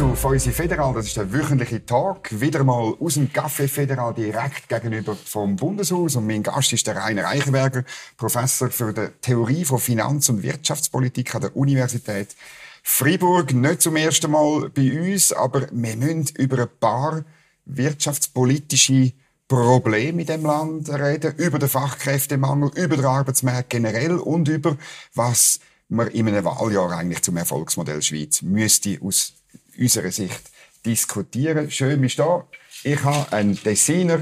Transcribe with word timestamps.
zu 0.00 0.14
Feusi 0.14 0.50
Federal. 0.50 0.94
Das 0.94 1.08
ist 1.08 1.18
der 1.18 1.30
wöchentliche 1.30 1.84
Tag. 1.84 2.30
Wieder 2.40 2.64
mal 2.64 2.94
aus 2.98 3.14
dem 3.14 3.28
Café 3.28 3.68
Federal 3.68 4.14
direkt 4.14 4.66
gegenüber 4.66 5.14
vom 5.14 5.56
Bundeshaus. 5.56 6.16
Und 6.16 6.26
mein 6.26 6.42
Gast 6.42 6.72
ist 6.72 6.86
der 6.86 6.96
Rainer 6.96 7.28
Eichenberger, 7.28 7.84
Professor 8.16 8.70
für 8.70 8.94
die 8.94 9.08
Theorie 9.20 9.62
von 9.66 9.78
Finanz- 9.78 10.30
und 10.30 10.42
Wirtschaftspolitik 10.42 11.34
an 11.34 11.42
der 11.42 11.54
Universität 11.54 12.34
Freiburg. 12.82 13.52
Nicht 13.52 13.82
zum 13.82 13.94
ersten 13.94 14.30
Mal 14.30 14.70
bei 14.70 15.12
uns, 15.12 15.34
aber 15.34 15.66
wir 15.70 15.96
müssen 15.96 16.28
über 16.38 16.62
ein 16.62 16.68
paar 16.80 17.22
wirtschaftspolitische 17.66 19.12
Probleme 19.48 20.22
in 20.22 20.26
dem 20.26 20.46
Land 20.46 20.88
reden, 20.88 21.34
über 21.36 21.58
den 21.58 21.68
Fachkräftemangel, 21.68 22.70
über 22.74 22.96
den 22.96 23.04
Arbeitsmarkt 23.04 23.68
generell 23.68 24.16
und 24.16 24.48
über 24.48 24.78
was 25.12 25.60
man 25.90 26.08
in 26.08 26.26
einem 26.26 26.46
Wahljahr 26.46 26.90
eigentlich 26.92 27.20
zum 27.20 27.36
Erfolgsmodell 27.36 28.00
Schweiz 28.00 28.40
müsste 28.40 28.96
aus 29.02 29.34
unserer 29.80 30.12
Sicht 30.12 30.50
diskutieren. 30.84 31.70
Schön 31.70 32.00
bist 32.00 32.18
du 32.18 32.22
da. 32.22 32.46
Ich 32.84 33.02
habe 33.02 33.32
einen 33.32 33.60
Designer, 33.62 34.20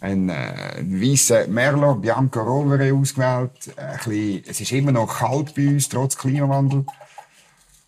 einen, 0.00 0.28
äh, 0.28 0.82
weißen 0.82 1.52
Merlot 1.52 2.02
Bianco 2.02 2.40
Rovere 2.40 2.92
ausgewählt. 2.94 3.76
Ein 3.76 3.96
bisschen, 3.98 4.44
es 4.46 4.60
ist 4.60 4.72
immer 4.72 4.92
noch 4.92 5.18
kalt 5.18 5.54
bei 5.54 5.68
uns, 5.68 5.88
trotz 5.88 6.16
Klimawandel. 6.16 6.86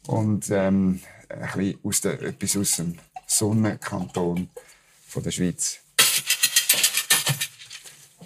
Und 0.07 0.51
ähm, 0.51 1.01
ein 1.29 1.41
bisschen 1.41 1.79
aus 1.83 2.01
der, 2.01 2.23
etwas 2.23 2.57
aus 2.57 2.77
dem 2.77 2.99
Sonnenkanton 3.27 4.49
von 5.07 5.23
der 5.23 5.31
Schweiz. 5.31 5.81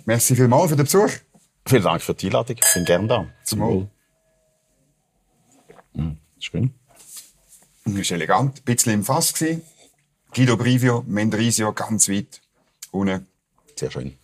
Merci 0.04 0.34
vielmals 0.34 0.70
für 0.70 0.76
den 0.76 0.84
Besuch. 0.84 1.10
Vielen 1.66 1.82
Dank 1.82 2.02
für 2.02 2.14
die 2.14 2.26
Einladung. 2.26 2.56
Ich 2.58 2.74
bin 2.74 2.84
gerne 2.84 3.06
da. 3.06 3.26
Zum 3.44 3.60
Wohl. 3.60 3.88
Mhm. 5.94 6.18
Schön. 6.38 6.79
Das 7.94 8.02
ist 8.02 8.10
elegant. 8.12 8.58
Ein 8.58 8.64
bisschen 8.64 8.92
im 8.92 9.04
Fass 9.04 9.34
gewesen. 9.34 9.62
Guido 10.34 10.56
Brivio, 10.56 11.04
Mendrisio, 11.06 11.72
ganz 11.72 12.08
weit 12.08 12.40
unten. 12.90 13.26
Sehr 13.76 13.90
schön. 13.90 14.16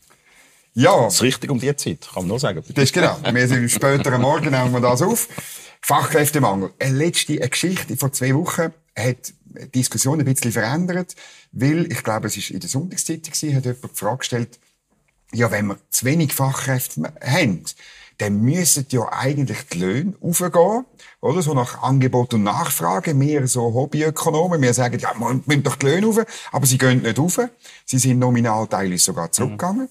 Ja. 0.75 1.05
Das 1.05 1.15
ist 1.15 1.23
richtig 1.23 1.51
um 1.51 1.59
die 1.59 1.75
Zeit, 1.75 2.03
kann 2.03 2.23
man 2.23 2.29
nur 2.29 2.39
sagen. 2.39 2.63
Das 2.69 2.85
ist 2.85 2.93
genau. 2.93 3.19
Wir 3.33 3.49
sind 3.49 3.71
später 3.71 4.13
am 4.13 4.23
Morgen, 4.23 4.51
nehmen 4.51 4.73
wir 4.73 4.81
das 4.81 5.03
auf. 5.03 5.29
Fachkräftemangel. 5.81 6.73
Eine 6.79 6.97
letzte 6.97 7.35
eine 7.35 7.49
Geschichte 7.49 7.97
vor 7.97 8.13
zwei 8.13 8.35
Wochen 8.35 8.73
hat 8.97 9.33
die 9.45 9.69
Diskussion 9.71 10.19
ein 10.19 10.25
bisschen 10.25 10.53
verändert, 10.53 11.15
weil, 11.53 11.91
ich 11.91 12.03
glaube, 12.03 12.27
es 12.27 12.37
ist 12.37 12.51
in 12.51 12.61
der 12.61 12.69
Sonntagszeitung 12.69 13.33
hat 13.55 13.65
jemand 13.65 13.85
die 13.85 13.99
Frage 13.99 14.19
gestellt, 14.19 14.59
ja, 15.33 15.51
wenn 15.51 15.67
wir 15.67 15.79
zu 15.91 16.05
wenig 16.05 16.33
Fachkräfte 16.33 17.13
haben, 17.23 17.65
dann 18.19 18.41
müssen 18.41 18.87
ja 18.91 19.13
eigentlich 19.13 19.69
die 19.73 19.79
Löhne 19.79 20.15
aufgehen, 20.21 20.85
oder? 21.21 21.43
So 21.43 21.55
nach 21.55 21.83
Angebot 21.83 22.35
und 22.35 22.45
Nachfrage. 22.45 23.19
Wir 23.19 23.47
so 23.47 23.75
Hobbyökonomen, 23.75 24.63
wir 24.63 24.75
sagen, 24.75 24.99
ja, 24.99 25.13
man 25.19 25.43
müssen 25.47 25.63
doch 25.63 25.77
die 25.77 25.87
Löhne 25.87 26.09
auf, 26.09 26.19
aber 26.53 26.67
sie 26.67 26.79
gehen 26.79 27.03
nicht 27.03 27.19
auf. 27.19 27.39
Sie 27.85 27.99
sind 27.99 28.19
nominal 28.19 28.67
teilweise 28.67 29.05
sogar 29.05 29.31
zurückgegangen. 29.33 29.83
Mhm. 29.83 29.89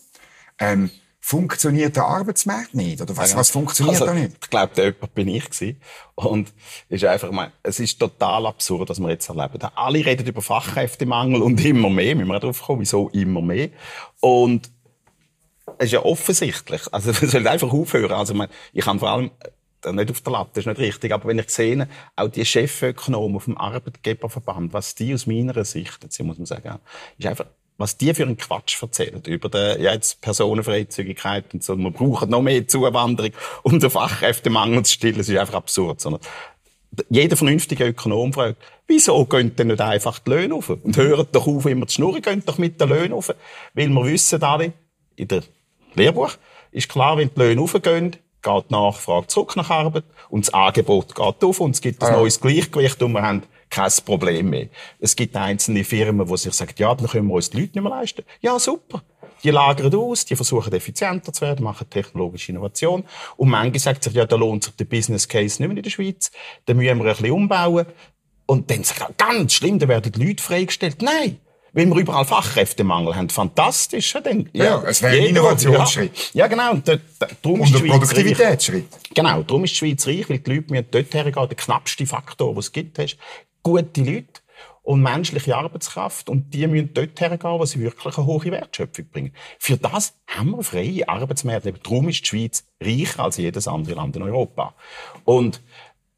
Ähm, 0.58 0.92
funktioniert 1.26 1.96
der 1.96 2.06
Arbeitsmarkt 2.06 2.76
nicht? 2.76 3.02
Oder 3.02 3.18
was, 3.18 3.32
ja. 3.32 3.38
was 3.38 3.50
funktioniert 3.50 4.00
also, 4.00 4.06
da 4.06 4.14
nicht? 4.14 4.36
Ich 4.44 4.50
glaube, 4.50 4.76
der 4.76 4.86
jemand 4.86 5.16
bin 5.16 5.28
ich 5.28 5.50
gewesen. 5.50 5.82
Und 6.14 6.54
ist 6.88 7.04
einfach, 7.04 7.32
mein, 7.32 7.52
es 7.64 7.80
ist 7.80 8.00
total 8.00 8.46
absurd, 8.46 8.90
was 8.90 9.00
wir 9.00 9.10
jetzt 9.10 9.28
erleben. 9.28 9.60
Alle 9.76 10.06
reden 10.06 10.28
über 10.28 10.44
Fachkräftemangel 10.44 11.42
und 11.42 11.66
immer 11.66 11.90
mehr. 11.90 12.16
Müssen 12.16 12.28
wir 12.28 12.40
drauf 12.40 12.62
kommen, 12.62 12.82
wieso 12.82 13.10
immer 13.10 13.42
mehr? 13.42 13.70
Und 14.20 14.70
es 15.78 15.86
ist 15.86 15.92
ja 15.94 16.04
offensichtlich. 16.04 16.82
Also, 16.92 17.10
wir 17.22 17.30
sollen 17.30 17.48
einfach 17.48 17.72
aufhören. 17.72 18.12
Also, 18.12 18.34
meine, 18.34 18.52
ich 18.74 18.84
kann 18.84 19.00
vor 19.00 19.10
allem, 19.10 19.32
äh, 19.84 19.92
nicht 19.92 20.12
auf 20.12 20.22
der 20.22 20.34
Latte, 20.34 20.52
das 20.54 20.62
ist 20.64 20.68
nicht 20.68 20.80
richtig, 20.80 21.12
aber 21.12 21.28
wenn 21.28 21.40
ich 21.40 21.50
sehe, 21.50 21.88
auch 22.16 22.28
die 22.28 22.46
Chefökonomen 22.46 23.36
auf 23.38 23.46
dem 23.46 23.58
Arbeitgeberverband, 23.58 24.74
was 24.74 24.96
die 24.96 25.14
aus 25.14 25.28
meiner 25.28 25.64
Sicht, 25.64 26.00
jetzt 26.04 26.20
muss 26.24 26.38
man 26.38 26.46
sagen, 26.46 26.80
ist 27.18 27.28
einfach, 27.28 27.46
was 27.78 27.98
die 27.98 28.14
für 28.14 28.24
einen 28.24 28.38
Quatsch 28.38 28.82
erzählen 28.82 29.22
über 29.26 29.50
die, 29.50 29.84
ja, 29.84 29.94
jetzt 29.94 30.22
Personenfreizügigkeit 30.22 31.54
und 31.54 31.64
so, 31.64 31.76
man 31.76 31.94
braucht 31.94 32.30
noch 32.30 32.42
mehr 32.42 32.68
Zuwanderung, 32.68 33.32
um 33.64 33.80
den 33.80 33.90
Fachkräftemangel 33.90 34.84
zu 34.84 34.94
stillen, 34.94 35.18
das 35.18 35.30
ist 35.30 35.38
einfach 35.38 35.56
absurd, 35.56 36.02
sondern 36.02 36.22
jeder 37.10 37.36
vernünftige 37.36 37.86
Ökonom 37.88 38.34
fragt, 38.34 38.58
wieso 38.88 39.26
gehen 39.26 39.56
denn 39.56 39.68
nicht 39.68 39.82
einfach 39.82 40.20
die 40.20 40.30
Löhne 40.30 40.56
auf? 40.56 40.70
Und 40.70 40.96
hört 40.98 41.36
doch 41.36 41.48
auf, 41.48 41.66
immer 41.66 41.88
zu 41.88 41.96
schnurren, 41.96 42.22
gehen 42.22 42.44
doch 42.46 42.58
mit 42.58 42.80
den 42.80 42.90
Löhnen 42.90 43.14
auf. 43.14 43.34
Weil 43.74 43.90
wir 43.90 44.06
wissen 44.06 44.42
alle, 44.44 44.74
in 45.16 45.28
der 45.28 45.44
Lehrbuch 46.00 46.38
ist 46.72 46.90
klar, 46.90 47.18
wenn 47.18 47.30
die 47.34 47.40
Löhne 47.40 47.62
aufgehen, 47.62 48.12
geht 48.46 48.70
die 48.70 48.74
Nachfrage 48.74 49.28
zurück 49.28 49.56
nach 49.56 49.70
Arbeit 49.70 50.04
und 50.30 50.46
das 50.46 50.54
Angebot 50.54 51.16
geht 51.16 51.44
auf 51.44 51.60
und 51.60 51.72
es 51.72 51.82
gibt 51.82 52.04
ein 52.04 52.14
ja. 52.14 52.20
neues 52.20 52.40
Gleichgewicht 52.40 53.02
und 53.02 53.14
wir 53.14 53.24
haben 53.24 53.44
kein 53.70 53.92
Problem 54.06 54.52
mehr. 54.52 54.68
Es 55.00 55.16
gibt 55.16 55.36
einzelne 55.36 55.84
Firmen, 55.84 56.28
die 56.28 56.38
sich 56.38 56.54
sagen, 56.54 56.74
ja, 56.78 56.94
dann 56.94 57.08
können 57.08 57.28
wir 57.28 57.34
uns 57.34 57.50
die 57.50 57.62
Leute 57.62 57.74
nicht 57.74 57.84
mehr 57.84 57.90
leisten. 57.90 58.24
Ja, 58.42 58.60
super. 58.60 59.02
Die 59.44 59.50
lagern 59.50 59.94
aus, 59.96 60.26
die 60.26 60.36
versuchen 60.36 60.72
effizienter 60.74 61.34
zu 61.34 61.42
werden, 61.42 61.64
machen 61.64 61.90
technologische 61.90 62.52
Innovation. 62.52 63.04
Und 63.38 63.50
manche 63.50 63.80
sagen 63.80 64.02
sich, 64.02 64.14
ja, 64.14 64.26
da 64.26 64.36
lohnt 64.36 64.64
sich 64.64 64.76
der 64.76 64.86
Business 64.86 65.28
Case 65.28 65.62
nicht 65.62 65.68
mehr 65.68 65.78
in 65.78 65.84
der 65.84 65.90
Schweiz. 65.90 66.32
Da 66.66 66.74
müssen 66.74 66.86
wir 66.86 66.92
ein 66.92 67.16
bisschen 67.16 67.32
umbauen. 67.32 67.86
Und 68.46 68.70
dann 68.70 68.84
sagen 68.84 69.06
sie, 69.08 69.16
ganz 69.18 69.54
schlimm, 69.54 69.80
da 69.80 69.88
werden 69.88 70.12
die 70.12 70.24
Leute 70.24 70.42
freigestellt. 70.42 71.02
Nein 71.02 71.40
weil 71.76 71.88
wir 71.88 71.98
überall 71.98 72.26
Fachkräftemangel 72.26 73.16
haben. 73.16 73.30
Fantastisch. 73.30 74.14
Ja, 74.14 74.22
dann, 74.22 74.50
ja, 74.54 74.82
es 74.84 75.02
wäre 75.02 75.18
ein 75.18 75.26
Innovationsschritt. 75.26 76.34
Ja, 76.34 76.48
genau. 76.48 76.72
Und, 76.72 76.88
darum 76.88 77.60
Und 77.60 77.70
ist 77.70 77.76
ein 77.76 77.88
Produktivitätsschritt. 77.88 78.88
Genau, 79.14 79.44
darum 79.44 79.66
ist 79.66 79.74
die 79.74 79.78
Schweiz 79.78 80.08
reich, 80.08 80.30
weil 80.30 80.40
die 80.40 80.56
Leute 80.56 80.72
müssen 80.72 80.88
dort 80.90 81.14
hergehen. 81.14 81.48
Der 81.50 81.58
knappste 81.58 82.06
Faktor, 82.06 82.54
den 82.54 82.60
es 82.60 82.72
gibt, 82.72 82.98
ist 82.98 83.18
gute 83.62 84.02
Leute 84.02 84.42
und 84.84 85.02
menschliche 85.02 85.58
Arbeitskraft. 85.58 86.30
Und 86.30 86.54
die 86.54 86.66
müssen 86.66 86.94
dort 86.94 87.20
hergehen, 87.20 87.60
wo 87.60 87.66
sie 87.66 87.82
wirklich 87.82 88.18
eine 88.18 88.26
hohe 88.26 88.46
Wertschöpfung 88.46 89.10
bringen. 89.10 89.34
Für 89.60 89.76
das 89.76 90.14
haben 90.28 90.52
wir 90.52 90.64
freie 90.64 91.10
Arbeitsmärkte. 91.10 91.74
Darum 91.74 92.08
ist 92.08 92.22
die 92.22 92.26
Schweiz 92.26 92.64
reicher 92.82 93.24
als 93.24 93.36
jedes 93.36 93.68
andere 93.68 93.96
Land 93.96 94.16
in 94.16 94.22
Europa. 94.22 94.76
Und 95.26 95.62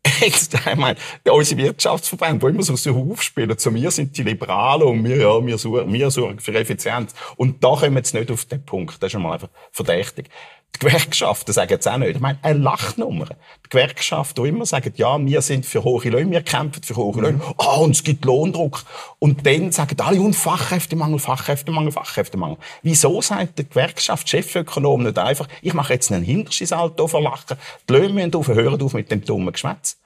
Jetzt, 0.21 0.53
ich 0.53 0.75
meine, 0.75 0.97
unsere 1.29 1.61
Wirtschaftsverbände, 1.61 2.45
die 2.45 2.53
immer 2.53 2.63
so, 2.63 2.75
so 2.75 3.11
aufspielen, 3.11 3.57
zu 3.57 3.71
mir 3.71 3.91
sind 3.91 4.17
die 4.17 4.23
Liberalen 4.23 4.83
und 4.83 5.03
wir, 5.03 5.17
ja, 5.17 5.45
wir, 5.45 5.57
suchen, 5.57 5.91
wir 5.91 6.11
sorgen 6.11 6.39
für 6.39 6.53
Effizienz. 6.53 7.13
Und 7.35 7.63
da 7.63 7.69
kommen 7.69 7.93
wir 7.93 7.99
jetzt 7.99 8.13
nicht 8.13 8.31
auf 8.31 8.45
den 8.45 8.63
Punkt. 8.63 9.01
Das 9.01 9.07
ist 9.07 9.11
schon 9.13 9.21
mal 9.21 9.33
einfach 9.33 9.49
verdächtig. 9.71 10.29
Die 10.77 10.85
Gewerkschaften 10.85 11.53
sagen 11.53 11.71
jetzt 11.71 11.87
auch 11.87 11.97
nicht. 11.97 12.15
Ich 12.15 12.19
meine, 12.19 12.37
eine 12.43 12.59
Lachnummer. 12.59 13.25
Die 13.25 13.69
Gewerkschaften, 13.69 14.43
die 14.43 14.49
immer 14.49 14.65
sagen, 14.65 14.93
ja, 14.95 15.17
wir 15.19 15.41
sind 15.41 15.65
für 15.65 15.83
hohe 15.83 16.07
Löhne, 16.09 16.29
wir 16.29 16.43
kämpfen 16.43 16.83
für 16.83 16.95
hohe 16.95 17.19
Löhne. 17.19 17.41
Ah, 17.57 17.77
oh, 17.77 17.83
und 17.85 17.91
es 17.91 18.03
gibt 18.03 18.25
Lohndruck. 18.25 18.83
Und 19.17 19.45
dann 19.47 19.71
sagen 19.71 19.99
alle, 19.99 20.21
und 20.21 20.35
Fachkräftemangel, 20.35 21.17
Fachkräftemangel, 21.17 21.91
Fachkräftemangel. 21.91 22.57
Wieso 22.83 23.21
sagt 23.21 23.57
der 23.57 23.65
Gewerkschaft, 23.65 24.29
Chefökonom 24.29 25.03
nicht 25.03 25.17
einfach, 25.17 25.47
ich 25.63 25.73
mache 25.73 25.93
jetzt 25.93 26.11
einen 26.11 26.23
Hinterschissalto 26.23 27.07
verlachen, 27.07 27.57
die 27.89 27.93
Löhne 27.93 28.13
müssen 28.13 28.35
auf, 28.35 28.47
hören 28.47 28.81
auf 28.81 28.93
mit 28.93 29.09
dem 29.09 29.23
dummen 29.25 29.53
Geschwätz. 29.53 29.97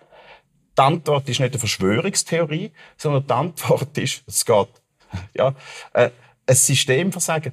Die 0.77 0.81
Antwort 0.81 1.27
ist 1.27 1.41
nicht 1.41 1.51
eine 1.51 1.59
Verschwörungstheorie, 1.59 2.71
sondern 2.95 3.27
die 3.27 3.33
Antwort 3.33 3.97
ist, 3.97 4.23
es 4.25 4.45
geht, 4.45 4.69
ja, 5.33 5.53
äh, 5.93 6.11
ein 6.47 6.55
Systemversagen. 6.55 7.51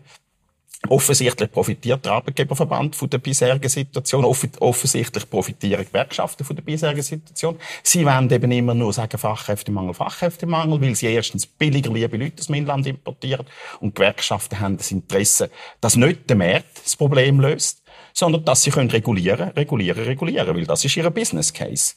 Offensichtlich 0.86 1.50
profitiert 1.50 2.04
der 2.04 2.12
Arbeitgeberverband 2.12 2.94
von 2.94 3.10
der 3.10 3.18
bisherigen 3.18 3.68
Situation. 3.68 4.24
offensichtlich 4.24 5.28
profitieren 5.28 5.84
Gewerkschaften 5.84 6.44
von 6.44 6.54
der 6.54 6.62
bisherigen 6.62 7.02
Situation. 7.02 7.58
Sie 7.82 8.06
wollen 8.06 8.30
eben 8.30 8.52
immer 8.52 8.74
nur 8.74 8.92
sagen 8.92 9.18
Fachkräftemangel, 9.18 9.92
Fachkräftemangel, 9.92 10.80
weil 10.80 10.94
sie 10.94 11.06
erstens 11.08 11.46
billiger 11.46 11.92
liebe 11.92 12.16
Leute 12.16 12.38
aus 12.38 12.46
dem 12.46 12.54
Inland 12.54 12.86
importieren 12.86 13.44
und 13.80 13.96
Gewerkschaften 13.96 14.60
haben 14.60 14.76
das 14.76 14.92
Interesse, 14.92 15.50
dass 15.80 15.96
nicht 15.96 16.30
der 16.30 16.36
Markt 16.36 16.80
das 16.84 16.94
Problem 16.94 17.40
löst, 17.40 17.82
sondern 18.12 18.44
dass 18.44 18.62
sie 18.62 18.70
können 18.70 18.90
regulieren, 18.90 19.48
regulieren, 19.50 20.04
regulieren, 20.04 20.54
weil 20.54 20.64
das 20.64 20.84
ist 20.84 20.96
ihr 20.96 21.10
Business 21.10 21.52
Case. 21.52 21.94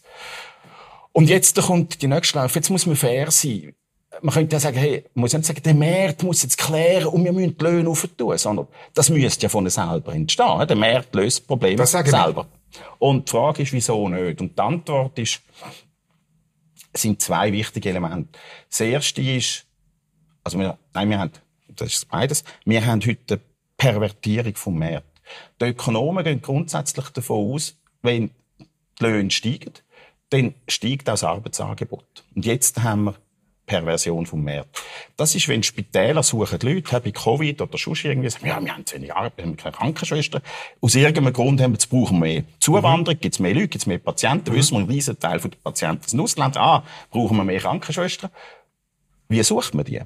Und 1.13 1.29
jetzt 1.29 1.61
kommt 1.61 2.01
die 2.01 2.07
nächste 2.07 2.39
Lauf. 2.39 2.55
Jetzt 2.55 2.71
muss 2.71 2.87
man 2.87 2.95
fair 2.95 3.29
sein 3.29 3.75
man 4.21 4.33
könnte 4.33 4.55
ja 4.55 4.59
sagen, 4.59 4.77
hey, 4.77 5.05
man 5.13 5.21
muss 5.21 5.33
nicht 5.33 5.45
sagen, 5.45 5.63
der 5.63 5.73
Markt 5.73 6.23
muss 6.23 6.43
jetzt 6.43 6.57
klären 6.57 7.07
und 7.07 7.23
wir 7.23 7.31
müssen 7.31 7.57
die 7.57 7.63
Löhne 7.63 7.89
aufentun, 7.89 8.37
sondern 8.37 8.67
das 8.93 9.09
müsste 9.09 9.43
ja 9.43 9.49
von 9.49 9.69
selber 9.69 10.13
entstehen. 10.13 10.67
Der 10.67 10.75
Markt 10.75 11.15
löst 11.15 11.39
das 11.39 11.47
Problem 11.47 11.77
das 11.77 11.91
selber. 11.91 12.47
Und 12.99 13.27
die 13.27 13.31
Frage 13.31 13.63
ist, 13.63 13.73
wieso 13.73 14.09
nicht? 14.09 14.41
Und 14.41 14.57
die 14.57 14.61
Antwort 14.61 15.17
ist, 15.17 15.41
es 16.93 17.01
sind 17.01 17.21
zwei 17.21 17.51
wichtige 17.53 17.89
Elemente. 17.89 18.37
Das 18.69 18.81
erste 18.81 19.21
ist, 19.21 19.65
also 20.43 20.59
wir, 20.59 20.77
nein, 20.93 21.09
wir 21.09 21.19
haben, 21.19 21.31
das 21.69 21.93
ist 21.93 22.09
beides, 22.09 22.43
wir 22.65 22.85
haben 22.85 23.01
heute 23.01 23.35
eine 23.35 23.41
Pervertierung 23.77 24.55
vom 24.55 24.79
Markt. 24.79 25.21
Die 25.61 25.65
Ökonomen 25.65 26.23
gehen 26.23 26.41
grundsätzlich 26.41 27.09
davon 27.09 27.53
aus, 27.53 27.77
wenn 28.01 28.31
die 28.59 29.03
Löhne 29.03 29.31
steigen, 29.31 29.73
dann 30.29 30.53
steigt 30.67 31.09
auch 31.09 31.13
das 31.13 31.23
Arbeitsangebot. 31.23 32.23
Und 32.35 32.45
jetzt 32.45 32.83
haben 32.83 33.05
wir 33.05 33.15
Perversion 33.71 34.25
vom 34.25 34.43
Markt. 34.43 34.83
Das 35.15 35.33
ist, 35.33 35.47
wenn 35.47 35.63
Spitäler 35.63 36.23
suchen 36.23 36.59
Leute, 36.61 36.99
bei 36.99 37.11
Covid 37.11 37.61
oder 37.61 37.77
sonst 37.77 38.03
irgendwie, 38.03 38.29
sagen, 38.29 38.47
ja, 38.47 38.61
wir 38.61 38.73
haben 38.73 38.85
zu 38.85 38.95
wenig 38.95 39.13
Arbeit, 39.13 39.37
wir 39.37 39.45
haben 39.45 39.55
keine 39.55 39.75
Krankenschwestern. 39.75 40.41
Aus 40.81 40.95
irgendeinem 40.95 41.31
Grund 41.31 41.61
haben 41.61 41.71
wir, 41.71 41.87
brauchen 41.89 42.19
wir 42.19 42.27
mehr 42.27 42.43
Zuwanderung, 42.59 43.15
mhm. 43.15 43.21
gibt 43.21 43.33
es 43.33 43.39
mehr 43.39 43.53
Leute, 43.53 43.69
gibt 43.69 43.83
es 43.83 43.87
mehr 43.87 43.97
Patienten, 43.97 44.51
mhm. 44.51 44.57
wissen 44.57 44.75
wir, 44.75 44.79
ein 44.81 44.89
riesen 44.89 45.17
Teil 45.17 45.39
der 45.39 45.49
Patienten 45.63 46.05
sind 46.05 46.19
Ausländer, 46.19 46.59
ah, 46.59 46.83
brauchen 47.11 47.37
wir 47.37 47.45
mehr 47.45 47.61
Krankenschwestern. 47.61 48.29
Wie 49.29 49.41
sucht 49.41 49.73
man 49.73 49.85
die? 49.85 50.01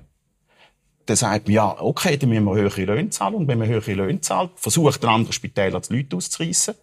Dann 1.07 1.15
sagt 1.15 1.47
man, 1.47 1.55
ja, 1.55 1.81
okay, 1.81 2.17
dann 2.17 2.29
müssen 2.29 2.45
wir 2.45 2.53
höhere 2.53 2.85
Löhne 2.85 3.09
zahlen. 3.09 3.33
Und 3.33 3.47
wenn 3.47 3.57
man 3.57 3.67
höhere 3.67 3.93
Löhne 3.93 4.21
zahlt, 4.21 4.51
versucht 4.57 5.01
der 5.01 5.09
andere 5.09 5.33
Spitäler 5.33 5.79
die 5.79 5.97
Leute 5.97 6.17
auszureissen. 6.17 6.75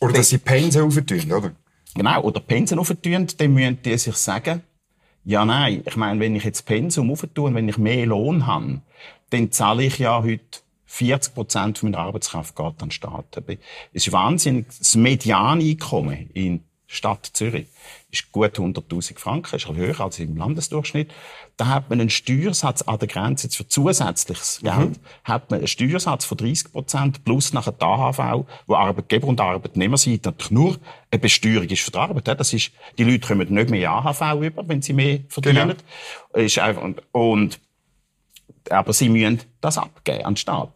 Oder 0.00 0.14
dass 0.14 0.30
sie 0.30 0.38
Pensen 0.38 0.82
aufentun, 0.82 1.32
oder? 1.32 1.52
Genau, 1.94 2.22
oder 2.22 2.40
Pensen 2.40 2.78
aufentun, 2.78 3.26
dann 3.36 3.52
müssen 3.52 3.82
die 3.82 3.98
sich 3.98 4.16
sagen, 4.16 4.62
ja, 5.24 5.44
nein, 5.44 5.82
ich 5.86 5.96
meine, 5.96 6.20
wenn 6.20 6.34
ich 6.34 6.44
jetzt 6.44 6.66
Pensum 6.66 7.10
auftue 7.10 7.46
und 7.46 7.54
wenn 7.54 7.68
ich 7.68 7.78
mehr 7.78 8.06
Lohn 8.06 8.46
habe, 8.46 8.80
dann 9.30 9.50
zahle 9.50 9.84
ich 9.84 9.98
ja 9.98 10.22
heute 10.22 10.60
40 10.86 11.34
Prozent 11.34 11.82
meiner 11.82 11.98
Arbeitskraft 11.98 12.54
geht 12.54 12.66
an 12.66 12.74
den 12.78 12.90
Staat. 12.90 13.24
Es 13.92 14.06
ist 14.06 14.12
wahnsinnig. 14.12 14.66
Das 14.66 14.94
Medianeinkommen 14.94 16.28
in 16.34 16.64
Stadt 16.92 17.30
Zürich 17.32 17.68
ist 18.10 18.30
gut 18.32 18.58
100.000 18.58 19.18
Franken, 19.18 19.56
ist 19.56 19.66
höher 19.66 19.98
als 20.00 20.18
im 20.18 20.36
Landesdurchschnitt. 20.36 21.10
Da 21.56 21.68
hat 21.68 21.88
man 21.88 22.00
einen 22.00 22.10
Steuersatz 22.10 22.82
an 22.82 22.98
der 22.98 23.08
Grenze 23.08 23.48
für 23.48 23.66
zusätzliches 23.66 24.60
Geld, 24.62 24.76
mhm. 24.76 24.96
hat 25.24 25.50
man 25.50 25.60
einen 25.60 25.68
Steuersatz 25.68 26.26
von 26.26 26.36
30 26.36 26.70
Prozent 26.70 27.24
plus 27.24 27.54
nachher 27.54 27.72
die 27.72 27.82
AHV, 27.82 28.46
wo 28.66 28.74
Arbeitgeber 28.74 29.26
und 29.26 29.40
Arbeitnehmerseite 29.40 30.28
natürlich 30.28 30.50
nur 30.50 30.76
eine 31.10 31.18
Besteuerung 31.18 31.66
ist 31.66 31.80
für 31.80 31.90
die 31.90 31.98
Arbeit. 31.98 32.28
Das 32.38 32.52
ist, 32.52 32.72
die 32.98 33.04
Leute 33.04 33.26
kommen 33.26 33.48
nicht 33.52 33.70
mehr 33.70 33.90
AHV 33.90 34.42
über, 34.42 34.68
wenn 34.68 34.82
sie 34.82 34.92
mehr 34.92 35.20
verdienen. 35.28 35.74
Genau. 36.32 36.44
Ist 36.44 36.58
einfach, 36.58 36.82
und, 36.82 37.02
und, 37.12 37.58
aber 38.68 38.92
sie 38.92 39.08
müssen 39.08 39.40
das 39.62 39.78
abgeben 39.78 40.26
an 40.26 40.34
den 40.34 40.36
Staat. 40.36 40.72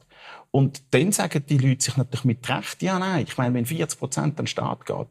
Und 0.51 0.83
dann 0.93 1.13
sagen 1.13 1.45
die 1.47 1.59
Leute 1.59 1.85
sich 1.85 1.99
natürlich 1.99 2.25
mit 2.25 2.49
Recht, 2.49 2.83
ja, 2.83 2.99
nein, 2.99 3.27
ich 3.29 3.37
meine, 3.37 3.53
wenn 3.53 3.67
40 3.67 3.99
Prozent 3.99 4.39
an 4.39 4.45
den 4.45 4.47
Staat 4.47 4.87
geht, 4.87 5.09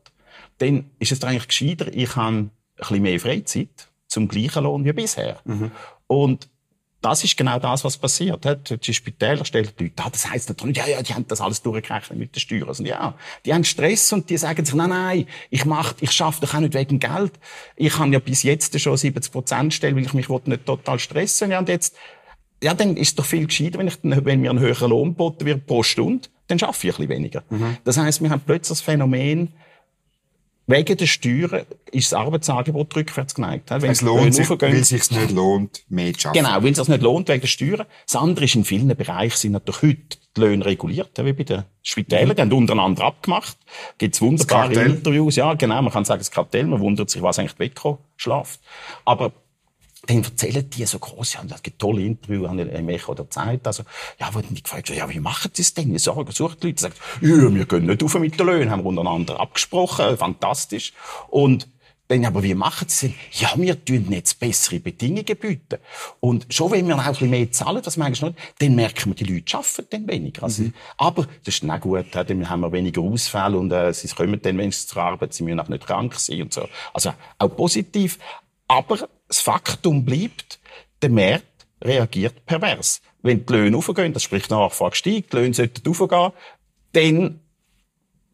dann 0.59 0.89
ist 0.99 1.11
es 1.11 1.23
eigentlich 1.23 1.47
gescheiter, 1.47 1.87
ich 1.93 2.15
habe 2.15 2.35
ein 2.37 2.51
bisschen 2.77 3.01
mehr 3.01 3.19
Freizeit 3.19 3.89
zum 4.07 4.27
gleichen 4.27 4.63
Lohn 4.63 4.85
wie 4.85 4.93
bisher. 4.93 5.39
Mhm. 5.45 5.71
Und 6.07 6.49
das 7.05 7.23
ist 7.23 7.37
genau 7.37 7.59
das, 7.59 7.83
was 7.83 7.97
passiert. 7.97 8.43
Die 8.83 8.93
Spitäler 8.93 9.45
stellen 9.45 9.69
die 9.77 9.83
Leute, 9.83 10.03
ah, 10.03 10.09
das 10.09 10.27
heisst 10.27 10.49
natürlich, 10.49 10.77
ja, 10.77 10.87
ja, 10.87 11.03
die 11.03 11.13
haben 11.13 11.27
das 11.27 11.39
alles 11.39 11.61
durchgerechnet 11.61 12.17
mit 12.17 12.35
den 12.35 12.39
Steuern. 12.39 12.67
Also, 12.67 12.83
ja, 12.83 13.13
die 13.45 13.53
haben 13.53 13.63
Stress 13.63 14.11
und 14.11 14.29
die 14.31 14.37
sagen 14.37 14.65
sich, 14.65 14.73
nein, 14.73 14.89
nein, 14.89 15.27
ich 15.51 15.65
mach, 15.65 15.93
ich 16.01 16.11
schaffe 16.11 16.41
doch 16.41 16.55
auch 16.55 16.59
nicht 16.59 16.73
wegen 16.73 16.99
Geld. 16.99 17.33
Ich 17.75 17.99
habe 17.99 18.09
ja 18.11 18.17
bis 18.17 18.41
jetzt 18.41 18.79
schon 18.79 18.97
70 18.97 19.31
Prozent 19.31 19.73
stellen, 19.75 19.95
weil 19.95 20.03
ich 20.03 20.13
mich 20.13 20.29
nicht 20.29 20.65
total 20.65 20.97
stressen 20.97 21.51
Ja, 21.51 21.59
und 21.59 21.69
jetzt, 21.69 21.95
ja, 22.63 22.73
dann 22.73 22.97
ist 22.97 23.09
es 23.09 23.15
doch 23.15 23.25
viel 23.25 23.45
gescheiter, 23.45 23.77
wenn, 23.77 23.87
ich, 23.87 23.99
wenn 24.01 24.41
mir 24.41 24.49
einen 24.49 24.59
höheren 24.59 24.89
Lohn 24.89 25.09
geboten 25.09 25.45
wird 25.45 25.67
pro 25.67 25.83
Stunde, 25.83 26.27
dann 26.47 26.57
schaffe 26.57 26.87
ich 26.87 26.93
ein 26.95 26.97
bisschen 26.97 27.09
weniger. 27.09 27.43
Mhm. 27.51 27.77
Das 27.83 27.97
heisst, 27.97 28.23
wir 28.23 28.31
haben 28.31 28.41
plötzlich 28.43 28.69
das 28.69 28.81
Phänomen, 28.81 29.53
Wegen 30.67 30.97
der 30.97 31.05
Steuern 31.05 31.65
ist 31.91 32.11
das 32.11 32.19
Arbeitsangebot 32.19 32.95
rückwärts 32.95 33.35
geneigt. 33.35 33.69
Wenn 33.69 33.91
es 33.91 34.01
lohnt 34.01 34.33
sich, 34.33 34.49
weil 34.49 34.75
es 34.75 34.89
sich 34.89 35.11
nicht 35.11 35.31
lohnt, 35.31 35.83
mehr 35.89 36.13
zu 36.13 36.29
arbeiten. 36.29 36.45
Genau, 36.45 36.63
weil 36.63 36.71
es 36.71 36.77
sich 36.77 36.87
nicht 36.87 37.03
lohnt 37.03 37.29
wegen 37.29 37.41
der 37.41 37.47
Steuern. 37.47 37.85
Das 38.05 38.15
andere 38.15 38.45
ist, 38.45 38.55
in 38.55 38.65
vielen 38.65 38.87
Bereichen 38.95 39.37
sind 39.37 39.51
natürlich 39.51 39.81
heute 39.83 40.17
die 40.35 40.41
Löhne 40.41 40.65
reguliert, 40.65 41.11
wie 41.23 41.33
bei 41.33 41.43
den 41.43 41.63
Spitälern. 41.83 42.29
Mhm. 42.29 42.35
Die 42.35 42.41
haben 42.41 42.53
untereinander 42.53 43.03
abgemacht. 43.03 43.57
Gibt 43.99 44.15
es 44.15 44.21
wunderbare 44.21 44.73
Interviews. 44.73 45.35
Ja, 45.35 45.53
genau, 45.53 45.81
man 45.81 45.93
kann 45.93 46.03
sagen, 46.03 46.19
das 46.19 46.31
Kartell, 46.31 46.65
man 46.65 46.79
wundert 46.79 47.11
sich, 47.11 47.21
was 47.21 47.37
eigentlich 47.37 47.59
Weko 47.59 47.99
schlaft. 48.17 48.59
Aber 49.05 49.33
dann 50.07 50.23
erzählen 50.23 50.69
die 50.69 50.85
so 50.85 50.99
groß, 50.99 51.33
ja, 51.33 51.43
das 51.43 51.63
gibt 51.63 51.79
tolle 51.79 52.01
Interviews 52.01 52.47
an 52.47 52.59
im 52.59 52.89
Echo 52.89 53.13
der 53.13 53.29
Zeit, 53.29 53.65
also, 53.65 53.83
ja, 54.19 54.33
wurden 54.33 54.53
die 54.53 54.63
gefragt, 54.63 54.89
ja, 54.89 55.09
wie 55.09 55.19
machen 55.19 55.51
sie 55.53 55.63
das 55.63 55.73
denn? 55.73 55.91
Wir 55.91 55.99
sagen, 55.99 56.25
suchen 56.31 56.57
die 56.61 56.67
Leute, 56.67 56.81
sagen, 56.81 56.95
ja, 57.21 57.53
wir 57.53 57.65
gehen 57.65 57.85
nicht 57.85 58.03
auf 58.03 58.13
mit 58.15 58.39
den 58.39 58.45
Löhnen, 58.45 58.69
haben 58.69 58.83
wir 58.83 58.87
untereinander 58.87 59.39
abgesprochen, 59.39 60.17
fantastisch. 60.17 60.93
Und 61.29 61.67
dann, 62.07 62.23
aber 62.23 62.43
wie 62.43 62.53
machen 62.53 62.87
sie 62.87 63.15
das? 63.31 63.41
Ja, 63.41 63.53
wir 63.57 63.83
tun 63.83 64.11
jetzt 64.11 64.39
bessere 64.39 64.79
Bedingungen 64.79 65.25
bieten. 65.25 65.79
Und 66.19 66.45
schon 66.53 66.71
wenn 66.71 66.87
wir 66.87 66.95
auch 66.95 66.99
ein 66.99 67.11
bisschen 67.11 67.29
mehr 67.31 67.51
zahlen, 67.51 67.81
was 67.83 67.97
manchmal 67.97 68.31
nicht, 68.31 68.43
dann 68.59 68.75
merken 68.75 69.09
wir, 69.09 69.15
die 69.15 69.33
Leute 69.33 69.57
arbeiten 69.57 69.87
dann 69.89 70.07
weniger. 70.07 70.43
Also, 70.43 70.63
mhm. 70.63 70.73
Aber 70.97 71.23
das 71.43 71.55
ist 71.55 71.63
dann 71.63 71.71
auch 71.71 71.79
gut, 71.79 72.05
dann 72.13 72.49
haben 72.49 72.59
wir 72.61 72.71
weniger 72.71 73.01
Ausfälle 73.01 73.57
und 73.57 73.71
äh, 73.71 73.91
sie 73.91 74.07
kommen 74.09 74.39
dann 74.39 74.57
wenigstens 74.57 74.87
zur 74.87 75.01
Arbeit, 75.01 75.33
sie 75.33 75.43
müssen 75.43 75.59
auch 75.59 75.67
nicht 75.67 75.85
krank 75.85 76.13
sein 76.15 76.43
und 76.43 76.53
so. 76.53 76.67
Also 76.93 77.13
auch 77.39 77.55
positiv. 77.55 78.19
Aber 78.67 79.07
das 79.27 79.41
Faktum 79.41 80.05
bleibt, 80.05 80.59
der 81.01 81.09
Markt 81.09 81.67
reagiert 81.83 82.45
pervers. 82.45 83.01
Wenn 83.21 83.45
die 83.45 83.53
Löhne 83.53 83.77
aufgehen, 83.77 84.13
das 84.13 84.23
spricht 84.23 84.49
nach 84.49 84.59
Nachfrage 84.59 84.95
steigt, 84.95 85.33
die 85.33 85.37
Löhne 85.37 85.53
sollten 85.53 85.87
aufgehen, 85.89 86.31
dann 86.93 87.41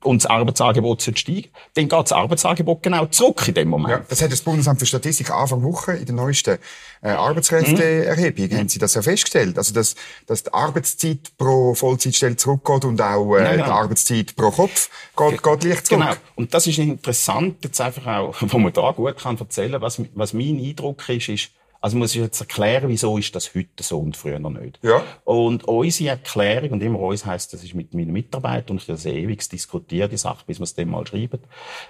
und 0.03 0.23
das 0.23 0.29
Arbeitsangebot 0.29 1.01
sollte 1.01 1.19
steigen, 1.19 1.49
dann 1.75 1.87
geht 1.87 2.01
das 2.01 2.11
Arbeitsangebot 2.11 2.83
genau 2.83 3.05
zurück 3.05 3.47
in 3.47 3.53
dem 3.53 3.69
Moment. 3.69 3.91
Ja, 3.91 4.05
das 4.07 4.21
hat 4.21 4.31
das 4.31 4.41
Bundesamt 4.41 4.79
für 4.79 4.85
Statistik 4.85 5.31
Anfang 5.31 5.63
Woche 5.63 5.93
in 5.93 6.05
der 6.05 6.15
neuesten 6.15 6.57
äh, 7.01 7.09
Arbeitsrechtserhebung, 7.09 8.47
mhm. 8.47 8.57
haben 8.57 8.69
sie 8.69 8.79
das 8.79 8.93
ja 8.95 9.01
festgestellt. 9.01 9.57
Also, 9.57 9.73
dass, 9.73 9.95
dass 10.27 10.43
die 10.43 10.53
Arbeitszeit 10.53 11.31
pro 11.37 11.73
Vollzeitstelle 11.75 12.35
zurückgeht 12.35 12.85
und 12.85 13.01
auch 13.01 13.35
äh, 13.35 13.43
ja, 13.43 13.51
genau. 13.51 13.65
die 13.65 13.71
Arbeitszeit 13.71 14.35
pro 14.35 14.51
Kopf 14.51 14.89
geht, 15.15 15.43
geht 15.43 15.63
leicht 15.63 15.85
zurück. 15.87 16.01
Genau. 16.01 16.13
Und 16.35 16.53
das 16.53 16.67
ist 16.67 16.79
interessant, 16.79 17.63
jetzt 17.63 17.79
einfach 17.81 18.05
auch, 18.07 18.35
wo 18.41 18.57
man 18.57 18.73
da 18.73 18.91
gut 18.91 19.17
kann 19.17 19.37
erzählen, 19.37 19.81
was, 19.81 20.01
was 20.15 20.33
mein 20.33 20.59
Eindruck 20.59 21.07
ist, 21.09 21.29
ist, 21.29 21.51
also 21.81 21.97
muss 21.97 22.13
ich 22.13 22.21
jetzt 22.21 22.39
erklären, 22.39 22.89
wieso 22.89 23.17
ist 23.17 23.35
das 23.35 23.55
heute 23.55 23.81
so 23.81 23.99
und 23.99 24.15
früher 24.15 24.37
noch 24.37 24.51
nicht. 24.51 24.79
Ja. 24.83 25.03
Und 25.25 25.63
unsere 25.63 26.11
Erklärung, 26.11 26.69
und 26.71 26.83
immer 26.83 26.99
uns 26.99 27.25
heisst, 27.25 27.53
das 27.53 27.63
ist 27.63 27.73
mit 27.73 27.95
meinen 27.95 28.13
Mitarbeitern, 28.13 28.75
und 28.75 28.81
ich 28.81 28.85
das 28.85 29.05
ewig 29.07 29.49
diskutiere, 29.49 30.07
die 30.07 30.17
Sache, 30.17 30.43
bis 30.45 30.59
wir 30.59 30.63
es 30.63 30.75
dann 30.75 30.89
mal 30.89 31.05
schreiben, 31.07 31.39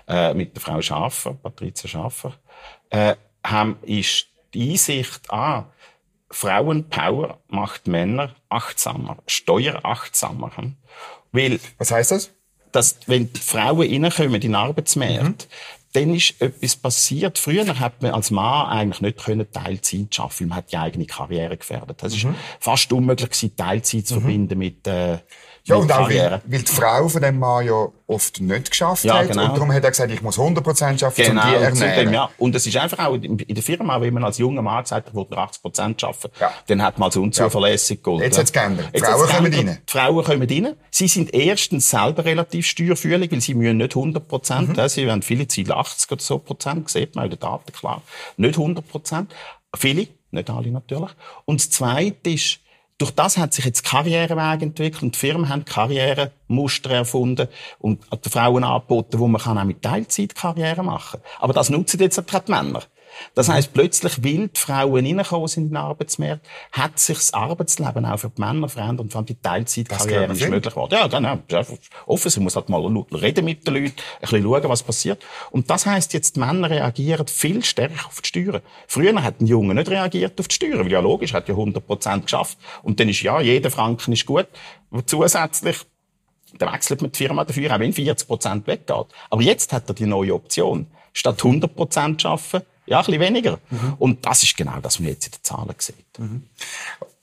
äh, 0.07 0.33
mit 0.33 0.55
der 0.55 0.61
Frau 0.61 0.81
Schaffer, 0.81 1.33
Patricia 1.33 1.89
Schaffer, 1.89 2.33
äh, 2.89 3.15
haben, 3.43 3.77
ist 3.81 4.27
die 4.53 4.71
Einsicht, 4.71 5.29
ah, 5.29 5.65
Frauenpower 6.29 7.39
macht 7.49 7.87
Männer 7.87 8.33
achtsamer, 8.47 9.17
steuerachtsamer. 9.27 10.51
Weil, 11.33 11.59
Was 11.77 11.91
heißt 11.91 12.11
das? 12.11 12.31
Dass, 12.71 12.99
wenn 13.07 13.33
die 13.33 13.39
Frauen 13.41 13.81
reinkommen 13.81 14.35
in 14.35 14.41
den 14.41 14.55
Arbeitsmarkt, 14.55 15.49
mhm 15.49 15.80
dann 15.93 16.15
ist 16.15 16.41
etwas 16.41 16.75
passiert. 16.75 17.37
Früher 17.37 17.79
hat 17.79 18.01
man 18.01 18.11
als 18.11 18.31
Mann 18.31 18.69
eigentlich 18.69 19.01
nicht 19.01 19.23
können 19.23 19.51
Teilzeit 19.51 20.19
arbeiten, 20.19 20.39
weil 20.39 20.47
man 20.47 20.57
hat 20.57 20.71
die 20.71 20.77
eigene 20.77 21.05
Karriere 21.05 21.57
gefährdet. 21.57 22.01
Es 22.03 22.23
mhm. 22.23 22.31
ist 22.31 22.37
fast 22.59 22.93
unmöglich 22.93 23.29
gewesen, 23.29 23.55
Teilzeit 23.55 24.07
zu 24.07 24.15
mhm. 24.15 24.19
verbinden 24.19 24.57
mit, 24.57 24.87
äh, 24.87 25.19
ja, 25.63 25.75
und 25.75 25.91
auch 25.91 26.09
weil, 26.09 26.41
weil 26.45 26.61
die 26.61 26.71
Frau 26.71 27.07
von 27.07 27.21
dem 27.21 27.37
Mann 27.37 27.65
ja 27.65 27.87
oft 28.07 28.41
nicht 28.41 28.71
geschafft 28.71 29.03
ja, 29.05 29.19
hat. 29.19 29.29
Genau. 29.29 29.45
Und 29.45 29.53
darum 29.53 29.71
hat 29.71 29.83
er 29.83 29.91
gesagt, 29.91 30.11
ich 30.11 30.21
muss 30.21 30.37
100% 30.37 31.03
arbeiten, 31.03 31.15
genau, 31.15 31.41
um 31.43 31.49
die 31.49 31.55
ernähren. 31.55 32.05
Dem, 32.05 32.13
ja. 32.13 32.29
Und 32.37 32.55
es 32.55 32.65
ist 32.65 32.75
einfach 32.77 33.05
auch 33.05 33.13
in 33.13 33.37
der 33.37 33.63
Firma, 33.63 34.01
wenn 34.01 34.13
man 34.13 34.23
als 34.23 34.39
junger 34.39 34.61
Mann 34.61 34.77
hat, 34.77 35.05
ich 35.07 35.13
will 35.13 35.25
nur 35.29 35.39
80% 35.39 36.03
arbeiten, 36.03 36.31
ja. 36.39 36.51
dann 36.67 36.81
hat 36.81 36.97
man 36.97 37.07
als 37.07 37.17
unzuverlässig 37.17 37.99
ja. 37.99 38.03
geholt. 38.03 38.23
Jetzt 38.23 38.37
hat 38.37 38.45
es 38.45 38.53
geändert. 38.53 38.87
Die 38.95 38.99
Frauen 38.99 39.29
kommen 39.29 39.53
rein. 39.53 39.77
Die 39.87 39.91
Frauen 39.91 40.23
kommen 40.23 40.49
rein. 40.49 40.75
Sie 40.89 41.07
sind 41.07 41.33
erstens 41.33 41.89
selber 41.89 42.25
relativ 42.25 42.65
steuerfühlig, 42.65 43.31
weil 43.31 43.41
sie 43.41 43.53
müssen 43.53 43.77
nicht 43.77 43.93
100%, 43.93 44.61
mhm. 44.61 44.89
sie 44.89 45.11
haben 45.11 45.21
viele 45.21 45.47
Ziele 45.47 45.75
80 45.75 46.11
oder 46.11 46.21
so 46.21 46.39
Prozent, 46.39 46.89
sieht 46.89 47.15
man 47.15 47.25
in 47.25 47.31
den 47.31 47.39
Daten 47.39 47.71
klar. 47.71 48.01
Nicht 48.37 48.57
100%. 48.57 49.27
Viele, 49.77 50.07
nicht 50.31 50.49
alle 50.49 50.71
natürlich. 50.71 51.11
Und 51.45 51.61
das 51.61 51.69
Zweite 51.69 52.31
ist, 52.31 52.59
durch 53.01 53.11
das 53.11 53.37
hat 53.37 53.53
sich 53.53 53.65
jetzt 53.65 53.83
Karriereweg 53.83 54.61
entwickelt 54.61 55.01
und 55.01 55.15
die 55.15 55.19
Firmen 55.19 55.49
haben 55.49 55.65
Karrieremuster 55.65 56.91
erfunden 56.91 57.47
und 57.79 57.99
den 58.11 58.31
Frauen 58.31 58.63
angeboten, 58.63 59.17
wo 59.17 59.27
man 59.27 59.41
auch 59.41 59.63
mit 59.63 59.81
Teilzeit 59.81 60.35
Karriere 60.35 60.83
machen 60.83 61.19
kann. 61.19 61.31
Aber 61.39 61.53
das 61.53 61.71
nutzen 61.71 61.99
jetzt 61.99 62.19
auch 62.19 62.39
die 62.39 62.51
Männer. 62.51 62.83
Das 63.35 63.49
heißt 63.49 63.73
plötzlich, 63.73 64.23
weil 64.23 64.47
die 64.47 64.59
Frauen 64.59 65.05
reingekommen 65.05 65.47
sind 65.47 65.63
in 65.63 65.69
den 65.69 65.77
Arbeitsmarkt, 65.77 66.45
hat 66.71 66.99
sich 66.99 67.17
das 67.17 67.33
Arbeitsleben 67.33 68.05
auch 68.05 68.17
für 68.17 68.29
die 68.29 68.41
Männer 68.41 68.69
verändert 68.69 69.01
und 69.01 69.11
vor 69.11 69.19
allem 69.19 69.25
die 69.25 69.35
Teilzeitkarriere 69.35 70.31
ist 70.31 70.49
möglich 70.49 70.73
geworden. 70.73 70.93
Ja, 70.93 71.07
dann, 71.07 71.43
ja, 71.49 71.65
offen, 72.05 72.31
sie 72.31 72.39
muss 72.39 72.55
halt 72.55 72.69
mal 72.69 72.81
reden 73.13 73.45
mit 73.45 73.67
den 73.67 73.73
Leuten, 73.73 73.87
ein 73.87 74.21
bisschen 74.21 74.43
schauen, 74.43 74.63
was 74.69 74.83
passiert. 74.83 75.23
Und 75.51 75.69
das 75.69 75.85
heißt 75.85 76.13
jetzt, 76.13 76.35
die 76.35 76.39
Männer 76.39 76.69
reagieren 76.69 77.27
viel 77.27 77.63
stärker 77.63 78.07
auf 78.07 78.21
die 78.21 78.27
Steuern. 78.27 78.61
Früher 78.87 79.23
hat 79.23 79.41
ein 79.41 79.47
Junge 79.47 79.75
nicht 79.75 79.89
reagiert 79.89 80.39
auf 80.39 80.47
die 80.47 80.55
Steuern, 80.55 80.79
weil 80.79 80.91
ja 80.91 80.99
logisch, 80.99 81.33
hat 81.33 81.47
ja 81.47 81.53
100 81.53 81.85
Prozent 81.85 82.25
geschafft. 82.25 82.57
Und 82.83 82.99
dann 82.99 83.09
ist 83.09 83.21
ja, 83.21 83.41
jeder 83.41 83.71
Franken 83.71 84.13
ist 84.13 84.25
gut. 84.25 84.47
Zusätzlich 85.05 85.77
dann 86.57 86.73
wechselt 86.73 87.01
man 87.01 87.11
die 87.11 87.17
Firma 87.17 87.45
dafür, 87.45 87.73
auch 87.73 87.79
wenn 87.79 87.93
40 87.93 88.27
Prozent 88.27 88.67
weggeht. 88.67 89.05
Aber 89.29 89.41
jetzt 89.41 89.71
hat 89.73 89.89
er 89.89 89.95
die 89.95 90.05
neue 90.05 90.33
Option. 90.33 90.87
Statt 91.13 91.43
100 91.43 91.75
Prozent 91.75 92.25
arbeiten, 92.25 92.65
ja, 92.91 92.99
ein 92.99 93.05
bisschen 93.05 93.21
weniger. 93.21 93.59
Mhm. 93.69 93.93
Und 93.99 94.25
das 94.25 94.43
ist 94.43 94.57
genau 94.57 94.75
das, 94.81 94.95
was 94.95 94.99
man 94.99 95.09
jetzt 95.09 95.25
in 95.27 95.31
den 95.31 95.43
Zahlen 95.43 95.75
sieht. 95.77 96.19
Mhm. 96.19 96.43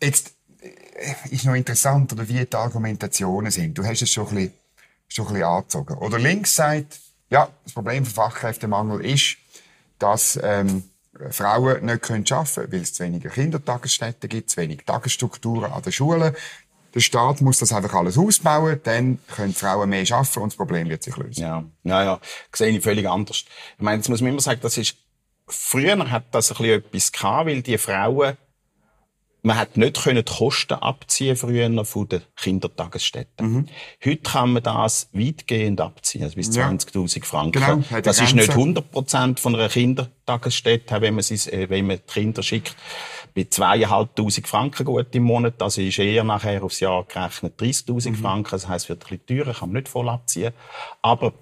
Jetzt 0.03 0.33
äh, 0.63 1.29
ist 1.31 1.45
noch 1.45 1.55
interessant, 1.55 2.11
oder 2.13 2.27
wie 2.27 2.45
die 2.45 2.57
Argumentationen 2.57 3.51
sind. 3.51 3.77
Du 3.77 3.85
hast 3.85 4.01
es 4.01 4.11
schon 4.11 4.29
ein 4.29 4.35
bisschen, 4.35 4.53
schon 5.09 5.27
ein 5.27 5.33
bisschen 5.35 5.47
angezogen. 5.47 5.95
Oder 5.99 6.19
links 6.19 6.57
sagt, 6.57 7.01
ja, 7.29 7.51
das 7.65 7.75
Problem 7.75 8.07
für 8.07 8.13
Fachkräftemangel 8.13 9.05
ist, 9.05 9.37
dass 9.99 10.39
ähm, 10.43 10.85
Frauen 11.31 11.85
nicht 11.85 12.03
können 12.03 12.25
arbeiten 12.31 12.55
können, 12.55 12.73
weil 12.73 12.81
es 12.81 12.95
zu 12.95 13.05
wenige 13.05 13.29
Kindertagesstätten 13.29 14.29
gibt, 14.31 14.49
zu 14.49 14.57
wenig 14.57 14.85
Tagesstrukturen 14.87 15.71
an 15.71 15.83
den 15.83 15.93
Schulen. 15.93 16.35
Der 16.95 17.01
Staat 17.01 17.43
muss 17.43 17.59
das 17.59 17.73
einfach 17.73 17.93
alles 17.93 18.17
ausbauen, 18.17 18.81
dann 18.85 19.19
können 19.29 19.53
Frauen 19.53 19.91
mehr 19.91 20.11
arbeiten 20.11 20.41
und 20.41 20.53
das 20.53 20.57
Problem 20.57 20.89
wird 20.89 21.03
sich 21.03 21.17
lösen. 21.19 21.43
Ja, 21.43 21.65
ja, 21.85 22.05
ja. 22.05 22.21
Sehe 22.55 22.71
ich 22.75 22.83
völlig 22.83 23.07
anders. 23.07 23.45
Ich 23.77 23.83
meine, 23.83 23.99
jetzt 23.99 24.09
muss 24.09 24.23
man 24.23 24.31
immer 24.31 24.41
sagen, 24.41 24.61
das 24.63 24.79
ist 24.79 24.97
früher 25.49 26.11
hat 26.11 26.26
das 26.33 26.50
ein 26.50 26.57
bisschen 26.59 26.78
etwas 26.78 27.12
gehabt, 27.12 27.47
weil 27.47 27.62
die 27.62 27.78
Frauen 27.78 28.37
man 29.43 29.57
hat 29.57 29.76
nicht 29.76 30.02
können 30.02 30.25
die 30.25 30.33
Kosten 30.33 30.75
abziehen 30.75 31.37
früher 31.37 31.85
von 31.85 32.09
den 32.09 32.23
Kindertagesstätten. 32.37 33.52
Mhm. 33.52 33.69
Heute 34.05 34.23
kann 34.23 34.52
man 34.52 34.62
das 34.62 35.09
weitgehend 35.12 35.81
abziehen, 35.81 36.25
also 36.25 36.35
bis 36.35 36.55
ja. 36.55 36.69
20.000 36.69 37.25
Franken. 37.25 37.62
Genau, 37.62 38.00
das 38.00 38.21
ist 38.21 38.35
nicht 38.35 38.50
100 38.50 38.90
Prozent 38.90 39.40
von 39.40 39.55
einer 39.55 39.69
Kindertagesstätte, 39.69 41.00
wenn 41.00 41.14
man, 41.14 41.23
sie, 41.23 41.50
äh, 41.50 41.71
wenn 41.71 41.87
man 41.87 41.99
die 41.99 42.12
Kinder 42.12 42.43
schickt. 42.43 42.76
Bei 43.35 43.43
2'500 43.43 44.47
Franken 44.47 44.85
gut 44.85 45.14
im 45.14 45.23
Monat, 45.23 45.55
das 45.59 45.78
ist 45.78 45.99
eher 45.99 46.25
nachher 46.25 46.64
aufs 46.64 46.81
Jahr 46.81 47.05
gerechnet 47.05 47.61
30.000 47.61 48.11
mhm. 48.11 48.14
Franken. 48.17 48.50
Das 48.50 48.67
heisst, 48.67 48.87
es 48.87 48.88
wird 48.88 49.05
ein 49.05 49.19
bisschen 49.19 49.45
teurer, 49.45 49.55
kann 49.55 49.69
man 49.71 49.83
nicht 49.83 49.88
voll 49.88 50.09
abziehen. 50.09 50.52
Aber 51.00 51.33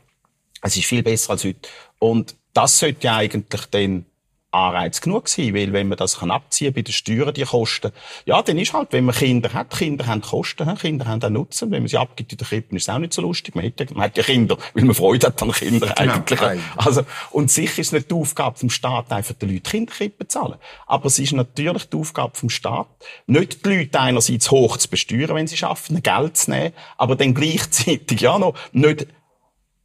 es 0.60 0.76
ist 0.76 0.86
viel 0.86 1.02
besser 1.02 1.30
als 1.30 1.44
heute. 1.44 1.68
Und 1.98 2.36
das 2.52 2.78
sollte 2.78 3.06
ja 3.06 3.16
eigentlich 3.16 3.66
dann 3.70 4.06
Anreiz 4.56 5.00
genug 5.00 5.26
gewesen, 5.26 5.54
weil 5.54 5.72
wenn 5.72 5.88
man 5.88 5.98
das 5.98 6.18
kann 6.18 6.30
abziehen 6.30 6.72
bei 6.72 6.82
den 6.82 6.92
Steuern, 6.92 7.34
die 7.34 7.42
Kosten, 7.42 7.92
ja, 8.24 8.40
dann 8.42 8.58
ist 8.58 8.72
halt, 8.72 8.92
wenn 8.92 9.04
man 9.04 9.14
Kinder 9.14 9.52
hat, 9.52 9.70
Kinder 9.70 10.06
haben 10.06 10.22
Kosten, 10.22 10.74
Kinder 10.76 11.06
haben 11.06 11.22
auch 11.22 11.28
Nutzen. 11.28 11.70
Wenn 11.70 11.82
man 11.82 11.88
sie 11.88 11.98
abgibt 11.98 12.32
in 12.32 12.38
den 12.38 12.46
Krippen, 12.46 12.76
ist 12.76 12.84
es 12.84 12.88
auch 12.88 12.98
nicht 12.98 13.12
so 13.12 13.22
lustig. 13.22 13.54
Man 13.54 13.66
hat, 13.66 13.78
ja, 13.78 13.86
man 13.92 14.04
hat 14.04 14.16
ja 14.16 14.22
Kinder, 14.22 14.56
weil 14.74 14.84
man 14.84 14.94
Freude 14.94 15.26
hat 15.26 15.42
an 15.42 15.52
Kindern 15.52 15.92
genau. 15.94 16.14
eigentlich. 16.14 16.40
Also, 16.76 17.02
und 17.30 17.50
sicher 17.50 17.80
ist 17.80 17.88
es 17.88 17.92
nicht 17.92 18.10
die 18.10 18.14
Aufgabe 18.14 18.58
vom 18.58 18.70
Staat, 18.70 19.12
einfach 19.12 19.34
den 19.34 19.50
Leuten 19.50 19.64
Kinderkrippen 19.64 20.28
zu 20.28 20.38
zahlen. 20.38 20.56
Aber 20.86 21.06
es 21.06 21.18
ist 21.18 21.32
natürlich 21.32 21.88
die 21.90 21.96
Aufgabe 21.96 22.36
vom 22.36 22.48
Staat, 22.48 22.88
nicht 23.26 23.64
die 23.64 23.76
Leute 23.76 24.00
einerseits 24.00 24.50
hoch 24.50 24.76
zu 24.78 24.88
besteuern, 24.88 25.36
wenn 25.36 25.46
sie 25.46 25.56
schaffen, 25.56 26.02
Geld 26.02 26.36
zu 26.36 26.50
nehmen, 26.50 26.72
aber 26.96 27.16
dann 27.16 27.34
gleichzeitig 27.34 28.20
ja 28.20 28.38
noch 28.38 28.54
nicht 28.72 29.06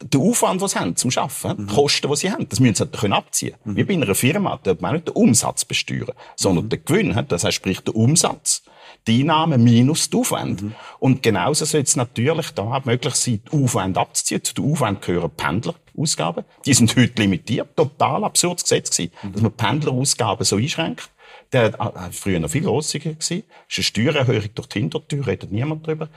den 0.04 0.22
Aufwand, 0.22 0.62
den 0.62 0.68
sie 0.68 0.80
haben 0.80 0.96
zum 0.96 1.12
Arbeiten, 1.16 1.64
mhm. 1.64 1.68
die 1.68 1.74
Kosten, 1.74 2.10
die 2.10 2.16
sie 2.16 2.32
haben, 2.32 2.50
das 2.50 2.60
müssen 2.60 2.76
sie 2.76 2.84
halt 2.84 2.94
können 2.94 3.14
abziehen 3.14 3.56
mhm. 3.64 3.76
Wie 3.76 3.84
bei 3.84 3.94
einer 3.94 4.16
Firma, 4.16 4.60
da 4.64 4.76
man 4.80 4.94
nicht 4.94 5.08
den 5.08 5.16
Umsatz 5.16 5.66
besteuern, 5.66 6.12
sondern 6.36 6.66
mhm. 6.66 6.70
den 6.70 6.86
Gewinn, 6.86 7.26
das 7.28 7.44
heißt, 7.44 7.56
sprich 7.56 7.82
der 7.82 7.96
Umsatz. 7.96 8.64
Die 9.08 9.22
Einnahmen 9.22 9.64
minus 9.64 10.10
die 10.10 10.18
Aufwände. 10.18 10.66
Mhm. 10.66 10.76
Und 11.00 11.24
genauso 11.24 11.66
soll 11.66 11.82
es 11.82 11.96
natürlich 11.96 12.52
da 12.52 12.82
möglich 12.86 13.16
sein, 13.16 13.42
die 13.52 13.64
Aufwände 13.64 14.00
abzuziehen. 14.00 14.44
Zu 14.44 14.54
den 14.54 14.72
Aufwänden 14.72 15.02
gehören 15.02 15.32
Pendlerausgaben. 15.32 16.46
Die 16.66 16.74
sind 16.74 16.96
heute 16.96 17.20
limitiert. 17.20 17.76
Total 17.76 18.24
absurdes 18.24 18.64
Gesetz 18.64 18.92
gewesen, 18.92 19.12
mhm. 19.24 19.34
dass 19.34 19.42
man 19.42 19.52
Pendlerausgaben 19.54 20.46
so 20.46 20.58
einschränkt. 20.58 21.10
Der 21.52 21.78
war 21.80 22.10
früher 22.12 22.40
noch 22.40 22.50
viel 22.50 22.62
grossiger 22.62 23.14
gewesen. 23.14 23.44
Das 23.68 23.78
ist 23.78 23.96
eine 23.98 24.12
Steuererhöhung 24.12 24.50
durch 24.56 24.68
die 24.68 24.80
Hintertür, 24.80 25.28
redet 25.28 25.52
niemand 25.52 25.86
drüber. 25.86 26.08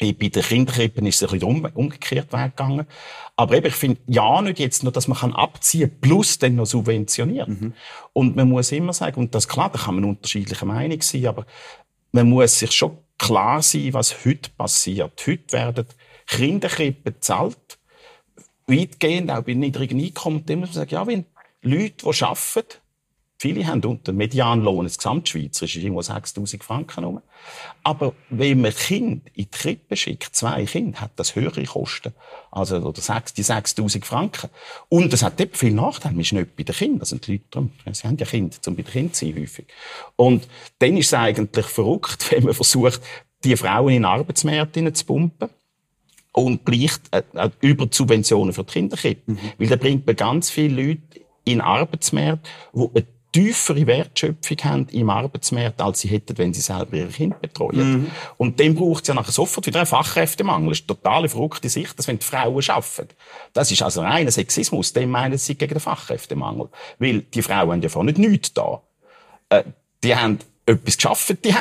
Bei 0.00 0.12
den 0.12 0.42
Kinderkrippen 0.42 1.04
ist 1.04 1.20
es 1.20 1.30
ein 1.30 1.38
bisschen 1.38 1.66
umgekehrt 1.74 2.32
weggegangen. 2.32 2.86
Aber 3.36 3.54
eben, 3.54 3.66
ich 3.66 3.74
finde, 3.74 4.00
ja, 4.06 4.40
nicht 4.40 4.58
jetzt 4.58 4.82
nur, 4.82 4.92
dass 4.92 5.08
man 5.08 5.18
kann 5.18 5.34
abziehen 5.34 5.90
plus 6.00 6.38
dann 6.38 6.54
noch 6.54 6.64
subventionieren. 6.64 7.50
Mhm. 7.60 7.74
Und 8.14 8.34
man 8.34 8.48
muss 8.48 8.72
immer 8.72 8.94
sagen, 8.94 9.20
und 9.20 9.34
das 9.34 9.46
klar, 9.46 9.70
da 9.70 9.78
kann 9.78 9.96
man 9.96 10.04
unterschiedlicher 10.04 10.64
Meinung 10.64 11.02
sein, 11.02 11.26
aber 11.26 11.44
man 12.12 12.30
muss 12.30 12.58
sich 12.58 12.72
schon 12.72 12.96
klar 13.18 13.60
sein, 13.60 13.92
was 13.92 14.24
heute 14.24 14.50
passiert. 14.56 15.22
Heute 15.26 15.52
werden 15.52 15.86
Kinderkrippen 16.26 17.02
bezahlt, 17.02 17.78
weitgehend 18.66 19.30
auch 19.30 19.42
bei 19.42 19.52
niedrigen 19.52 20.00
Einkommen. 20.00 20.46
Da 20.46 20.56
muss 20.56 20.70
man 20.70 20.74
sagen, 20.74 20.94
ja, 20.94 21.06
wenn 21.06 21.26
Leute, 21.60 22.10
die 22.10 22.24
arbeiten, 22.24 22.79
Viele 23.40 23.66
haben 23.66 23.82
unter 23.84 24.12
Medianlohn, 24.12 24.84
das 24.84 24.98
Gesamtschweizerisch 24.98 25.76
ist 25.76 25.82
irgendwo 25.82 26.02
6000 26.02 26.62
Franken 26.62 27.04
rum. 27.04 27.22
Aber 27.82 28.12
wenn 28.28 28.60
man 28.60 28.74
Kind 28.74 29.28
in 29.28 29.44
die 29.44 29.46
Krippe 29.46 29.96
schickt, 29.96 30.36
zwei 30.36 30.66
Kinder, 30.66 31.00
hat 31.00 31.12
das 31.16 31.36
höhere 31.36 31.64
Kosten. 31.64 32.12
Also, 32.50 32.76
oder 32.76 33.00
sechs, 33.00 33.32
die 33.32 33.42
6000 33.42 34.04
Franken. 34.04 34.50
Und 34.90 35.10
es 35.14 35.22
hat 35.22 35.40
eben 35.40 35.54
viele 35.54 35.76
Nachteile. 35.76 36.12
Man 36.12 36.20
ist 36.20 36.34
nicht 36.34 36.54
bei 36.54 36.64
den 36.64 36.74
Kindern. 36.74 37.06
Sind 37.06 37.26
die 37.26 37.32
Leute 37.32 37.44
drum. 37.50 37.72
Sie 37.90 38.06
haben 38.06 38.18
ja 38.18 38.26
Kinder, 38.26 38.54
um 38.66 38.76
bei 38.76 38.82
den 38.82 38.92
Kindern 38.92 39.14
zu 39.14 39.24
sein, 39.24 39.34
häufig. 39.34 39.66
Und 40.16 40.46
dann 40.78 40.98
ist 40.98 41.06
es 41.06 41.14
eigentlich 41.14 41.64
verrückt, 41.64 42.30
wenn 42.32 42.44
man 42.44 42.52
versucht, 42.52 43.00
die 43.42 43.56
Frauen 43.56 43.94
in 43.94 44.04
Arbeitsmärkte 44.04 44.92
zu 44.92 45.06
pumpen 45.06 45.48
und 46.32 46.66
gleich 46.66 46.92
äh, 47.10 47.22
äh, 47.32 47.48
über 47.62 47.88
Subventionen 47.90 48.52
für 48.52 48.64
die 48.64 48.72
Kinderkrippe. 48.74 49.32
Mhm. 49.32 49.38
Weil 49.56 49.68
da 49.68 49.76
bringt 49.76 50.06
man 50.06 50.14
ganz 50.14 50.50
viele 50.50 50.82
Leute 50.82 51.22
in 51.44 51.62
Arbeitsmärkte, 51.62 52.50
wo 52.74 52.92
tiefere 53.32 53.86
Wertschöpfung 53.86 54.56
haben 54.64 54.88
im 54.88 55.10
Arbeitsmarkt, 55.10 55.80
als 55.80 56.00
sie 56.00 56.08
hätten, 56.08 56.36
wenn 56.38 56.52
sie 56.52 56.60
selber 56.60 56.96
ihr 56.96 57.08
Kind 57.08 57.40
betreuen. 57.40 57.92
Mhm. 57.92 58.10
Und 58.36 58.60
dann 58.60 58.74
braucht 58.74 59.02
es 59.02 59.08
ja 59.08 59.14
nachher 59.14 59.32
sofort 59.32 59.66
wieder 59.66 59.80
einen 59.80 59.86
Fachkräftemangel. 59.86 60.70
Das 60.70 60.80
ist 60.80 60.90
eine 60.90 60.96
totale 60.98 61.28
verrückte 61.28 61.68
Sicht, 61.68 61.98
dass 61.98 62.08
wenn 62.08 62.18
die 62.18 62.26
Frauen 62.26 62.62
arbeiten. 62.68 63.14
Das 63.52 63.70
ist 63.70 63.82
also 63.82 64.00
reiner 64.00 64.30
Sexismus. 64.30 64.92
Dem 64.92 65.10
meinen 65.10 65.38
sie 65.38 65.54
gegen 65.54 65.74
den 65.74 65.80
Fachkräftemangel. 65.80 66.68
Weil 66.98 67.22
die 67.22 67.42
Frauen 67.42 67.70
haben 67.70 67.82
ja 67.82 67.88
vorher 67.88 68.12
nicht 68.12 68.18
nichts 68.18 68.52
da. 68.52 68.82
Äh, 69.48 69.64
die 70.02 70.16
haben 70.16 70.38
etwas 70.66 70.96
geschafft, 70.96 71.44
die 71.44 71.54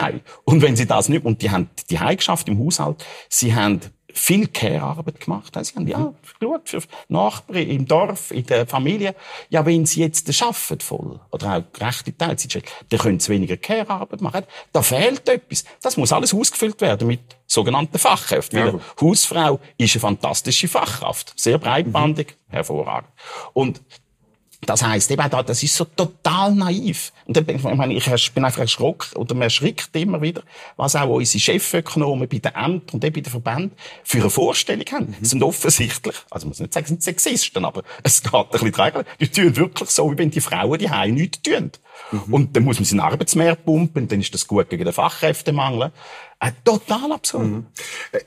Und 0.45 0.61
wenn 0.61 0.75
sie 0.75 0.85
das 0.85 1.09
nicht, 1.09 1.25
und 1.25 1.41
die 1.41 1.51
haben 1.51 1.69
die 1.89 1.97
geschafft 2.15 2.47
im 2.47 2.59
Haushalt, 2.59 3.05
sie 3.27 3.53
haben 3.53 3.81
viel 4.13 4.47
Care-Arbeit 4.47 5.19
gemacht. 5.19 5.53
Sie 5.61 5.75
haben 5.75 5.87
ja 5.87 6.13
geschaut 6.39 6.69
für 6.69 6.81
Nachbarn 7.07 7.67
im 7.67 7.85
Dorf, 7.85 8.31
in 8.31 8.45
der 8.45 8.65
Familie. 8.67 9.15
Ja, 9.49 9.65
wenn 9.65 9.85
sie 9.85 10.01
jetzt 10.01 10.29
arbeiten 10.41 10.79
voll 10.79 11.19
oder 11.31 11.57
auch 11.57 11.81
rechte 11.81 12.15
Teilzeit, 12.15 12.63
dann 12.89 12.99
können 12.99 13.19
sie 13.19 13.31
weniger 13.31 13.57
Care-Arbeit 13.57 14.21
machen. 14.21 14.43
Da 14.71 14.81
fehlt 14.81 15.27
etwas. 15.29 15.63
Das 15.81 15.97
muss 15.97 16.11
alles 16.11 16.33
ausgefüllt 16.33 16.81
werden 16.81 17.07
mit 17.07 17.21
sogenannten 17.45 17.97
Fachkräften. 17.97 18.59
Ja. 18.59 18.79
Hausfrau 19.01 19.59
ist 19.77 19.95
eine 19.95 20.01
fantastische 20.01 20.67
Fachkraft. 20.67 21.33
Sehr 21.35 21.57
breitbandig, 21.57 22.37
mhm. 22.47 22.53
hervorragend. 22.53 23.11
Und 23.53 23.81
das 24.61 24.83
heisst 24.83 25.09
eben 25.09 25.21
auch, 25.21 25.43
das 25.43 25.63
ist 25.63 25.75
so 25.75 25.85
total 25.85 26.53
naiv. 26.53 27.13
Und 27.25 27.37
dann 27.37 27.45
bin 27.45 27.55
ich, 27.55 27.63
meine, 27.63 27.93
ich 27.93 28.33
bin 28.33 28.43
einfach 28.43 28.59
erschrocken, 28.59 29.17
oder 29.17 29.33
man 29.33 29.43
erschrickt 29.43 29.95
immer 29.95 30.21
wieder, 30.21 30.43
was 30.75 30.95
auch 30.95 31.09
unsere 31.09 31.39
Chefökonomen 31.39 32.27
bei 32.27 32.39
den 32.39 32.53
Ämtern 32.53 32.95
und 32.95 33.03
eben 33.03 33.15
bei 33.15 33.21
den 33.21 33.31
Verbänden 33.31 33.71
für 34.03 34.19
eine 34.19 34.29
Vorstellung 34.29 34.85
haben. 34.91 35.15
Mhm. 35.19 35.25
sind 35.25 35.43
offensichtlich, 35.43 36.15
also 36.29 36.45
man 36.45 36.49
muss 36.49 36.59
nicht 36.59 36.73
sagen, 36.73 36.87
sind 36.87 37.03
Sexisten, 37.03 37.63
aber 37.63 37.83
es 38.03 38.21
geht 38.21 38.33
ein 38.33 38.49
bisschen 38.49 38.71
dran. 38.71 39.05
Die 39.19 39.29
tun 39.29 39.55
wirklich 39.55 39.89
so, 39.89 40.11
wie 40.11 40.17
wenn 40.17 40.31
die 40.31 40.41
Frauen 40.41 40.77
die 40.77 40.89
Heim 40.89 41.13
nichts 41.13 41.41
tun. 41.41 41.71
Mhm. 42.11 42.33
Und 42.33 42.55
dann 42.55 42.63
muss 42.63 42.79
man 42.79 42.85
seinen 42.85 42.99
Arbeitsmarkt 42.99 43.65
pumpen, 43.65 44.07
dann 44.07 44.19
ist 44.19 44.33
das 44.33 44.47
gut 44.47 44.69
gegen 44.69 44.83
den 44.83 44.93
Fachkräftemangel. 44.93 45.91
Äh, 46.41 46.53
total 46.63 47.11
absurd. 47.11 47.47
Mhm. 47.47 47.65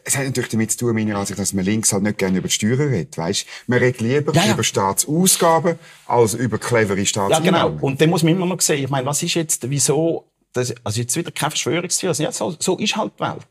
Es 0.05 0.19
hat 0.19 0.27
natürlich 0.27 0.51
damit 0.51 0.71
zu 0.71 0.79
tun, 0.79 0.95
meiner 0.95 1.17
Ansicht 1.17 1.39
dass 1.39 1.55
man 1.55 1.65
links 1.65 1.95
halt 1.95 2.03
nicht 2.03 2.19
gerne 2.19 2.39
über 2.39 2.49
die 2.49 2.53
Steuern 2.53 2.91
redet, 2.91 3.17
weißt? 3.17 3.47
Man 3.69 3.79
redet 3.79 4.03
lieber 4.03 4.35
ja, 4.35 4.45
ja. 4.45 4.53
über 4.53 4.63
Staatsausgaben 4.63 5.79
als 6.07 6.35
über 6.35 6.59
clevere 6.59 7.07
Staatseinnahmen. 7.07 7.55
Ja, 7.55 7.69
genau. 7.69 7.87
Und 7.87 8.01
dann 8.01 8.11
muss 8.11 8.23
man 8.23 8.35
immer 8.35 8.45
noch 8.45 8.61
sehen, 8.61 8.85
ich 8.85 8.91
meine, 8.91 9.07
was 9.07 9.23
ist 9.23 9.33
jetzt, 9.35 9.71
wieso, 9.71 10.31
das, 10.53 10.75
also 10.85 11.01
jetzt 11.01 11.17
wieder 11.17 11.31
keine 11.31 11.53
Verschwörungstheorie, 11.53 12.23
ja, 12.23 12.33
so, 12.33 12.55
so 12.59 12.77
ist 12.77 12.97
halt 12.97 13.15
die 13.19 13.23
Welt. 13.23 13.47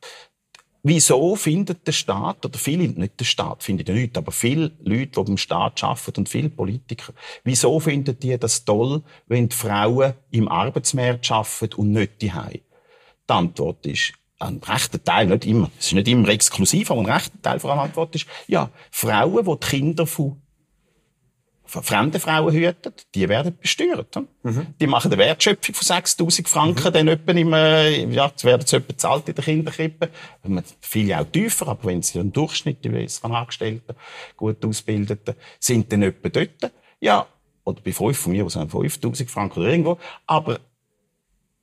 Wieso 0.84 1.36
findet 1.36 1.88
der 1.88 1.92
Staat, 1.92 2.46
oder 2.46 2.58
viele, 2.58 2.88
nicht 2.88 3.20
der 3.20 3.26
Staat 3.26 3.64
findet 3.64 3.90
ja 3.90 3.96
nichts, 3.96 4.18
aber 4.18 4.32
viele 4.32 4.72
Leute, 4.80 5.08
die 5.08 5.24
beim 5.24 5.38
Staat 5.38 5.84
arbeiten 5.84 6.22
und 6.22 6.30
viele 6.30 6.50
Politiker, 6.50 7.14
wieso 7.44 7.80
finden 7.80 8.20
die 8.20 8.38
das 8.38 8.64
toll, 8.64 9.02
wenn 9.26 9.50
die 9.50 9.56
Frauen 9.56 10.14
im 10.30 10.48
Arbeitsmarkt 10.48 11.32
arbeiten 11.32 11.76
und 11.76 11.92
nicht 11.92 12.22
die 12.22 12.32
Die 12.32 13.34
Antwort 13.34 13.86
ist, 13.86 14.14
ein 14.42 14.62
rechter 14.64 15.04
Teil, 15.04 15.28
nicht 15.28 15.46
immer, 15.46 15.70
es 15.80 15.88
ist 15.88 15.94
nicht 15.94 16.08
immer 16.08 16.28
exklusiv, 16.30 16.92
aber 16.92 17.02
ein 17.02 17.12
rechter 17.12 17.42
Teil 17.42 17.60
vor 17.60 17.72
allem 17.72 17.80
Antwort 17.80 18.16
ist, 18.16 18.26
ja, 18.48 18.70
Frauen, 18.90 19.46
die 19.46 19.60
die 19.60 19.68
Kinder 19.68 20.08
von 20.08 20.38
fremde 21.66 22.20
Frauen 22.20 22.54
hüten, 22.54 22.94
die 23.16 23.30
werden 23.30 23.58
besteuert. 23.58 24.18
Mhm. 24.44 24.68
Die 24.82 24.88
machen 24.88 25.10
eine 25.12 25.22
Wertschöpfung 25.22 25.74
von 25.74 25.86
6000 25.86 26.50
Franken, 26.50 26.88
mhm. 26.88 26.94
dann 26.94 27.08
etwa 27.08 27.32
im, 27.32 27.54
äh, 27.54 28.06
ja, 28.14 28.32
werden 28.42 28.68
sie 28.68 28.76
etwa 28.76 28.88
bezahlt 28.88 29.30
in 29.30 29.36
der 29.36 29.44
Kinderkrippe. 29.44 30.10
Viele 30.82 31.22
auch 31.22 31.26
tiefer, 31.26 31.70
aber 31.70 31.86
wenn 31.86 32.02
sie 32.02 32.20
im 32.20 32.34
Durchschnitt, 32.34 32.84
die 32.84 32.90
besseren 32.90 33.34
Angestellten, 33.34 33.96
gut 34.36 34.66
ausgebildeten, 34.66 35.36
sind 35.60 35.92
dann 35.94 36.04
etwa 36.04 36.28
dort. 36.28 36.74
Ja, 37.00 37.26
oder 37.64 37.82
bei 37.82 37.94
fünf 37.94 38.18
von 38.18 38.34
mir, 38.34 38.46
was 38.46 38.54
sind 38.54 38.70
5000 38.70 39.30
Franken 39.30 39.60
oder 39.60 39.70
irgendwo. 39.70 39.98
Aber 40.28 40.60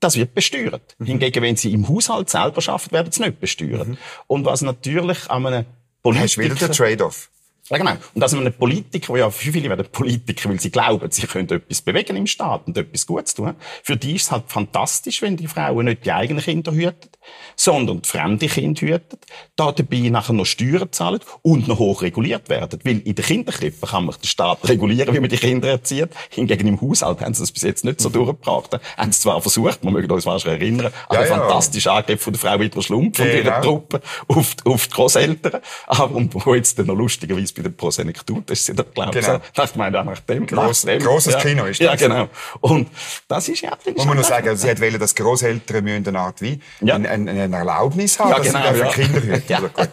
das 0.00 0.16
wird 0.16 0.34
besteuert. 0.34 0.96
Mhm. 0.98 1.06
Hingegen, 1.06 1.42
wenn 1.42 1.56
sie 1.56 1.72
im 1.72 1.88
Haushalt 1.88 2.30
selber 2.30 2.62
arbeiten, 2.68 2.92
werden 2.92 3.12
sie 3.12 3.22
nicht 3.22 3.40
besteuert. 3.40 3.88
Mhm. 3.88 3.98
Und 4.26 4.44
was 4.44 4.62
natürlich 4.62 5.30
an 5.30 5.46
einem 5.46 5.64
Politiker... 6.02 6.24
Hast 6.24 6.38
wieder 6.38 6.54
den 6.54 6.72
Trade-off. 6.72 7.30
Ja, 7.70 7.76
genau. 7.76 7.92
Und 8.14 8.20
dass 8.20 8.32
man 8.32 8.46
einen 8.46 8.54
Politiker, 8.54 9.16
ja, 9.18 9.30
viele 9.30 9.68
werden 9.68 9.86
Politiker, 9.92 10.48
weil 10.48 10.60
sie 10.60 10.70
glauben, 10.70 11.10
sie 11.10 11.26
können 11.26 11.48
etwas 11.50 11.82
bewegen 11.82 12.16
im 12.16 12.26
Staat 12.26 12.66
und 12.66 12.76
etwas 12.78 13.06
Gutes 13.06 13.34
tun. 13.34 13.54
Für 13.82 13.96
die 13.96 14.16
ist 14.16 14.22
es 14.24 14.32
halt 14.32 14.44
fantastisch, 14.46 15.20
wenn 15.20 15.36
die 15.36 15.46
Frauen 15.46 15.84
nicht 15.84 16.04
die 16.04 16.12
eigenen 16.12 16.42
Kinder 16.42 16.72
hüten, 16.72 17.10
sondern 17.56 18.00
die 18.02 18.08
fremde 18.08 18.46
Kinder 18.46 18.80
hüten, 18.80 19.18
da 19.56 19.72
dabei 19.72 20.08
nachher 20.08 20.32
noch 20.32 20.46
Steuern 20.46 20.90
zahlen 20.92 21.20
und 21.42 21.68
noch 21.68 21.78
hoch 21.78 22.02
reguliert 22.02 22.48
werden. 22.48 22.80
Weil 22.84 23.00
in 23.00 23.14
der 23.14 23.24
Kinderkrippe 23.24 23.86
kann 23.86 24.06
man 24.06 24.14
den 24.14 24.26
Staat 24.26 24.66
regulieren, 24.66 25.14
wie 25.14 25.20
man 25.20 25.28
die 25.28 25.36
Kinder 25.36 25.68
erzieht. 25.68 26.08
Hingegen 26.30 26.68
im 26.68 26.80
Haushalt 26.80 27.20
haben 27.20 27.34
sie 27.34 27.42
das 27.42 27.52
bis 27.52 27.62
jetzt 27.62 27.84
nicht 27.84 28.00
so 28.00 28.08
durchgebracht. 28.08 28.78
Haben 28.96 29.12
sie 29.12 29.20
zwar 29.20 29.40
versucht, 29.42 29.84
man 29.84 29.92
möge 29.92 30.12
uns 30.12 30.24
wahrscheinlich 30.24 30.62
erinnern, 30.62 30.92
an 31.08 31.16
ja, 31.16 31.22
den 31.22 31.30
ja. 31.30 31.38
fantastischen 31.38 31.92
Angriff 31.92 32.22
von 32.22 32.32
der 32.32 32.40
Frau 32.40 32.58
Widmer 32.58 32.82
Schlumpf 32.82 33.18
und 33.18 33.26
genau. 33.26 33.36
ihrer 33.36 33.60
Truppe 33.60 34.00
auf, 34.28 34.56
auf 34.64 34.86
die 34.86 34.94
Großeltern, 34.94 35.60
aber, 35.86 36.14
und 36.14 36.34
wo 36.34 36.54
jetzt 36.54 36.78
dann 36.78 36.86
noch 36.86 36.94
lustigerweise 36.94 37.52
bei 37.58 37.68
der 37.68 37.76
Prosenektur, 37.76 38.42
das 38.46 38.60
ist 38.60 38.68
ja 38.68 38.74
der 38.74 38.84
Glaube. 38.86 39.20
Genau. 39.20 39.38
Das 39.54 39.74
meint 39.76 39.94
auch 39.96 40.04
nach 40.04 40.20
dem. 40.20 40.46
Gross- 40.46 40.84
nach 40.84 40.92
dem. 40.94 41.02
grosses 41.02 41.34
ja. 41.34 41.40
Kino 41.40 41.64
ist 41.66 41.80
Ja, 41.80 41.92
das. 41.92 42.00
genau. 42.00 42.28
Und 42.60 42.88
das 43.28 43.48
ist 43.48 43.60
ja... 43.60 43.70
das 43.84 43.94
Muss 43.94 44.04
man 44.06 44.16
einfach- 44.18 44.28
sagen, 44.30 44.56
sie 44.56 44.70
hat 44.70 44.80
wollen, 44.80 44.98
dass 44.98 45.14
Großeltern 45.14 45.84
müssen 45.84 46.08
eine 46.08 46.18
Art 46.20 46.40
wie 46.40 46.60
Ja. 46.80 46.94
eine, 46.94 47.08
eine, 47.10 47.56
Erlaubnis 47.56 48.18
haben, 48.18 48.30
Ja, 48.30 48.38
dass 48.38 48.46
genau, 48.46 48.62
sie 48.72 48.78
dürfen 48.78 48.86
ja. 48.86 48.92
Kinder 48.92 49.22
hüten. 49.22 49.42
Ja. 49.48 49.60
Gut. 49.60 49.88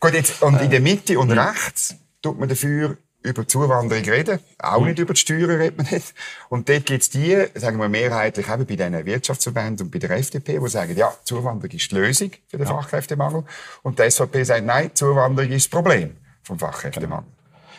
Gut, 0.00 0.14
jetzt, 0.14 0.42
und 0.42 0.60
in 0.60 0.70
der 0.70 0.80
Mitte 0.80 1.18
und 1.18 1.30
rechts 1.30 1.94
tut 2.22 2.38
man 2.38 2.48
dafür 2.48 2.96
über 3.24 3.46
Zuwanderung 3.46 4.02
reden. 4.04 4.40
Auch 4.58 4.84
nicht 4.84 4.98
über 4.98 5.14
die 5.14 5.20
Steuern 5.20 5.50
redet 5.52 5.76
man 5.78 5.86
nicht. 5.92 6.12
Und 6.48 6.68
dort 6.68 6.86
gibt's 6.86 7.08
die, 7.08 7.38
sagen 7.54 7.78
wir 7.78 7.88
mehrheitlich 7.88 8.48
eben 8.48 8.66
bei 8.66 8.74
diesen 8.74 9.06
Wirtschaftsverbänden 9.06 9.86
und 9.86 9.90
bei 9.92 10.00
der 10.00 10.10
FDP, 10.10 10.58
die 10.58 10.68
sagen, 10.68 10.96
ja, 10.96 11.12
Zuwanderung 11.22 11.70
ist 11.70 11.90
die 11.92 11.94
Lösung 11.94 12.32
für 12.48 12.58
den 12.58 12.66
Fachkräftemangel. 12.66 13.44
Und 13.82 14.00
die 14.00 14.10
SVP 14.10 14.42
sagt, 14.42 14.64
nein, 14.66 14.90
Zuwanderung 14.94 15.52
ist 15.52 15.66
das 15.66 15.70
Problem 15.70 16.16
vom 16.42 16.58
Fachkräftemangel. 16.58 17.30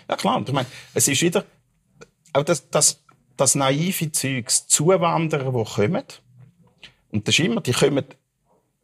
Ja 0.10 0.16
klar, 0.16 0.38
und 0.38 0.50
ich 0.50 0.56
meine, 0.56 0.68
es 0.94 1.08
ist 1.08 1.22
wieder 1.22 1.46
auch 2.34 2.44
das, 2.44 2.70
das, 2.70 3.04
das 3.38 3.56
naive 3.56 4.12
Zeugs 4.12 4.68
Zuwanderer, 4.68 5.54
die 5.54 5.72
kommen. 5.72 6.04
Und 7.12 7.28
das 7.28 7.38
ist 7.38 7.46
immer, 7.46 7.62
die 7.62 7.74
kommen 7.74 8.06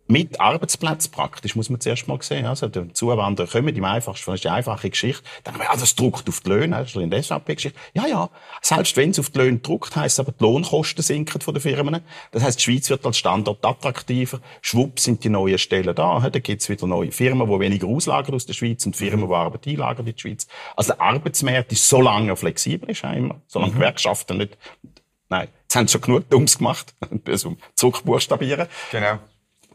mit 0.09 0.41
Arbeitsplatz 0.41 1.07
praktisch, 1.07 1.55
muss 1.55 1.69
man 1.69 1.79
zuerst 1.79 2.07
mal 2.07 2.19
sehen. 2.21 2.47
Also, 2.47 2.67
die 2.67 2.91
Zuwanderer 2.93 3.47
kommen 3.47 3.75
im 3.75 3.83
einfachsten 3.83 4.31
das 4.31 4.39
ist 4.39 4.45
eine 4.47 4.55
einfache 4.55 4.89
Geschichte. 4.89 5.23
Dann 5.43 5.53
haben 5.53 5.61
wir, 5.61 5.65
ja, 5.65 5.77
das 5.77 5.95
druckt 5.95 6.27
auf 6.27 6.41
die 6.41 6.49
Löhne, 6.49 6.77
das 6.77 6.89
ist 6.89 6.95
in 6.95 7.11
der 7.11 7.21
SAP-Geschichte. 7.21 7.79
Ja, 7.93 8.07
ja. 8.07 8.29
Selbst 8.61 8.97
wenn 8.97 9.11
es 9.11 9.19
auf 9.19 9.29
die 9.29 9.37
Löhne 9.37 9.59
druckt, 9.59 9.95
heisst 9.95 10.15
es 10.15 10.19
aber, 10.19 10.31
die 10.31 10.43
Lohnkosten 10.43 11.03
sinken 11.03 11.41
von 11.41 11.53
den 11.53 11.61
Firmen. 11.61 12.01
Das 12.31 12.41
heisst, 12.41 12.59
die 12.59 12.63
Schweiz 12.63 12.89
wird 12.89 13.05
als 13.05 13.19
Standort 13.19 13.63
attraktiver. 13.63 14.39
Schwupp 14.61 14.99
sind 14.99 15.23
die 15.23 15.29
neuen 15.29 15.59
Stellen 15.59 15.93
da. 15.93 16.27
Da 16.27 16.39
gibt's 16.39 16.69
wieder 16.69 16.87
neue 16.87 17.11
Firmen, 17.11 17.47
die 17.47 17.59
weniger 17.59 17.87
auslagern 17.87 18.33
aus 18.33 18.47
der 18.47 18.53
Schweiz 18.53 18.83
und 18.87 18.95
Firmen, 18.95 19.27
die 19.27 19.33
Arbeit 19.35 19.67
einlagern 19.67 20.07
in 20.07 20.15
die 20.15 20.19
Schweiz. 20.19 20.47
Also, 20.75 20.93
der 20.93 21.01
Arbeitsmarkt 21.01 21.71
ist 21.71 21.87
so 21.87 22.01
lange 22.01 22.35
flexibel, 22.35 22.89
ist 22.89 23.03
immer. 23.03 23.41
Solange 23.45 23.73
Gewerkschaften 23.73 24.39
nicht, 24.39 24.57
nein, 25.29 25.49
jetzt 25.61 25.75
haben 25.75 25.87
sie 25.87 25.91
schon 25.91 26.01
genug 26.01 26.29
Dumms 26.31 26.57
gemacht. 26.57 26.95
Also, 27.27 27.57
zurückbuchstabieren 27.75 28.67
Genau. 28.91 29.19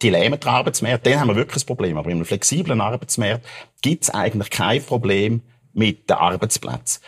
Die 0.02 0.10
lähmen 0.10 0.38
den 0.38 0.48
Arbeitsmarkt, 0.48 1.06
dann 1.06 1.20
haben 1.20 1.28
wir 1.28 1.36
wirklich 1.36 1.62
ein 1.62 1.66
Problem. 1.66 1.96
Aber 1.96 2.10
in 2.10 2.16
einem 2.16 2.24
flexiblen 2.24 2.80
Arbeitsmarkt 2.80 3.46
gibt 3.82 4.04
es 4.04 4.10
eigentlich 4.10 4.50
kein 4.50 4.82
Problem 4.82 5.42
mit 5.72 6.08
den 6.10 6.16
Arbeitsplätzen. 6.16 7.02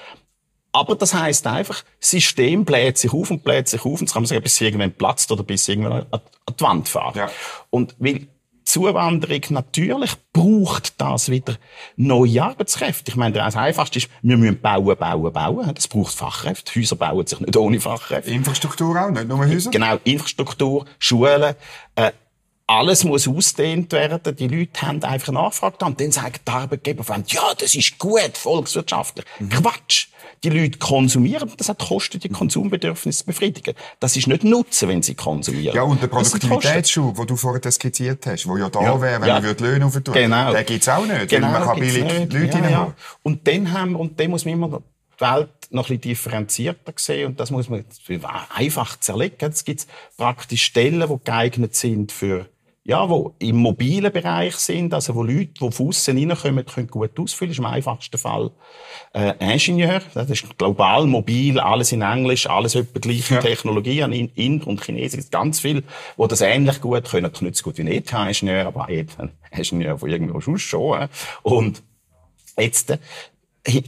Aber 0.73 0.95
das 0.95 1.14
heißt 1.14 1.47
einfach, 1.47 1.83
das 2.00 2.11
System 2.11 2.64
bläht 2.64 2.99
sich 2.99 3.12
auf 3.12 3.31
und 3.31 3.43
bläht 3.43 3.66
sich 3.69 3.81
auf 3.81 4.00
und 4.00 4.02
das 4.02 4.12
kann 4.12 4.23
man 4.23 4.28
sagen, 4.28 4.43
bis 4.43 4.61
irgendwann 4.61 4.93
platzt 4.93 5.33
oder 5.33 5.43
bis 5.43 5.66
irgendwann 5.69 5.93
an, 5.93 6.07
an 6.11 6.55
die 6.59 6.64
Wand 6.64 6.88
fährt. 6.88 7.16
Ja. 7.16 7.31
Und 7.71 7.97
weil 7.99 8.28
Zuwanderung 8.66 9.40
natürlich 9.50 10.11
braucht 10.33 11.00
das 11.00 11.31
wieder 11.31 11.55
neue 11.97 12.43
Arbeitskräfte. 12.43 13.11
Ich 13.11 13.16
meine, 13.16 13.33
das 13.33 13.57
Einfachste 13.57 14.00
ist, 14.00 14.11
wir 14.23 14.37
müssen 14.37 14.61
bauen, 14.61 14.97
bauen, 14.99 15.33
bauen. 15.33 15.73
Das 15.73 15.88
braucht 15.88 16.14
Fachkräfte. 16.14 16.78
Häuser 16.78 16.97
bauen 16.97 17.26
sich 17.26 17.40
nicht 17.40 17.57
ohne 17.57 17.81
Fachkräfte. 17.81 18.31
Infrastruktur 18.31 19.00
auch, 19.00 19.11
nicht 19.11 19.28
nur 19.28 19.38
Häuser. 19.38 19.71
Genau, 19.71 19.97
Infrastruktur, 20.05 20.85
Schulen, 20.99 21.55
äh, 21.95 22.11
alles 22.68 23.04
muss 23.04 23.28
ausgedehnt 23.28 23.92
werden. 23.92 24.35
Die 24.35 24.49
Leute 24.49 24.82
haben 24.82 25.02
einfach 25.04 25.32
Nachfrage 25.32 25.76
da. 25.78 25.87
Und 25.87 26.00
dann 26.00 26.11
sagen 26.11 26.35
die 26.46 26.50
Arbeitgeber, 26.50 27.04
ja, 27.28 27.42
das 27.58 27.75
ist 27.75 27.99
gut, 27.99 28.32
volkswirtschaftlich. 28.37 29.25
Quatsch! 29.50 30.08
Die 30.42 30.50
Leute 30.50 30.78
konsumieren, 30.78 31.50
das 31.56 31.68
hat 31.68 31.78
Kosten, 31.78 32.18
die 32.20 32.28
Konsumbedürfnisse 32.28 33.20
zu 33.20 33.26
befriedigen. 33.26 33.75
Das 34.00 34.16
ist 34.16 34.26
nicht 34.26 34.44
Nutzen, 34.44 34.88
wenn 34.88 35.02
sie 35.02 35.14
konsumieren. 35.14 35.75
Ja, 35.75 35.82
und 35.82 36.02
der. 36.02 36.08
Produktivitätsschub, 36.08 37.16
den 37.16 37.26
du 37.26 37.37
vorher 37.37 37.70
skizziert 37.73 38.26
hast, 38.26 38.46
wo 38.46 38.56
ja 38.56 38.68
da 38.68 38.82
Ja. 38.82 39.00
wäre, 39.00 39.20
wenn 39.20 39.28
Ja. 39.28 39.35
man 39.35 39.44
würde 39.44 39.64
Löhne 39.64 39.87
aufentun 39.87 40.14
Genau. 40.14 40.52
Den 40.52 40.66
gibt's 40.66 40.88
auch 40.88 41.06
nicht, 41.06 41.28
Genau, 41.28 41.46
weil 41.46 41.52
man 41.52 41.62
kann 41.68 41.80
billig 41.80 42.04
nicht. 42.04 42.32
Leute 42.32 42.58
ja, 42.58 42.68
ja. 42.70 42.94
Und 43.23 43.46
dann 43.46 43.73
haben 43.73 43.92
wir, 43.92 44.00
und 44.00 44.18
dann 44.20 44.30
muss 44.30 44.44
man 44.44 44.54
immer 44.54 44.82
die 45.18 45.20
Welt 45.20 45.49
noch 45.70 45.85
ein 45.85 45.99
bisschen 45.99 46.00
differenzierter 46.02 46.92
sehen 46.96 47.28
und 47.28 47.40
das 47.40 47.50
muss 47.50 47.68
man 47.68 47.85
einfach 48.54 48.99
zerlegen. 49.00 49.50
Es 49.50 49.64
gibt 49.64 49.86
praktisch 50.17 50.64
Stellen, 50.64 51.08
die 51.08 51.25
geeignet 51.25 51.75
sind 51.75 52.12
für 52.12 52.47
ja, 52.88 53.08
wo 53.10 53.34
im 53.40 53.56
mobilen 53.56 54.12
Bereich 54.12 54.54
sind, 54.56 54.94
also 54.94 55.14
wo 55.16 55.25
Leute, 55.25 55.46
die 55.60 55.70
von 55.72 55.88
aussen 55.88 56.16
reinkommen, 56.16 56.64
können 56.64 56.86
gut 56.86 57.18
ausfüllen. 57.18 57.50
Das 57.50 57.56
ist 57.56 57.58
im 57.58 57.66
einfachsten 57.66 58.16
Fall 58.16 58.52
äh, 59.12 59.32
Ingenieur. 59.40 60.02
Das 60.14 60.30
ist 60.30 60.56
global, 60.56 61.06
mobil, 61.06 61.58
alles 61.58 61.90
in 61.90 62.02
Englisch, 62.02 62.46
alles 62.49 62.76
etwa 62.76 63.00
gleiche 63.00 63.34
Ja. 63.34 63.40
Technologie 63.40 64.02
an 64.04 64.12
In- 64.12 64.30
Inder 64.36 64.68
und 64.68 64.84
Chinesen. 64.84 65.18
Es 65.18 65.30
ganz 65.30 65.58
viel, 65.58 65.82
die 65.82 66.28
das 66.28 66.40
ähnlich 66.42 66.80
gut 66.80 67.10
können. 67.10 67.32
Nicht 67.40 67.56
so 67.56 67.64
gut 67.64 67.78
wie 67.78 67.82
ein 67.82 67.88
ETH-Ingenieur, 67.88 68.66
aber 68.66 68.88
eben 68.88 69.10
ein 69.18 69.30
Ingenieur 69.50 69.99
von 69.99 70.08
irgendwo 70.08 70.40
schon. 70.56 71.02
äh. 71.02 71.08
Und 71.42 71.82
Jetzt, 72.58 72.90
äh, 72.90 72.99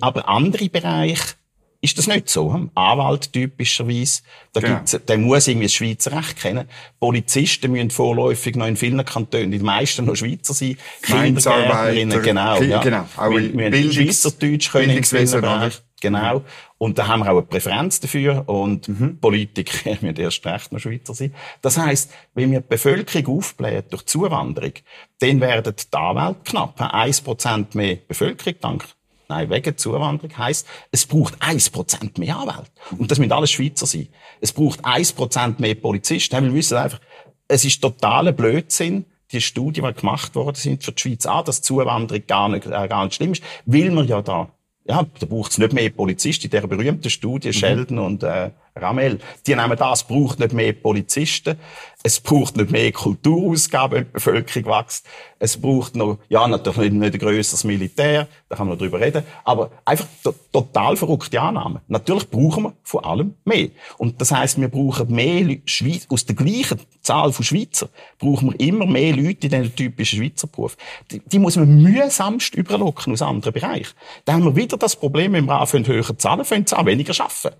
aber 0.01 0.29
andere 0.29 0.69
Bereiche 0.69 1.35
ist 1.81 1.97
das 1.97 2.07
nicht 2.09 2.29
so. 2.29 2.53
hm? 2.53 2.71
Anwalt 2.75 3.33
typischerweise, 3.33 4.23
da 4.53 4.61
Genau. 4.61 4.75
gibt's, 4.77 4.99
der 5.07 5.19
muss 5.19 5.47
irgendwie 5.47 5.67
das 5.67 5.75
Schweizer 5.75 6.13
Recht 6.17 6.37
kennen. 6.37 6.69
Polizisten 6.99 7.71
müssen 7.71 7.91
vorläufig 7.91 8.57
noch 8.57 8.67
in 8.67 8.77
vielen 8.77 9.05
Kantonen, 9.05 9.51
die 9.53 9.59
meisten 9.61 10.05
noch 10.05 10.17
Schweizer 10.17 10.55
sein. 10.55 10.77
Kindergärtnerinnen, 11.03 12.23
genau. 12.23 12.61
Ja. 12.63 12.81
genau. 12.83 13.07
Auch 13.17 13.31
Müssen- 13.31 13.57
Bildungs- 13.57 13.95
Schweizerdeutsch 13.95 14.71
können 14.73 14.91
in 14.91 15.05
vielen? 15.05 15.31
Bereichen. 15.31 15.83
Genau. 16.01 16.45
Und 16.79 16.97
da 16.97 17.09
haben 17.09 17.21
wir 17.21 17.27
auch 17.33 17.39
eine 17.39 17.43
Präferenz 17.43 17.99
dafür. 17.99 18.49
Und 18.49 18.89
Mhm. 18.89 19.19
Politiker 19.21 19.91
müssen 20.01 20.17
erst 20.17 20.47
recht 20.47 20.71
noch 20.73 20.79
Schweizer 20.79 21.13
sein. 21.13 21.35
Das 21.61 21.77
heisst, 21.77 22.13
wenn 22.35 22.53
wir 22.53 22.61
die 22.61 22.69
Bevölkerung 22.69 23.39
aufbläht 23.39 23.93
durch 23.93 24.07
Zuwanderung, 24.07 24.73
dann 25.19 25.41
werden 25.41 25.75
die 25.77 25.97
Anwälte 25.97 26.39
knapp. 26.45 26.81
1% 26.81 27.77
mehr 27.77 27.97
Bevölkerung 28.07 28.55
dank 28.61 28.85
Nein, 29.31 29.51
wegen 29.51 29.77
Zuwanderung 29.77 30.39
heisst, 30.39 30.67
es 30.91 31.05
braucht 31.05 31.43
1% 31.43 32.19
mehr 32.19 32.39
Anwälte. 32.39 32.71
Und 32.97 33.11
das 33.11 33.19
müssen 33.19 33.33
alles 33.33 33.51
Schweizer 33.51 33.87
sein. 33.87 34.09
Es 34.41 34.53
braucht 34.53 34.85
1% 34.85 35.57
mehr 35.59 35.75
Polizisten. 35.75 36.35
Weil 36.35 36.45
wir 36.45 36.55
wissen 36.55 36.79
einfach, 36.79 37.01
es 37.47 37.65
ist 37.65 37.83
totaler 37.83 38.33
Blödsinn, 38.33 39.05
die 39.31 39.43
Studien, 39.43 39.85
die 39.85 40.01
gemacht 40.01 40.35
worden 40.35 40.57
sind 40.57 40.83
für 40.83 40.93
die 40.93 41.03
Schweiz, 41.03 41.27
an, 41.27 41.45
dass 41.45 41.61
Zuwanderung 41.61 42.27
gar 42.27 42.49
nicht, 42.49 42.67
äh, 42.67 42.89
gar 42.89 43.05
nicht 43.05 43.17
schlimm 43.17 43.33
ist, 43.33 43.43
weil 43.67 43.91
wir 43.91 44.05
ja 44.05 44.23
da, 44.23 44.49
ja, 44.87 45.05
da 45.19 45.27
braucht 45.27 45.51
es 45.51 45.59
nicht 45.59 45.75
mehr 45.75 45.91
Polizisten. 45.91 46.47
In 46.47 46.51
dieser 46.51 46.67
berühmten 46.67 47.11
Studie, 47.11 47.53
Sheldon 47.53 47.99
und 47.99 48.23
äh, 48.23 48.51
Ramel, 48.79 49.19
die 49.47 49.55
nehmen 49.55 49.77
das, 49.77 50.01
es 50.01 50.07
braucht 50.07 50.39
nicht 50.39 50.53
mehr 50.53 50.73
Polizisten, 50.73 51.57
es 52.03 52.21
braucht 52.21 52.57
nicht 52.57 52.71
mehr 52.71 52.93
Kulturausgaben, 52.93 53.99
wenn 53.99 54.05
die 54.05 54.13
Bevölkerung 54.13 54.73
wächst, 54.73 55.07
es 55.41 55.57
braucht 55.57 55.97
noch, 55.97 56.19
ja, 56.29 56.47
natürlich 56.47 56.93
nicht, 56.93 56.93
nicht 56.93 57.15
ein 57.15 57.19
grösseres 57.19 57.65
Militär, 57.65 58.29
da 58.49 58.57
kann 58.57 58.69
man 58.69 58.79
drüber 58.79 59.01
reden, 59.01 59.25
aber 59.45 59.71
einfach 59.85 60.07
to 60.23 60.35
total 60.53 60.97
verrückte 60.97 61.41
Annahmen. 61.41 61.81
Natürlich 61.89 62.29
brauchen 62.31 62.65
wir 62.65 62.73
von 62.83 63.05
allem 63.05 63.35
mehr. 63.45 63.69
Und 63.99 64.21
das 64.21 64.33
heisst, 64.33 64.61
wir 64.61 64.69
brauchen 64.69 65.13
mehr 65.13 65.43
Leute, 65.43 65.63
aus 66.09 66.27
der 66.27 66.35
gleichen 66.35 66.81
Zahl 67.03 67.33
von 67.33 67.45
Schweizer, 67.45 67.89
brauchen 68.19 68.53
wir 68.53 68.61
immer 68.61 68.87
mehr 68.87 69.15
Leute 69.15 69.47
in 69.47 69.51
diesen 69.51 69.75
typischen 69.75 70.19
Schweizer 70.19 70.47
Beruf. 70.47 70.77
Die, 71.11 71.21
die 71.21 71.39
muss 71.39 71.57
man 71.57 71.83
mühsamst 71.83 72.55
überlocken 72.55 73.13
aus 73.13 73.23
anderen 73.23 73.53
Bereichen. 73.53 73.95
Da 74.25 74.33
haben 74.33 74.45
wir 74.45 74.57
wieder 74.57 74.77
das 74.77 74.97
Problem, 74.97 75.33
wenn 75.33 75.47
wir 75.47 75.61
anfangen, 75.61 75.87
höher 75.87 76.19
zahlen, 76.19 76.45
fangen 76.45 76.67
an, 76.73 76.87
weniger 76.87 77.13
arbeiten. 77.21 77.57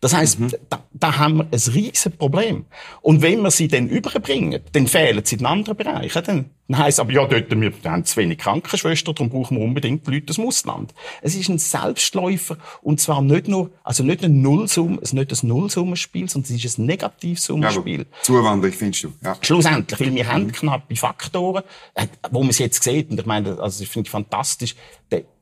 Das 0.00 0.14
heisst, 0.14 0.38
da, 0.68 0.84
da 0.92 1.16
haben 1.18 1.38
wir 1.38 1.44
ein 1.44 1.72
riesen 1.74 2.12
Problem. 2.12 2.66
Und 3.02 3.22
wenn 3.22 3.40
wir 3.42 3.50
sie 3.50 3.68
dann 3.68 3.88
überbringen, 3.88 4.60
dann 4.72 4.86
fehlen 4.86 5.24
sie 5.24 5.36
in 5.36 5.46
anderen 5.46 5.76
Bereichen. 5.76 6.22
Dann, 6.24 6.50
dann 6.68 6.78
heisst 6.78 7.00
aber, 7.00 7.12
ja, 7.12 7.24
dort, 7.26 7.50
wir 7.50 7.72
haben 7.84 8.04
zu 8.04 8.16
wenig 8.16 8.38
Krankenschwestern, 8.38 9.14
darum 9.14 9.30
brauchen 9.30 9.56
wir 9.56 9.64
unbedingt 9.64 10.06
Leute 10.06 10.30
aus 10.30 10.36
dem 10.36 10.46
Ausland. 10.46 10.94
Es 11.22 11.34
ist 11.34 11.48
ein 11.48 11.58
Selbstläufer. 11.58 12.56
Und 12.82 13.00
zwar 13.00 13.22
nicht 13.22 13.48
nur, 13.48 13.70
also 13.82 14.02
nicht 14.04 14.24
ein 14.24 14.42
Nullsumm, 14.42 14.94
es 15.02 15.10
ist 15.10 15.12
nicht 15.14 15.32
ein 15.42 15.48
Nullsummenspiel, 15.48 16.28
sondern 16.28 16.54
es 16.54 16.64
ist 16.64 16.78
ein 16.78 16.82
Ja, 16.82 16.86
Negativsummenspiel. 16.88 18.00
aber 18.00 18.22
Zuwanderung 18.22 18.72
findest 18.76 19.04
du, 19.04 19.12
ja. 19.24 19.36
Schlussendlich, 19.40 19.98
weil 20.00 20.14
wir 20.14 20.28
haben 20.28 20.52
knappe 20.52 20.94
Faktoren, 20.96 21.64
äh, 21.94 22.06
wo 22.30 22.40
man 22.40 22.50
es 22.50 22.58
jetzt 22.58 22.82
sieht, 22.82 23.10
und 23.10 23.18
ich 23.18 23.26
meine, 23.26 23.58
also 23.60 23.82
ich 23.82 23.88
finde 23.88 24.06
ich 24.08 24.10
fantastisch, 24.10 24.74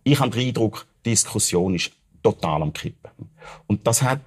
ich 0.04 0.20
habe 0.20 0.31
den 0.31 0.48
Eindruck, 0.48 0.87
die 1.04 1.11
Diskussion 1.11 1.74
ist 1.74 1.90
total 2.22 2.62
am 2.62 2.72
Kippen. 2.72 3.11
Und 3.66 3.87
das 3.87 4.02
hat 4.02 4.20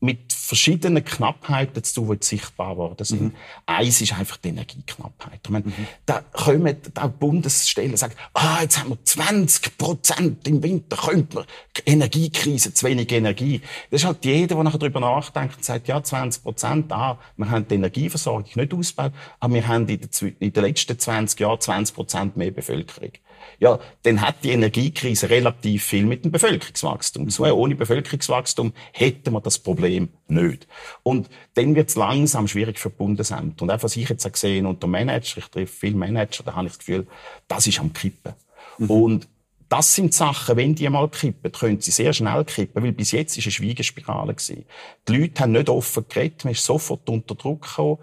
mit 0.00 0.32
verschiedenen 0.32 1.04
Knappheiten 1.04 1.82
zu 1.84 1.94
tun, 1.96 2.06
die 2.06 2.12
jetzt 2.14 2.28
sichtbar 2.28 2.76
worden 2.76 3.04
sind. 3.04 3.34
Eins 3.66 4.00
ist 4.00 4.16
einfach 4.18 4.36
die 4.38 4.48
Energieknappheit. 4.48 5.40
Ich 5.44 5.50
meine, 5.50 5.64
da 6.06 6.20
kommen 6.32 6.76
auch 6.94 7.06
die 7.08 7.16
Bundesstellen 7.18 7.90
und 7.90 7.96
sagen, 7.98 8.14
ah, 8.32 8.58
jetzt 8.62 8.78
haben 8.78 8.90
wir 8.90 9.04
20 9.04 9.76
Prozent 9.76 10.48
im 10.48 10.62
Winter, 10.62 10.96
könnte 10.96 11.36
man 11.36 11.44
Energiekrise, 11.84 12.72
zu 12.72 12.86
wenig 12.86 13.10
Energie. 13.12 13.60
Das 13.90 14.02
ist 14.02 14.06
halt 14.06 14.24
jeder, 14.24 14.54
der 14.54 14.64
nachher 14.64 14.78
darüber 14.78 15.00
nachdenkt 15.00 15.56
und 15.56 15.64
sagt, 15.64 15.88
ja, 15.88 16.02
20 16.02 16.42
Prozent, 16.42 16.92
ah, 16.92 17.18
wir 17.36 17.50
haben 17.50 17.68
die 17.68 17.74
Energieversorgung 17.74 18.50
nicht 18.54 18.72
ausgebaut, 18.72 19.12
aber 19.40 19.54
wir 19.54 19.66
haben 19.68 19.88
in 19.88 20.00
den, 20.00 20.08
zw- 20.10 20.34
in 20.38 20.52
den 20.52 20.62
letzten 20.64 20.98
20 20.98 21.40
Jahren 21.40 21.60
20 21.60 21.94
Prozent 21.94 22.36
mehr 22.36 22.50
Bevölkerung. 22.50 23.12
Ja, 23.58 23.78
dann 24.02 24.20
hat 24.20 24.36
die 24.42 24.50
Energiekrise 24.50 25.30
relativ 25.30 25.84
viel 25.84 26.06
mit 26.06 26.24
dem 26.24 26.32
Bevölkerungswachstum. 26.32 27.30
So, 27.30 27.44
ohne 27.44 27.74
Bevölkerungswachstum 27.74 28.72
hätten 28.92 29.32
wir 29.32 29.40
das 29.40 29.58
Problem 29.58 30.08
nicht. 30.28 30.66
Und 31.02 31.28
dann 31.54 31.74
wird 31.74 31.88
es 31.88 31.96
langsam 31.96 32.48
schwierig 32.48 32.78
für 32.78 32.90
Bundesämter. 32.90 33.62
Und 33.62 33.70
auch 33.70 33.82
was 33.82 33.96
ich 33.96 34.08
jetzt 34.08 34.30
gesehen 34.30 34.66
unter 34.66 34.86
Manager, 34.86 35.38
ich 35.38 35.46
treffe 35.46 35.72
viele 35.72 35.96
Manager, 35.96 36.42
da 36.44 36.54
habe 36.54 36.66
ich 36.66 36.72
das 36.72 36.78
Gefühl, 36.78 37.06
das 37.48 37.66
ist 37.66 37.80
am 37.80 37.92
Kippen. 37.92 38.34
Und 38.78 39.28
das 39.68 39.94
sind 39.94 40.14
Sachen, 40.14 40.56
wenn 40.56 40.74
die 40.74 40.88
mal 40.88 41.08
kippen, 41.08 41.50
können 41.50 41.80
sie 41.80 41.90
sehr 41.90 42.12
schnell 42.12 42.44
kippen, 42.44 42.82
weil 42.82 42.92
bis 42.92 43.12
jetzt 43.12 43.36
ist 43.36 43.44
eine 43.46 43.52
Schweigespirale 43.52 44.34
gewesen. 44.34 44.66
Die 45.08 45.16
Leute 45.16 45.42
haben 45.42 45.52
nicht 45.52 45.68
offen 45.68 46.04
geredet, 46.08 46.44
man 46.44 46.52
ist 46.52 46.64
sofort 46.64 47.08
unter 47.08 47.34
Druck 47.34 47.62
gekommen. 47.62 47.98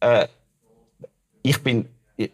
Äh, 0.00 0.28
ich 1.42 1.58
bin 1.62 1.88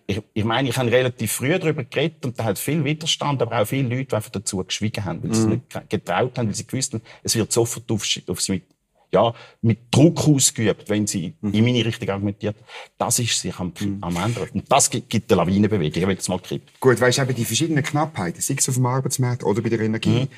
ich, 0.07 0.23
ich 0.33 0.45
meine, 0.45 0.69
ich 0.69 0.77
habe 0.77 0.91
relativ 0.91 1.33
früh 1.33 1.57
darüber 1.59 1.85
geredet 1.85 2.25
und 2.25 2.39
da 2.39 2.45
hat 2.45 2.59
viel 2.59 2.85
Widerstand, 2.85 3.41
aber 3.41 3.61
auch 3.61 3.67
viele 3.67 3.89
Leute, 3.89 4.07
die 4.07 4.17
einfach 4.17 4.31
dazu 4.31 4.63
geschwiegen 4.65 5.05
haben, 5.05 5.23
weil 5.23 5.33
sie 5.35 5.41
es 5.41 5.47
mhm. 5.47 5.53
nicht 5.53 5.91
getraut 5.91 6.37
haben, 6.39 6.49
weil 6.49 6.55
sie 6.55 6.67
gewusst 6.67 6.95
haben, 6.95 7.03
es 7.23 7.37
wird 7.37 7.53
sofort 7.53 7.91
auf, 7.91 8.03
auf 8.29 8.41
sie 8.41 8.53
mit, 8.53 8.65
ja, 9.13 9.33
mit 9.63 9.79
Druck 9.93 10.27
ausgeübt, 10.27 10.89
wenn 10.89 11.07
sie 11.07 11.35
mhm. 11.41 11.53
in 11.53 11.65
meine 11.65 11.85
Richtung 11.85 12.09
argumentiert. 12.09 12.57
Das 12.99 13.19
ist 13.19 13.41
sich 13.41 13.57
am, 13.59 13.73
mhm. 13.79 13.99
am 14.01 14.17
ändern. 14.17 14.49
Und 14.55 14.71
das 14.71 14.91
gibt, 14.91 15.09
gibt 15.09 15.31
eine 15.31 15.43
Lawinenbewegung. 15.43 16.03
Ich 16.03 16.09
will 16.09 16.15
jetzt 16.15 16.29
mal 16.29 16.41
kippen. 16.41 16.69
Gut, 16.81 17.01
weißt 17.01 17.19
du, 17.19 17.23
eben 17.23 17.35
die 17.35 17.45
verschiedenen 17.45 17.85
Knappheiten, 17.85 18.41
sei 18.41 18.55
es 18.59 18.69
auf 18.69 18.75
dem 18.75 18.87
Arbeitsmarkt 18.87 19.45
oder 19.45 19.63
bei 19.63 19.69
der 19.69 19.81
Energie, 19.81 20.23
mhm 20.23 20.29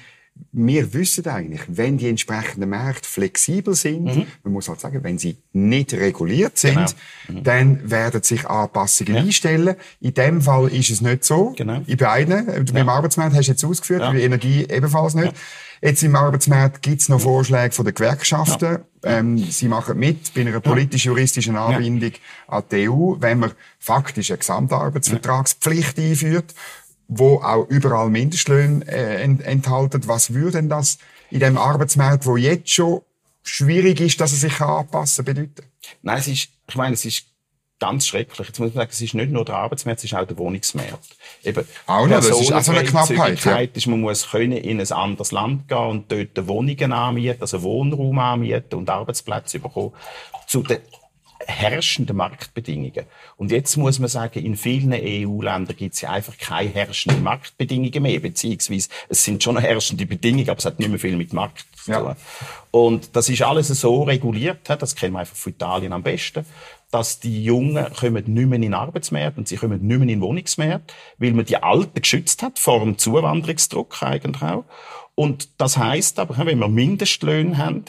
wir 0.52 0.92
wissen 0.94 1.26
eigentlich, 1.26 1.60
wenn 1.68 1.98
die 1.98 2.08
entsprechenden 2.08 2.70
Märkte 2.70 3.08
flexibel 3.08 3.74
sind, 3.74 4.04
mhm. 4.04 4.26
man 4.42 4.52
muss 4.52 4.68
halt 4.68 4.80
sagen, 4.80 5.02
wenn 5.04 5.18
sie 5.18 5.38
nicht 5.52 5.92
reguliert 5.92 6.58
sind, 6.58 6.74
genau. 6.74 7.40
mhm. 7.40 7.44
dann 7.44 7.90
werden 7.90 8.22
sich 8.22 8.46
Anpassungen 8.46 9.14
ja. 9.14 9.20
einstellen. 9.22 9.76
In 10.00 10.14
dem 10.14 10.40
Fall 10.40 10.68
ist 10.68 10.90
es 10.90 11.00
nicht 11.00 11.24
so. 11.24 11.54
Genau. 11.56 11.82
In 11.86 11.96
beiden. 11.96 12.46
Ja. 12.46 12.72
Beim 12.72 12.88
Arbeitsmarkt 12.88 13.36
hast 13.36 13.46
du 13.46 13.52
jetzt 13.52 13.64
ausgeführt, 13.64 14.00
ja. 14.00 14.12
bei 14.12 14.20
Energie 14.20 14.66
ebenfalls 14.68 15.14
nicht. 15.14 15.26
Ja. 15.26 15.32
Jetzt 15.80 16.02
im 16.02 16.16
Arbeitsmarkt 16.16 16.82
gibt 16.82 17.02
es 17.02 17.08
noch 17.08 17.20
Vorschläge 17.20 17.72
von 17.72 17.84
den 17.84 17.94
Gewerkschaften. 17.94 18.78
Ja. 19.04 19.18
Ähm, 19.18 19.38
sie 19.38 19.68
machen 19.68 19.96
mit 19.96 20.34
bei 20.34 20.40
einer 20.40 20.58
politisch-juristischen 20.58 21.56
Anbindung 21.56 22.10
ja. 22.10 22.18
an 22.48 22.64
die 22.70 22.88
EU, 22.88 23.14
wenn 23.20 23.38
man 23.38 23.52
faktisch 23.78 24.30
eine 24.30 24.38
Gesamtarbeitsvertragspflicht 24.38 25.98
einführt 25.98 26.54
wo 27.08 27.36
auch 27.36 27.66
überall 27.68 28.10
Mindestlöhne 28.10 28.86
äh, 28.86 29.22
enthalten. 29.22 30.06
Was 30.06 30.34
würde 30.34 30.58
denn 30.58 30.68
das 30.68 30.98
in 31.30 31.40
dem 31.40 31.56
Arbeitsmarkt, 31.56 32.26
wo 32.26 32.36
jetzt 32.36 32.70
schon 32.70 33.00
schwierig 33.42 34.00
ist, 34.00 34.20
dass 34.20 34.32
er 34.32 34.38
sich 34.38 34.60
anpassen 34.60 35.24
kann, 35.24 35.34
bedeuten? 35.34 35.66
Nein, 36.02 36.18
es 36.18 36.28
ist, 36.28 36.48
ich 36.68 36.76
meine, 36.76 36.94
es 36.94 37.04
ist 37.06 37.24
ganz 37.78 38.06
schrecklich. 38.06 38.46
Jetzt 38.46 38.58
muss 38.58 38.74
man 38.74 38.82
sagen, 38.82 38.90
es 38.92 39.00
ist 39.00 39.14
nicht 39.14 39.30
nur 39.30 39.44
der 39.44 39.54
Arbeitsmarkt, 39.54 40.00
es 40.00 40.04
ist 40.04 40.14
auch 40.14 40.26
der 40.26 40.36
Wohnungsmarkt. 40.36 41.16
Eben, 41.44 41.64
auch 41.86 42.06
noch, 42.06 42.16
das 42.16 42.28
ist 42.28 42.52
auch 42.52 42.62
so 42.62 42.72
eine 42.72 42.84
Knappheit. 42.84 43.42
Ja. 43.44 43.58
Ist, 43.58 43.86
man 43.86 44.00
muss 44.00 44.30
können 44.30 44.52
in 44.52 44.80
ein 44.80 44.92
anderes 44.92 45.32
Land 45.32 45.68
gehen 45.68 45.78
und 45.78 46.12
dort 46.12 46.46
Wohnungen 46.46 46.92
anmieten, 46.92 47.40
also 47.40 47.62
Wohnraum 47.62 48.18
anmieten 48.18 48.74
und 48.74 48.90
Arbeitsplätze 48.90 49.60
bekommen. 49.60 49.92
Zu 50.46 50.62
den 50.62 50.78
herrschenden 51.48 52.16
Marktbedingungen. 52.16 53.06
Und 53.36 53.50
jetzt 53.50 53.76
muss 53.76 53.98
man 53.98 54.08
sagen, 54.08 54.44
in 54.44 54.54
vielen 54.54 54.92
EU-Ländern 54.92 55.76
gibt 55.76 55.94
es 55.94 56.02
ja 56.02 56.10
einfach 56.10 56.36
keine 56.36 56.68
herrschenden 56.70 57.22
Marktbedingungen 57.22 58.02
mehr, 58.02 58.20
beziehungsweise 58.20 58.88
es 59.08 59.24
sind 59.24 59.42
schon 59.42 59.56
herrschende 59.58 60.04
Bedingungen, 60.04 60.48
aber 60.50 60.58
es 60.58 60.66
hat 60.66 60.78
nicht 60.78 60.90
mehr 60.90 60.98
viel 60.98 61.16
mit 61.16 61.32
Markt 61.32 61.64
zu 61.76 61.92
tun. 61.92 62.04
Ja. 62.04 62.16
Und 62.70 63.16
das 63.16 63.30
ist 63.30 63.42
alles 63.42 63.68
so 63.68 64.02
reguliert, 64.02 64.58
das 64.68 64.94
kennen 64.94 65.14
wir 65.14 65.20
einfach 65.20 65.36
von 65.36 65.52
Italien 65.52 65.92
am 65.94 66.02
besten, 66.02 66.44
dass 66.90 67.18
die 67.18 67.42
Jungen 67.42 67.86
kommen 67.94 68.24
nicht 68.26 68.46
mehr 68.46 68.56
in 68.56 68.62
den 68.62 68.74
Arbeitsmarkt 68.74 69.38
und 69.38 69.48
sie 69.48 69.56
kommen 69.56 69.80
nicht 69.80 69.98
mehr 69.98 70.02
in 70.02 70.08
den 70.08 70.20
Wohnungsmarkt, 70.20 70.94
weil 71.16 71.32
man 71.32 71.46
die 71.46 71.56
Alten 71.56 72.00
geschützt 72.00 72.42
hat 72.42 72.58
vor 72.58 72.80
dem 72.80 72.98
Zuwanderungsdruck 72.98 74.02
eigentlich 74.02 74.42
auch. 74.42 74.64
Und 75.14 75.60
das 75.60 75.78
heißt 75.78 76.18
aber, 76.18 76.36
wenn 76.46 76.58
wir 76.58 76.68
Mindestlöhne 76.68 77.56
haben, 77.58 77.84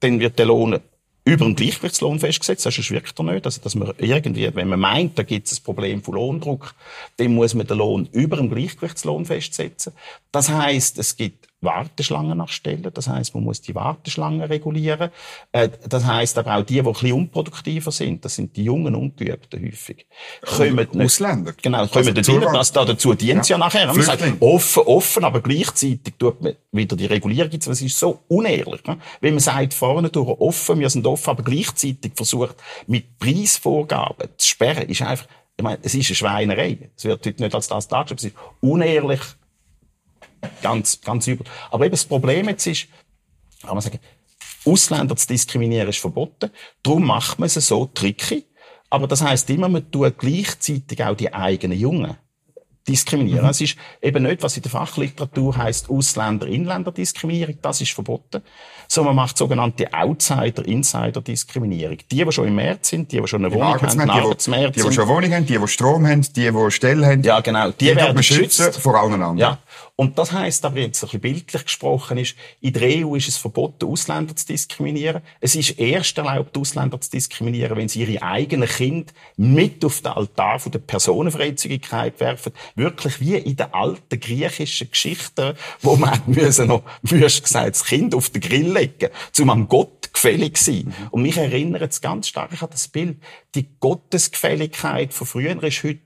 dann 0.00 0.20
wird 0.20 0.38
der 0.38 0.46
Lohn 0.46 0.80
über 1.24 1.44
den 1.44 1.56
Gleichgewichtslohn 1.56 2.18
festgesetzt. 2.18 2.66
Das 2.66 2.90
wirkt 2.90 3.18
er 3.18 3.22
nicht. 3.24 3.46
Also, 3.46 3.60
dass 3.62 3.74
man 3.74 3.92
irgendwie, 3.98 4.54
wenn 4.54 4.68
man 4.68 4.80
meint, 4.80 5.18
da 5.18 5.22
gibt 5.22 5.46
es 5.46 5.58
ein 5.58 5.64
Problem 5.64 6.02
von 6.02 6.14
Lohndruck, 6.14 6.74
dann 7.16 7.34
muss 7.34 7.54
man 7.54 7.66
den 7.66 7.78
Lohn 7.78 8.08
über 8.12 8.36
dem 8.36 8.50
Gleichgewichtslohn 8.50 9.24
festsetzen. 9.24 9.92
Das 10.32 10.50
heißt, 10.50 10.98
es 10.98 11.16
gibt 11.16 11.48
Warteschlangen 11.64 12.38
nach 12.38 12.48
Stellen. 12.48 12.90
Das 12.92 13.08
heißt, 13.08 13.34
man 13.34 13.44
muss 13.44 13.60
die 13.60 13.74
Warteschlangen 13.74 14.42
regulieren. 14.42 15.10
Äh, 15.52 15.70
das 15.88 16.04
heißt 16.04 16.38
aber 16.38 16.56
auch 16.56 16.62
die, 16.62 16.74
die 16.74 16.80
ein 16.80 16.92
bisschen 16.92 17.12
unproduktiver 17.12 17.90
sind, 17.90 18.24
das 18.24 18.34
sind 18.34 18.56
die 18.56 18.64
jungen 18.64 18.94
Ungeübten 18.94 19.64
häufig. 19.64 20.06
Kommen 20.42 20.76
nicht, 20.76 21.00
Ausländer. 21.00 21.52
Genau, 21.60 21.86
kommen 21.86 22.08
also 22.08 22.12
dazu, 22.12 22.40
das 22.40 22.72
da 22.72 22.84
dazu 22.84 23.14
dient 23.14 23.48
ja, 23.48 23.56
ja 23.56 23.58
nachher. 23.58 23.86
Man 23.86 24.02
sagt, 24.02 24.22
offen, 24.40 24.82
offen, 24.84 25.24
aber 25.24 25.40
gleichzeitig 25.40 26.14
tut 26.18 26.42
man 26.42 26.54
wieder 26.72 26.96
die 26.96 27.06
Regulierung. 27.06 27.52
Es 27.54 27.66
ist 27.80 27.98
so 27.98 28.20
unehrlich. 28.28 28.84
Ne? 28.86 28.98
Wenn 29.20 29.34
man 29.34 29.40
sagt, 29.40 29.74
vorne 29.74 30.10
durch 30.10 30.28
offen, 30.40 30.80
wir 30.80 30.90
sind 30.90 31.06
offen, 31.06 31.30
aber 31.30 31.42
gleichzeitig 31.42 32.12
versucht, 32.14 32.56
mit 32.86 33.18
Preisvorgaben 33.18 34.28
zu 34.36 34.48
sperren, 34.48 34.88
ist 34.88 35.02
einfach, 35.02 35.26
ich 35.56 35.62
meine, 35.62 35.78
es 35.82 35.94
ist 35.94 36.08
eine 36.08 36.16
Schweinerei. 36.16 36.90
Es 36.96 37.04
wird 37.04 37.24
heute 37.24 37.42
nicht 37.42 37.54
als 37.54 37.68
das 37.68 37.88
dargestellt. 37.88 38.20
Es 38.20 38.24
ist 38.24 38.36
unehrlich, 38.60 39.20
Ganz, 40.62 41.00
ganz 41.00 41.26
übel. 41.26 41.46
Aber 41.70 41.84
eben 41.84 41.92
das 41.92 42.04
Problem 42.04 42.48
jetzt 42.48 42.66
ist, 42.66 42.88
kann 43.62 43.74
man 43.74 43.80
sagen, 43.80 43.98
Ausländer 44.64 45.16
zu 45.16 45.26
diskriminieren 45.26 45.88
ist 45.88 45.98
verboten. 45.98 46.50
Darum 46.82 47.06
macht 47.06 47.38
man 47.38 47.46
es 47.46 47.54
so 47.54 47.86
tricky. 47.86 48.44
Aber 48.90 49.06
das 49.06 49.22
heißt 49.22 49.48
immer, 49.50 49.68
man 49.68 49.90
tut 49.90 50.18
gleichzeitig 50.18 51.02
auch 51.04 51.16
die 51.16 51.32
eigenen 51.32 51.78
Jungen 51.78 52.16
diskriminieren. 52.86 53.44
Mhm. 53.44 53.50
Es 53.50 53.60
ist 53.60 53.76
eben 54.02 54.24
nicht, 54.24 54.42
was 54.42 54.56
in 54.56 54.62
der 54.62 54.70
Fachliteratur 54.70 55.56
heißt 55.56 55.90
Ausländer-Inländer-Diskriminierung. 55.90 57.58
Das 57.62 57.80
ist 57.80 57.92
verboten. 57.92 58.42
Sondern 58.88 59.16
man 59.16 59.24
macht 59.24 59.38
sogenannte 59.38 59.92
Outsider-Insider-Diskriminierung. 59.92 61.98
Die, 62.10 62.24
die 62.24 62.32
schon 62.32 62.48
im 62.48 62.56
März 62.56 62.90
sind, 62.90 63.10
die, 63.10 63.18
die 63.20 63.26
schon 63.26 63.42
eine 63.44 63.54
Wohnung 63.54 63.80
haben, 63.80 63.88
die, 63.88 63.96
die, 63.96 64.02
die, 64.70 64.82
die 64.82 64.92
schon 64.92 65.08
Wohnung 65.08 65.32
haben, 65.32 65.46
die, 65.46 65.58
die 65.58 65.68
Strom 65.68 66.06
haben, 66.06 66.20
die, 66.20 66.50
die 66.50 66.70
Stellen 66.70 67.06
haben. 67.06 67.22
Ja, 67.22 67.40
genau. 67.40 67.70
Die, 67.70 67.86
die 67.86 67.96
werden 67.96 68.16
geschützt. 68.16 68.76
Vor 68.76 69.00
allen 69.00 69.14
anderen. 69.14 69.38
Ja. 69.38 69.58
Und 69.96 70.18
das 70.18 70.32
heisst 70.32 70.64
aber 70.64 70.80
jetzt 70.80 71.02
ein 71.02 71.06
bisschen 71.06 71.20
bildlich 71.20 71.64
gesprochen 71.64 72.18
ist, 72.18 72.34
in 72.60 72.72
der 72.72 73.06
EU 73.06 73.14
ist 73.14 73.28
es 73.28 73.36
verboten, 73.36 73.86
Ausländer 73.86 74.34
zu 74.34 74.44
diskriminieren. 74.46 75.22
Es 75.40 75.54
ist 75.54 75.78
erst 75.78 76.18
erlaubt, 76.18 76.58
Ausländer 76.58 77.00
zu 77.00 77.12
diskriminieren, 77.12 77.76
wenn 77.76 77.88
sie 77.88 78.02
ihre 78.02 78.22
eigenen 78.22 78.68
Kinder 78.68 79.12
mit 79.36 79.84
auf 79.84 80.00
den 80.00 80.10
Altar 80.10 80.58
von 80.58 80.72
der 80.72 80.80
Personenfreizügigkeit 80.80 82.18
werfen. 82.18 82.52
Wirklich 82.74 83.20
wie 83.20 83.36
in 83.36 83.54
den 83.54 83.72
alten 83.72 84.18
griechischen 84.18 84.90
Geschichten, 84.90 85.54
wo 85.80 85.94
man 85.94 86.20
müssen 86.26 86.66
noch, 86.66 86.82
wie 87.02 87.20
gesagt, 87.20 87.76
das 87.76 87.84
Kind 87.84 88.16
auf 88.16 88.30
den 88.30 88.40
Grill 88.40 88.72
legen, 88.72 89.10
um 89.38 89.50
am 89.50 89.68
Gott 89.68 90.12
gefällig 90.12 90.56
zu 90.56 90.72
sein. 90.72 90.92
Und 91.12 91.22
mich 91.22 91.36
erinnert 91.36 91.92
es 91.92 92.00
ganz 92.00 92.26
stark 92.26 92.60
an 92.60 92.68
das 92.70 92.88
Bild. 92.88 93.18
Die 93.54 93.68
Gottesgefälligkeit 93.78 95.14
von 95.14 95.26
früher 95.26 95.62
ist 95.62 95.84
heute 95.84 96.00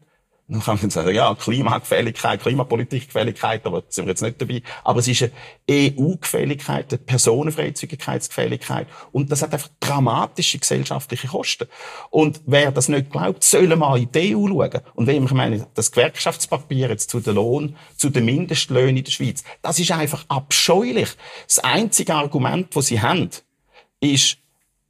dann 0.51 0.63
kann 0.63 0.79
man 0.81 0.89
sagen, 0.89 1.15
ja, 1.15 1.35
Klimagefälligkeit, 1.35 2.41
Klimapolitikgefälligkeit, 2.41 3.67
aber 3.67 3.83
da 3.83 3.87
sind 3.91 4.07
wir 4.07 4.13
jetzt 4.13 4.23
nicht 4.23 4.41
dabei. 4.41 4.63
Aber 4.83 5.01
es 5.01 5.09
ist 5.09 5.23
eine 5.23 5.31
EU-Gefälligkeit, 5.69 6.91
eine 6.91 6.99
Personenfreizügigkeitsgefälligkeit. 6.99 8.87
Und 9.13 9.31
das 9.31 9.43
hat 9.43 9.53
einfach 9.53 9.69
dramatische 9.79 10.59
gesellschaftliche 10.59 11.29
Kosten. 11.29 11.69
Und 12.09 12.41
wer 12.47 12.73
das 12.73 12.89
nicht 12.89 13.11
glaubt, 13.11 13.45
soll 13.45 13.77
mal 13.77 13.99
in 13.99 14.11
die 14.11 14.35
EU 14.35 14.49
schauen. 14.49 14.81
Und 14.95 15.07
wenn 15.07 15.23
ich 15.23 15.33
meine, 15.33 15.67
das 15.75 15.93
Gewerkschaftspapier 15.93 16.89
jetzt 16.89 17.11
zu 17.11 17.21
den 17.21 17.35
Lohn, 17.35 17.77
zu 17.97 18.09
den 18.09 18.25
Mindestlöhnen 18.25 18.97
in 18.97 19.05
der 19.05 19.13
Schweiz, 19.13 19.45
das 19.61 19.79
ist 19.79 19.93
einfach 19.93 20.25
abscheulich. 20.29 21.11
Das 21.47 21.59
einzige 21.59 22.15
Argument, 22.15 22.75
das 22.75 22.87
sie 22.87 23.03
haben, 23.03 23.29
ist, 24.01 24.39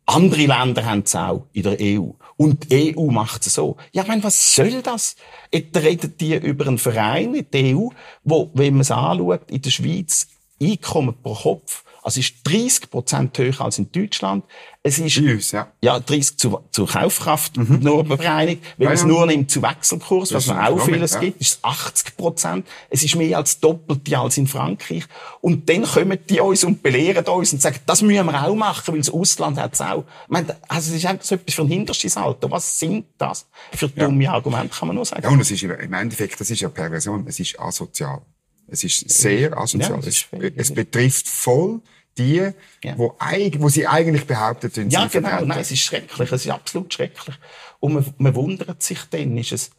andere 0.06 0.46
Länder 0.46 0.86
haben 0.86 1.02
es 1.04 1.14
auch 1.16 1.46
in 1.52 1.64
der 1.64 1.76
EU. 1.80 2.12
Und 2.38 2.70
die 2.70 2.96
EU 2.96 3.10
macht 3.10 3.44
es 3.46 3.54
so. 3.54 3.76
Ja, 3.92 4.02
ich 4.02 4.08
meine, 4.08 4.22
was 4.22 4.54
soll 4.54 4.80
das? 4.80 5.16
Jetzt 5.52 5.76
reden 5.76 6.14
die 6.18 6.36
über 6.36 6.68
einen 6.68 6.78
Verein 6.78 7.34
in 7.34 7.50
der 7.52 7.76
EU, 7.76 7.88
wo, 8.22 8.50
wenn 8.54 8.74
man 8.74 8.82
es 8.82 8.92
anschaut, 8.92 9.50
in 9.50 9.60
der 9.60 9.70
Schweiz 9.70 10.28
Einkommen 10.60 11.14
pro 11.22 11.34
Kopf 11.34 11.84
also 12.08 12.20
es 12.20 12.30
ist 12.30 12.36
30 12.44 12.90
Prozent 12.90 13.36
höher 13.36 13.60
als 13.60 13.76
in 13.76 13.92
Deutschland. 13.92 14.42
Es 14.82 14.98
ist, 14.98 15.18
uns, 15.18 15.52
ja. 15.52 15.70
Ja, 15.82 16.00
30 16.00 16.38
zu, 16.38 16.58
zu 16.70 16.86
Kaufkraft 16.86 17.58
mhm. 17.58 17.80
nur 17.80 18.02
bereinigt. 18.02 18.62
Wenn 18.78 18.84
ja, 18.84 18.88
man 18.88 18.94
es 18.94 19.04
nur 19.04 19.26
nimmt 19.26 19.50
zu 19.50 19.60
Wechselkurs, 19.60 20.32
was 20.32 20.46
man 20.46 20.58
auch 20.58 20.82
vieles 20.82 21.12
ja. 21.12 21.20
gibt, 21.20 21.38
ist 21.38 21.52
es 21.52 21.58
80 21.62 22.16
Prozent. 22.16 22.66
Es 22.88 23.02
ist 23.02 23.14
mehr 23.14 23.36
als 23.36 23.60
doppelt 23.60 24.10
als 24.14 24.38
in 24.38 24.46
Frankreich. 24.46 25.04
Und 25.42 25.68
dann 25.68 25.82
kommen 25.82 26.18
die 26.30 26.40
uns 26.40 26.64
und 26.64 26.82
belehren 26.82 27.26
uns 27.26 27.52
und 27.52 27.60
sagen, 27.60 27.78
das 27.84 28.00
müssen 28.00 28.24
wir 28.24 28.42
auch 28.42 28.54
machen, 28.54 28.94
weil 28.94 29.00
das 29.00 29.10
Ausland 29.10 29.58
hat 29.58 29.74
es 29.74 29.82
auch. 29.82 30.04
Ich 30.24 30.30
meine, 30.30 30.56
also 30.66 30.90
es 30.90 30.96
ist 30.96 31.04
einfach 31.04 31.26
so 31.26 31.34
etwas 31.34 31.54
für 31.54 31.62
ein 31.62 31.68
hinterstes 31.68 32.16
Alter. 32.16 32.50
Was 32.50 32.78
sind 32.78 33.04
das 33.18 33.46
für 33.74 33.90
dumme. 33.90 34.30
Argumente, 34.30 34.74
kann 34.74 34.88
man 34.88 34.94
nur 34.94 35.04
sagen. 35.04 35.24
Ja, 35.24 35.28
und 35.28 35.40
es 35.40 35.50
ist 35.50 35.62
im 35.62 35.92
Endeffekt, 35.92 36.40
das 36.40 36.48
ist 36.48 36.60
ja 36.60 36.70
Perversion, 36.70 37.26
es 37.26 37.38
ist 37.38 37.60
asozial. 37.60 38.22
Es 38.68 38.84
ist 38.84 39.10
sehr 39.10 39.56
asozial. 39.58 40.00
Ja, 40.00 40.08
es, 40.08 40.26
es 40.56 40.72
betrifft 40.72 41.26
voll 41.28 41.80
die, 42.18 42.50
ja. 42.84 42.98
wo, 42.98 43.16
wo 43.58 43.68
sie 43.68 43.86
eigentlich 43.86 44.26
behauptet 44.26 44.74
sind. 44.74 44.92
Ja, 44.92 45.06
genau. 45.06 45.40
Nein, 45.44 45.60
es 45.60 45.70
ist 45.70 45.80
schrecklich. 45.80 46.32
Es 46.32 46.44
ist 46.44 46.50
absolut 46.50 46.92
schrecklich. 46.92 47.36
Und 47.80 47.94
man, 47.94 48.14
man 48.18 48.34
wundert 48.34 48.82
sich 48.82 48.98
dann, 49.10 49.36
ist 49.36 49.52
es, 49.52 49.70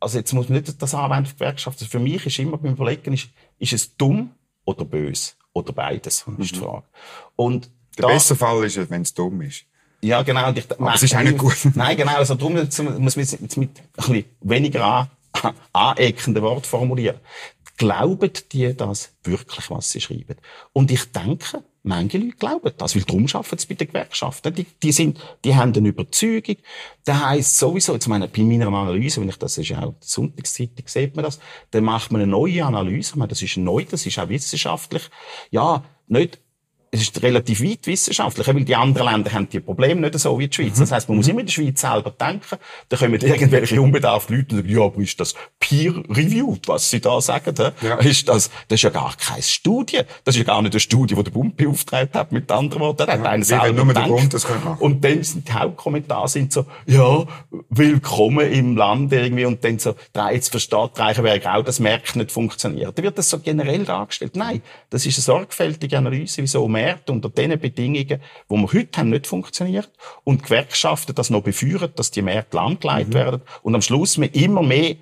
also 0.00 0.18
jetzt 0.18 0.32
muss 0.32 0.48
man 0.48 0.58
nicht 0.58 0.80
das 0.80 0.94
anwenden 0.94 1.26
auf 1.26 1.34
Gewerkschaft. 1.34 1.78
Also 1.78 1.90
für 1.90 1.98
mich 1.98 2.26
ist 2.26 2.38
immer 2.38 2.58
beim 2.58 2.72
Überlegen, 2.72 3.14
ist, 3.14 3.28
ist 3.58 3.72
es 3.72 3.96
dumm 3.96 4.30
oder 4.64 4.84
böse? 4.84 5.32
Oder 5.52 5.72
beides, 5.72 6.26
mhm. 6.26 6.36
ist 6.38 6.54
die 6.54 6.58
Frage. 6.60 6.84
Und 7.36 7.70
der 7.96 8.06
da, 8.06 8.08
beste 8.08 8.36
Fall 8.36 8.64
ist 8.64 8.76
es, 8.76 8.90
wenn 8.90 9.02
es 9.02 9.14
dumm 9.14 9.40
ist. 9.42 9.64
Ja, 10.00 10.22
genau. 10.22 10.52
Ich, 10.52 10.70
Aber 10.70 10.94
es 10.94 11.02
ist 11.02 11.16
auch 11.16 11.22
nicht 11.22 11.38
gut. 11.38 11.56
Nein, 11.74 11.96
genau. 11.96 12.16
Also 12.16 12.34
darum 12.34 12.54
muss 12.54 12.78
man 12.78 13.00
jetzt 13.00 13.40
mit, 13.40 13.56
mit 13.56 13.70
ein 13.78 13.94
bisschen 13.96 14.24
weniger 14.40 14.84
an, 14.84 15.10
aneckenden 15.72 16.42
Wort 16.42 16.66
formulieren 16.66 17.18
glauben 17.78 18.30
die 18.52 18.76
das 18.76 19.14
wirklich, 19.22 19.70
was 19.70 19.90
sie 19.90 20.00
schreiben? 20.00 20.36
Und 20.72 20.90
ich 20.90 21.10
denke, 21.12 21.64
manche 21.84 22.18
Leute 22.18 22.36
glauben 22.36 22.72
das, 22.76 22.94
weil 22.94 23.04
darum 23.04 23.26
arbeiten 23.32 23.58
sie 23.58 23.68
bei 23.68 23.74
den 23.74 23.86
Gewerkschaften. 23.86 24.54
Die, 24.54 24.66
die, 24.82 24.92
sind, 24.92 25.18
die 25.44 25.54
haben 25.54 25.72
eine 25.74 25.88
Überzeugung. 25.88 26.56
Das 27.04 27.24
heisst 27.24 27.56
sowieso, 27.56 27.94
jetzt 27.94 28.08
meine, 28.08 28.28
bei 28.28 28.42
meiner 28.42 28.66
Analyse, 28.66 29.20
wenn 29.20 29.28
ich 29.28 29.38
das 29.38 29.56
ist 29.56 29.68
ja 29.68 29.82
auch 29.82 29.94
die 29.94 30.06
Sonntagszeitung, 30.06 30.86
sieht 30.86 31.16
man 31.16 31.24
das, 31.24 31.38
dann 31.70 31.84
macht 31.84 32.12
man 32.12 32.20
eine 32.20 32.30
neue 32.30 32.64
Analyse. 32.66 33.12
Ich 33.12 33.16
meine, 33.16 33.28
das 33.28 33.40
ist 33.40 33.56
neu, 33.56 33.84
das 33.88 34.04
ist 34.04 34.18
auch 34.18 34.28
wissenschaftlich. 34.28 35.08
Ja, 35.50 35.84
nicht 36.08 36.40
es 36.90 37.02
ist 37.02 37.22
relativ 37.22 37.62
weit 37.62 37.86
wissenschaftlich, 37.86 38.46
weil 38.46 38.64
die 38.64 38.74
anderen 38.74 39.10
Länder 39.10 39.32
haben 39.32 39.48
die 39.48 39.60
Probleme 39.60 40.00
nicht 40.00 40.18
so 40.18 40.38
wie 40.38 40.48
die 40.48 40.54
Schweiz. 40.54 40.76
Mhm. 40.76 40.80
Das 40.80 40.92
heißt, 40.92 41.08
man 41.08 41.16
muss 41.16 41.26
mhm. 41.26 41.32
immer 41.32 41.40
in 41.40 41.46
der 41.46 41.52
Schweiz 41.52 41.80
selber 41.80 42.10
denken. 42.10 42.56
Da 42.88 42.96
kommen 42.96 43.14
irgendwelche 43.14 43.80
unbedarften 43.80 44.36
Leute 44.36 44.54
und 44.54 44.62
sagen, 44.62 44.68
ja, 44.68 44.84
aber 44.84 45.00
ist 45.00 45.20
das 45.20 45.34
peer-reviewed, 45.60 46.66
was 46.68 46.90
sie 46.90 47.00
da 47.00 47.20
sagen? 47.20 47.54
Ja. 47.82 47.96
Ist 47.96 48.28
das, 48.28 48.50
das 48.68 48.76
ist 48.76 48.82
ja 48.82 48.90
gar 48.90 49.14
keine 49.16 49.42
Studie. 49.42 50.00
Das 50.24 50.34
ist 50.34 50.38
ja 50.38 50.44
gar 50.44 50.62
nicht 50.62 50.72
eine 50.72 50.80
Studie, 50.80 51.14
die 51.14 51.22
der 51.22 51.30
Bund 51.30 51.56
beauftragt 51.56 52.14
hat, 52.14 52.32
mit 52.32 52.50
anderen 52.50 52.80
Worten. 52.80 53.06
Da 53.06 53.12
hat 53.12 53.22
ja, 53.22 53.30
einer 53.30 53.44
selber 53.44 53.84
nur 53.84 53.94
der 53.94 54.00
Bund 54.02 54.32
das. 54.32 54.46
Und 54.78 55.04
dann 55.04 55.22
sind 55.22 55.48
die 55.48 55.52
Hauptkommentare 55.52 56.28
sind 56.28 56.52
so, 56.52 56.64
ja, 56.86 57.24
willkommen 57.68 58.50
im 58.50 58.76
Land 58.76 59.12
irgendwie 59.12 59.44
und 59.44 59.62
dann 59.64 59.78
so, 59.78 59.94
da 60.12 60.30
jetzt 60.30 60.50
versteht 60.50 60.98
Reichenberg 60.98 61.46
auch, 61.46 61.62
das 61.62 61.80
Merk 61.80 62.16
nicht 62.16 62.32
funktioniert. 62.32 62.98
Da 62.98 63.02
wird 63.02 63.18
das 63.18 63.28
so 63.28 63.38
generell 63.38 63.84
dargestellt. 63.84 64.36
Nein, 64.36 64.62
das 64.90 65.04
ist 65.06 65.18
eine 65.18 65.22
sorgfältige 65.22 65.98
Analyse, 65.98 66.42
wieso 66.42 66.66
Märkte 66.78 67.12
unter 67.12 67.28
den 67.28 67.58
Bedingungen, 67.58 68.20
die 68.50 68.54
wir 68.54 68.72
heute 68.72 68.98
haben, 68.98 69.10
nicht 69.10 69.26
funktioniert 69.26 69.90
und 70.24 70.44
Gewerkschaften 70.44 71.14
das 71.14 71.30
noch 71.30 71.42
befeuern, 71.42 71.92
dass 71.96 72.10
die 72.10 72.22
Märkte 72.22 72.56
lahmgelegt 72.56 73.10
mhm. 73.10 73.14
werden 73.14 73.42
und 73.62 73.74
am 73.74 73.82
Schluss 73.82 74.18
man 74.18 74.30
immer 74.30 74.62
mehr 74.62 74.96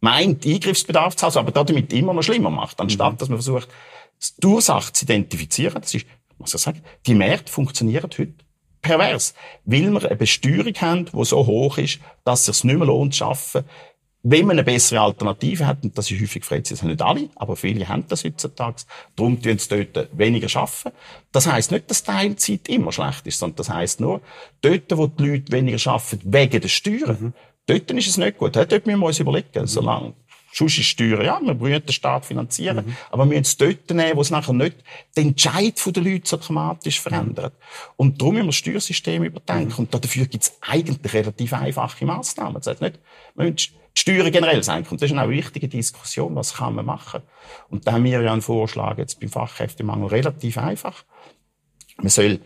meint, 0.00 0.44
Eingriffsbedarf 0.44 1.16
zu 1.16 1.26
haben, 1.26 1.38
aber 1.38 1.52
damit 1.52 1.92
immer 1.92 2.12
noch 2.12 2.22
schlimmer 2.22 2.50
macht, 2.50 2.80
anstatt 2.80 3.14
mhm. 3.14 3.18
dass 3.18 3.28
man 3.28 3.38
versucht, 3.38 3.68
die 4.42 4.46
Ursache 4.46 4.92
zu 4.92 5.04
identifizieren. 5.04 5.80
Das 5.80 5.94
ist, 5.94 6.06
muss 6.38 6.54
ich 6.54 6.60
sagen, 6.60 6.82
die 7.06 7.14
Märkte 7.14 7.50
funktionieren 7.50 8.10
heute 8.18 8.34
pervers, 8.82 9.34
weil 9.64 9.90
wir 9.90 10.04
eine 10.04 10.16
Besteuerung 10.16 10.74
haben, 10.80 11.06
die 11.06 11.24
so 11.24 11.46
hoch 11.46 11.78
ist, 11.78 12.00
dass 12.24 12.48
es 12.48 12.58
sich 12.58 12.64
nicht 12.64 12.76
mehr 12.76 12.86
lohnt 12.86 13.14
zu 13.14 13.24
arbeiten, 13.24 13.64
wenn 14.24 14.46
man 14.46 14.56
eine 14.56 14.64
bessere 14.64 15.00
Alternative 15.00 15.66
hat, 15.66 15.82
und 15.82 15.98
das 15.98 16.10
ist 16.10 16.20
häufig 16.20 16.44
Freizeit, 16.44 16.78
das 16.78 16.82
nicht 16.82 17.02
alle, 17.02 17.28
aber 17.34 17.56
viele 17.56 17.88
haben 17.88 18.04
das 18.08 18.24
heutzutage, 18.24 18.82
darum 19.16 19.42
tun 19.42 19.58
sie 19.58 19.84
dort 19.84 20.16
weniger 20.16 20.48
arbeiten. 20.56 20.96
Das 21.32 21.46
heisst 21.46 21.72
nicht, 21.72 21.90
dass 21.90 22.04
Teilzeit 22.04 22.68
immer 22.68 22.92
schlecht 22.92 23.26
ist, 23.26 23.38
sondern 23.38 23.56
das 23.56 23.70
heisst 23.70 24.00
nur, 24.00 24.20
dort, 24.60 24.96
wo 24.96 25.08
die 25.08 25.26
Leute 25.26 25.52
weniger 25.52 25.90
arbeiten, 25.90 26.20
wegen 26.24 26.60
der 26.60 26.68
Steuern, 26.68 27.16
mhm. 27.20 27.32
dort 27.66 27.90
ist 27.90 28.06
es 28.06 28.16
nicht 28.16 28.38
gut. 28.38 28.54
Dort 28.54 28.70
müssen 28.70 29.00
wir 29.00 29.06
uns 29.06 29.18
überlegen, 29.18 29.62
mhm. 29.62 29.66
solange 29.66 30.14
Sonst 30.54 30.78
ist 30.78 30.86
Steuern, 30.86 31.24
ja, 31.24 31.40
wir 31.42 31.58
wollen 31.58 31.82
den 31.82 31.92
Staat 31.92 32.26
finanzieren. 32.26 32.84
Mhm. 32.84 32.96
Aber 33.10 33.24
wir 33.24 33.30
müssen 33.30 33.42
es 33.42 33.56
dort 33.56 33.90
nehmen, 33.90 34.16
wo 34.16 34.20
es 34.20 34.30
nachher 34.30 34.52
nicht 34.52 34.76
den 35.16 35.28
Entscheid 35.28 35.80
der 35.96 36.02
Leute 36.02 36.28
so 36.28 36.36
dramatisch 36.36 37.00
verändert. 37.00 37.54
Und 37.96 38.20
darum 38.20 38.34
müssen 38.34 38.44
wir 38.44 38.50
das 38.50 38.56
Steuersystem 38.56 39.24
überdenken. 39.24 39.72
Mhm. 39.72 39.78
Und 39.78 39.94
dafür 39.94 40.26
gibt 40.26 40.44
es 40.44 40.52
eigentlich 40.60 41.14
relativ 41.14 41.54
einfache 41.54 42.04
Massnahmen. 42.04 42.54
Das 42.54 42.66
heißt 42.66 42.82
nicht, 42.82 42.98
müssen 43.34 43.56
Steuern 43.94 44.32
generell 44.32 44.62
senken. 44.62 44.92
Und 44.92 45.02
das 45.02 45.10
ist 45.10 45.16
eine 45.16 45.30
wichtige 45.30 45.68
Diskussion. 45.68 46.34
Was 46.34 46.54
kann 46.54 46.74
man 46.74 46.86
machen? 46.86 47.22
Und 47.68 47.86
da 47.86 47.92
haben 47.92 48.04
wir 48.04 48.22
ja 48.22 48.32
einen 48.32 48.42
Vorschlag 48.42 48.98
jetzt 48.98 49.20
beim 49.20 49.28
Fachkräftemangel 49.28 50.08
relativ 50.08 50.58
einfach. 50.58 51.04
Man 51.98 52.08
soll 52.08 52.40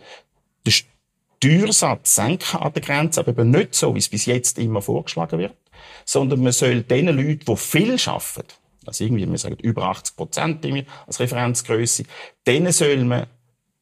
den 0.67 0.73
Steuersatz 0.73 2.15
senken 2.15 2.59
an 2.61 2.73
der 2.73 2.83
Grenze, 2.83 3.21
aber 3.21 3.31
eben 3.31 3.51
nicht 3.51 3.75
so, 3.75 3.95
wie 3.95 3.99
es 3.99 4.09
bis 4.09 4.27
jetzt 4.27 4.59
immer 4.59 4.83
vorgeschlagen 4.83 5.39
wird, 5.39 5.57
sondern 6.05 6.43
man 6.43 6.53
soll 6.53 6.83
den 6.83 7.07
Leuten, 7.07 7.45
die 7.47 7.57
viel 7.57 7.97
arbeiten, 8.07 8.47
also 8.87 9.05
irgendwie, 9.05 9.29
wir 9.29 9.39
sagen 9.39 9.57
über 9.63 9.85
80 9.85 10.17
Prozent 10.17 10.89
als 11.07 11.21
Referenzgröße, 11.21 12.05
denen 12.47 12.73
soll 12.73 13.05
man 13.05 13.27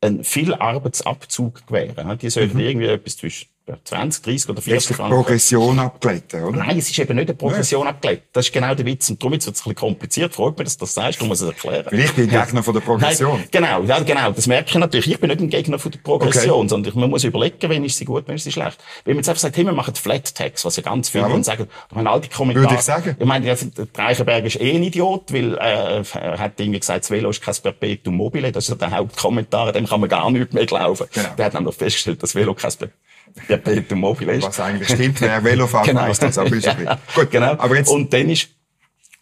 einen 0.01 0.25
viel 0.25 0.55
Arbeitsabzug 0.55 1.67
gewähren. 1.67 2.19
Die 2.19 2.31
sollen 2.31 2.53
mhm. 2.53 2.61
irgendwie 2.61 2.87
etwas 2.87 3.17
zwischen 3.17 3.49
20, 3.67 4.23
30 4.23 4.51
oder 4.51 4.61
40 4.61 4.97
Franken. 4.97 5.17
Progression 5.17 5.79
abgelegt, 5.79 6.35
oder? 6.35 6.59
Nein, 6.59 6.77
es 6.77 6.91
ist 6.91 6.99
eben 6.99 7.17
nicht 7.17 7.29
eine 7.29 7.35
Progression 7.35 7.85
Nein. 7.85 7.95
abgelegt. 7.95 8.25
Das 8.35 8.47
ist 8.47 8.53
genau 8.53 8.75
der 8.75 8.85
Witz. 8.85 9.09
Und 9.09 9.23
darum 9.23 9.33
wird 9.33 9.41
es 9.41 9.49
ein 9.49 9.53
bisschen 9.55 9.75
kompliziert. 9.75 10.35
Freut 10.35 10.59
mich, 10.59 10.67
dass 10.67 10.77
du 10.77 10.85
das 10.85 10.93
sagst. 10.93 11.21
Du 11.21 11.25
musst 11.25 11.41
es 11.41 11.49
erklären. 11.49 11.87
Weil 11.91 12.01
ich 12.01 12.13
bin 12.13 12.29
Gegner 12.29 12.63
von 12.63 12.75
der 12.75 12.83
Progression. 12.83 13.39
Nein, 13.39 13.49
genau, 13.51 13.83
ja, 13.85 14.01
genau. 14.01 14.33
Das 14.33 14.47
merke 14.47 14.69
ich 14.69 14.75
natürlich. 14.75 15.11
Ich 15.11 15.19
bin 15.19 15.31
nicht 15.31 15.41
ein 15.41 15.49
Gegner 15.49 15.79
von 15.79 15.91
der 15.91 15.99
Progression, 15.99 16.59
okay. 16.59 16.69
sondern 16.69 17.01
man 17.01 17.09
muss 17.09 17.25
überlegen, 17.25 17.71
wenn 17.71 17.85
ist 17.85 17.97
sie 17.97 18.05
gut, 18.05 18.29
wenn 18.29 18.37
ist 18.37 18.45
sie 18.45 18.53
schlecht. 18.53 18.79
Wenn 19.07 19.15
man 19.15 19.21
jetzt 19.21 19.31
einfach 19.31 19.41
sagt, 19.41 19.57
hey, 19.57 19.65
wir 19.65 19.73
machen 19.73 19.95
Flat 19.95 20.35
Tax, 20.35 20.67
was 20.67 20.77
ja 20.77 20.83
ganz 20.83 21.09
viele 21.09 21.27
ja. 21.27 21.43
sagen, 21.43 21.67
ich 21.89 21.97
meine, 21.97 22.11
all 22.11 22.21
die 22.21 22.29
Kommentare. 22.29 22.67
Würde 22.67 22.75
ich 22.75 22.83
sagen. 22.83 23.17
Ich 23.19 23.27
meine, 23.27 23.47
der 23.47 23.57
Reichenberg 23.97 24.45
ist 24.45 24.61
eh 24.61 24.77
ein 24.77 24.83
Idiot, 24.83 25.33
weil, 25.33 25.55
äh, 25.55 26.03
er 26.13 26.39
hat 26.39 26.61
irgendwie 26.61 26.81
gesagt, 26.81 27.05
das 27.05 27.11
Velo 27.11 27.31
ist 27.31 27.41
kein 27.41 27.55
Perpetuum 27.55 28.15
mobile. 28.15 28.53
Das 28.53 28.65
ist 28.65 28.69
ja 28.69 28.75
der 28.75 28.91
Hauptkommentar, 28.91 29.73
dem 29.73 29.87
kann 29.87 30.01
man 30.01 30.11
gar 30.11 30.31
nicht 30.31 30.53
mehr 30.53 30.67
glauben. 30.67 31.07
Genau. 31.15 31.29
Der 31.39 31.47
hat 31.47 31.55
dann 31.55 31.65
noch 31.65 31.73
festgestellt, 31.73 32.23
dass 32.23 32.35
Velo 32.35 32.53
kein 32.53 32.71
Perpetuum 32.71 33.14
der 33.49 33.57
Peter 33.59 33.97
Mobile 33.97 34.35
ist. 34.35 34.45
Was 34.45 34.61
eigentlich 34.61 34.89
stimmt, 34.89 35.21
wer 35.21 35.43
Velo 35.43 35.67
fährt, 35.67 35.87
genau. 35.87 36.09
was 36.09 36.19
das 36.19 36.39
auch 36.39 36.51
ist. 36.51 36.65
ja, 36.67 36.99
Gut, 37.15 37.31
genau. 37.31 37.53
Aber 37.53 37.77
jetzt... 37.77 37.91
Und 37.91 38.13
dann 38.13 38.29
ist, 38.29 38.49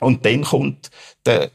und 0.01 0.25
dann 0.25 0.43
kommt 0.43 0.91
der, 1.25 1.51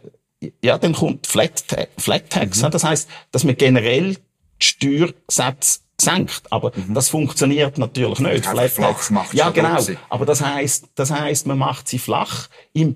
ja, 0.63 0.77
dann 0.77 0.93
kommt 0.93 1.27
Flat, 1.27 1.63
Flat 1.97 2.29
Tax. 2.29 2.61
Mhm. 2.61 2.71
Das 2.71 2.83
heißt, 2.83 3.09
dass 3.31 3.43
man 3.43 3.57
generell 3.57 4.15
die 4.15 4.65
Steuersätze 4.65 5.79
senkt. 5.99 6.43
Aber 6.49 6.71
mhm. 6.75 6.93
das 6.93 7.09
funktioniert 7.09 7.77
natürlich 7.77 8.19
nicht. 8.19 8.45
Flat 8.45 8.75
Tax. 8.75 9.09
Macht 9.09 9.33
ja, 9.33 9.49
genau. 9.49 9.77
Aber 10.09 10.25
das 10.25 10.41
heißt, 10.41 10.85
das 10.95 11.11
heißt, 11.11 11.47
man 11.47 11.57
macht 11.57 11.87
sie 11.87 11.99
flach 11.99 12.47
im 12.73 12.95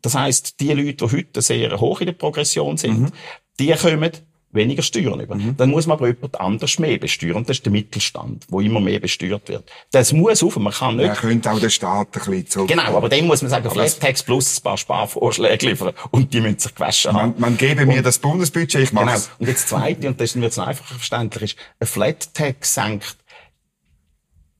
das 0.00 0.14
heißt, 0.14 0.60
die 0.60 0.72
Leute, 0.72 1.06
die 1.06 1.16
heute 1.16 1.42
sehr 1.42 1.80
hoch 1.80 2.00
in 2.00 2.06
der 2.06 2.12
Progression 2.12 2.76
sind, 2.76 3.00
mhm. 3.00 3.12
die 3.58 3.72
kommen 3.72 4.12
weniger 4.50 4.82
Steuern 4.82 5.20
über. 5.20 5.34
Mhm. 5.34 5.56
Dann 5.56 5.70
muss 5.70 5.86
man 5.86 5.98
aber 5.98 6.08
jemand 6.08 6.40
anders 6.40 6.78
mehr 6.78 6.98
besteuern. 6.98 7.44
Das 7.44 7.58
ist 7.58 7.66
der 7.66 7.72
Mittelstand, 7.72 8.46
wo 8.48 8.60
immer 8.60 8.80
mehr 8.80 9.00
besteuert 9.00 9.48
wird. 9.48 9.70
Das 9.90 10.12
muss 10.12 10.42
auf. 10.42 10.56
Man 10.56 10.72
kann 10.72 10.96
nicht. 10.96 11.06
Man 11.06 11.16
könnte 11.16 11.50
auch 11.50 11.60
den 11.60 11.70
Staat 11.70 12.08
ein 12.08 12.12
bisschen 12.12 12.46
zurück. 12.46 12.68
Genau, 12.68 12.96
aber 12.96 13.08
dem 13.08 13.26
muss 13.26 13.42
man 13.42 13.50
sagen, 13.50 13.70
Flat 13.70 14.00
Tax 14.00 14.22
plus 14.22 14.58
ein 14.58 14.62
paar 14.62 14.78
Sparvorschläge 14.78 15.66
liefern. 15.66 15.92
Und 16.10 16.32
die 16.32 16.40
müssen 16.40 16.58
sich 16.58 16.74
gewaschen 16.74 17.12
haben. 17.12 17.32
Man, 17.32 17.40
man 17.40 17.56
gebe 17.56 17.84
mir 17.86 17.98
und, 17.98 18.06
das 18.06 18.18
Bundesbudget, 18.18 18.82
ich 18.82 18.92
mach's. 18.92 19.26
Genau. 19.26 19.36
Und 19.38 19.48
jetzt 19.48 19.68
Zweite, 19.68 20.08
und 20.08 20.20
das 20.20 20.34
ist 20.34 20.42
jetzt 20.42 20.58
einfacher 20.58 20.94
verständlich, 20.94 21.52
ist, 21.52 21.58
ein 21.80 21.86
Flat 21.86 22.34
Tax 22.34 22.74
senkt 22.74 23.16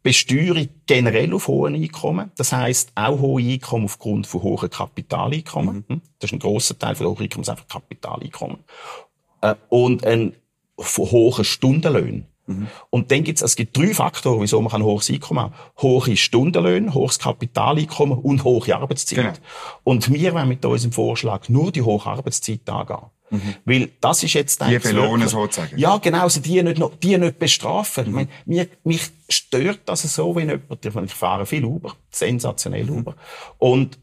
Besteuerung 0.03 0.69
generell 0.87 1.35
auf 1.35 1.49
hohe 1.49 1.69
Einkommen. 1.69 2.31
Das 2.37 2.53
heißt 2.53 2.93
auch 2.95 3.19
hohe 3.19 3.43
Einkommen 3.43 3.87
aufgrund 3.87 4.27
von 4.27 4.43
hohen 4.43 4.71
Kapitaleinkommen. 4.71 5.85
Mhm. 5.89 5.95
Hm? 5.95 6.03
Das 6.19 6.31
ist 6.31 6.35
ein 6.35 6.39
grosser 6.39 6.79
Teil 6.79 6.95
von 6.95 7.09
hohen 7.09 7.23
Einkommen, 7.23 7.49
einfach 7.49 7.67
Kapitaleinkommen 7.69 8.59
äh, 9.41 9.55
und 9.69 10.05
ein 10.07 10.35
hohen 10.79 11.45
Stundenlöhnen. 11.45 12.27
Mhm. 12.47 12.69
Und 12.91 13.11
dann 13.11 13.25
gibt's, 13.25 13.43
es 13.43 13.57
gibt 13.57 13.77
drei 13.77 13.93
Faktoren, 13.93 14.41
wieso 14.41 14.61
man 14.61 14.73
ein 14.73 14.83
hohes 14.83 15.11
Einkommen 15.11 15.41
haben 15.41 15.55
Hohe 15.83 16.17
Stundenlöhne, 16.17 16.95
hohes 16.95 17.19
Kapitaleinkommen 17.19 18.19
und 18.19 18.45
hohe 18.45 18.75
Arbeitszeit. 18.75 19.19
Genau. 19.19 19.33
Und 19.85 20.13
wir 20.13 20.35
wollen 20.35 20.49
mit 20.49 20.65
unserem 20.65 20.93
Vorschlag 20.93 21.49
nur 21.49 21.71
die 21.71 21.83
hohe 21.83 22.05
Arbeitszeit 22.05 22.69
angehen. 22.69 22.99
Mhm. 23.31 23.55
Weil 23.67 23.91
das 24.01 24.23
ist 24.23 24.33
jetzt 24.33 24.63
Die 24.63 24.79
belohnen 24.79 25.29
sozusagen. 25.29 25.77
Ja, 25.79 25.99
genau, 25.99 26.23
also 26.23 26.41
die 26.41 26.63
nicht, 26.63 26.79
noch, 26.79 26.95
die 26.97 27.19
nicht 27.19 27.39
bestrafen. 27.39 28.05
Mhm. 28.05 28.09
Ich 28.09 28.15
meine, 28.15 28.29
mir, 28.47 28.69
mich 28.85 29.11
stört 29.29 29.81
das 29.85 30.03
so, 30.03 30.35
wenn 30.35 30.49
jemand, 30.49 31.05
ich 31.05 31.15
fahre 31.15 31.45
viel 31.45 31.65
Uber, 31.65 31.95
sensationell 32.11 32.85
mhm. 32.85 32.99
Uber. 32.99 33.15
Und 33.59 33.99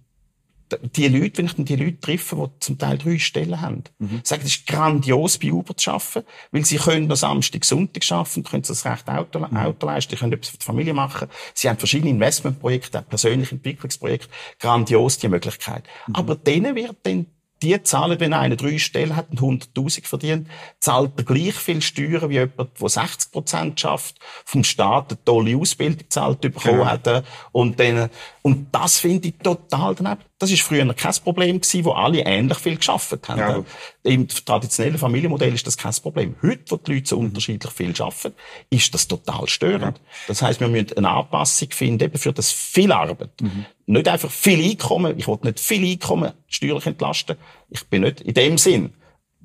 die 0.96 1.08
Leute, 1.08 1.38
wenn 1.38 1.46
ich 1.46 1.56
dann 1.56 1.66
die 1.66 1.76
Leute 1.76 2.00
treffe, 2.00 2.36
die 2.36 2.60
zum 2.60 2.78
Teil 2.78 2.98
drei 2.98 3.20
Stellen 3.20 3.62
haben, 3.62 3.84
mhm. 4.00 4.22
sagen, 4.24 4.42
es 4.46 4.56
ist 4.56 4.68
grandios, 4.68 5.38
bei 5.38 5.52
Uber 5.52 5.78
zu 5.78 5.92
arbeiten, 5.92 6.26
weil 6.52 6.66
sie 6.66 6.78
können 6.78 7.08
noch 7.08 7.16
Samstag, 7.16 7.66
Sonntag 7.66 8.04
arbeiten, 8.12 8.44
können 8.44 8.64
das 8.64 8.86
recht 8.86 9.08
Auto, 9.08 9.40
mhm. 9.40 9.58
Auto 9.58 9.86
leisten, 9.86 10.18
können 10.18 10.34
etwas 10.34 10.50
für 10.50 10.58
die 10.58 10.66
Familie 10.66 10.94
machen. 10.94 11.28
Sie 11.54 11.70
haben 11.70 11.78
verschiedene 11.78 12.12
Investmentprojekte, 12.12 13.04
persönliche 13.04 13.56
Entwicklungsprojekte, 13.56 14.30
grandios 14.60 15.20
die 15.20 15.28
Möglichkeit. 15.28 15.84
Mhm. 16.08 16.16
Aber 16.16 16.36
denen 16.36 16.76
wird 16.76 16.96
dann 17.04 17.28
die 17.62 17.82
zahlen, 17.84 18.20
wenn 18.20 18.34
einer 18.34 18.56
drei 18.56 18.78
Stellen 18.78 19.16
hat 19.16 19.30
und 19.32 19.40
100.000 19.40 20.06
verdient, 20.06 20.48
zahlt 20.80 21.12
er 21.18 21.24
gleich 21.24 21.56
viel 21.56 21.82
Steuern 21.82 22.30
wie 22.30 22.36
jemand, 22.36 22.80
der 22.80 22.90
60 22.90 23.32
Prozent 23.32 23.80
schafft, 23.80 24.18
vom 24.44 24.64
Staat 24.64 25.12
eine 25.12 25.24
tolle 25.24 25.58
Ausbildung 25.58 26.10
zahlt 26.10 26.42
bekommen 26.42 26.80
ja. 26.80 26.92
hat. 26.92 27.24
Und, 27.52 27.80
dann, 27.80 28.10
und 28.42 28.68
das 28.72 29.00
finde 29.00 29.30
ich 29.30 29.38
total 29.38 29.96
daneben. 29.96 30.22
Das 30.38 30.52
ist 30.52 30.64
früher 30.64 30.94
kein 30.94 31.14
Problem 31.24 31.62
gewesen, 31.62 31.86
wo 31.86 31.92
alle 31.94 32.20
ähnlich 32.20 32.58
viel 32.58 32.76
geschafft 32.76 33.18
haben. 33.30 33.40
Ja. 33.40 33.64
Im 34.04 34.28
traditionellen 34.28 34.98
Familienmodell 34.98 35.54
ist 35.54 35.66
das 35.66 35.78
kein 35.78 35.94
Problem. 35.94 36.36
Heute, 36.42 36.64
wo 36.70 36.76
die 36.76 36.94
Leute 36.94 37.08
so 37.08 37.20
mhm. 37.20 37.28
unterschiedlich 37.28 37.72
viel 37.72 37.94
arbeiten, 38.00 38.34
ist 38.70 38.94
das 38.94 39.08
total 39.08 39.48
störend. 39.48 39.98
Ja. 39.98 40.04
Das 40.28 40.42
heißt, 40.42 40.60
wir 40.60 40.68
müssen 40.68 40.98
eine 40.98 41.10
Anpassung 41.10 41.70
finden, 41.72 42.04
eben 42.04 42.18
für 42.18 42.34
das 42.34 42.52
viel 42.52 42.92
Arbeit. 42.92 43.42
Mhm. 43.42 43.66
Nicht 43.88 44.08
einfach 44.08 44.32
viel 44.32 44.64
Einkommen. 44.64 45.18
Ich 45.18 45.28
will 45.28 45.38
nicht 45.44 45.60
viel 45.60 45.86
Einkommen 45.86 46.34
steuerlich 46.48 46.88
entlasten. 46.88 47.38
Ich 47.70 47.86
bin 47.88 48.02
nicht 48.02 48.22
in 48.22 48.34
dem 48.34 48.58
Sinn 48.58 48.94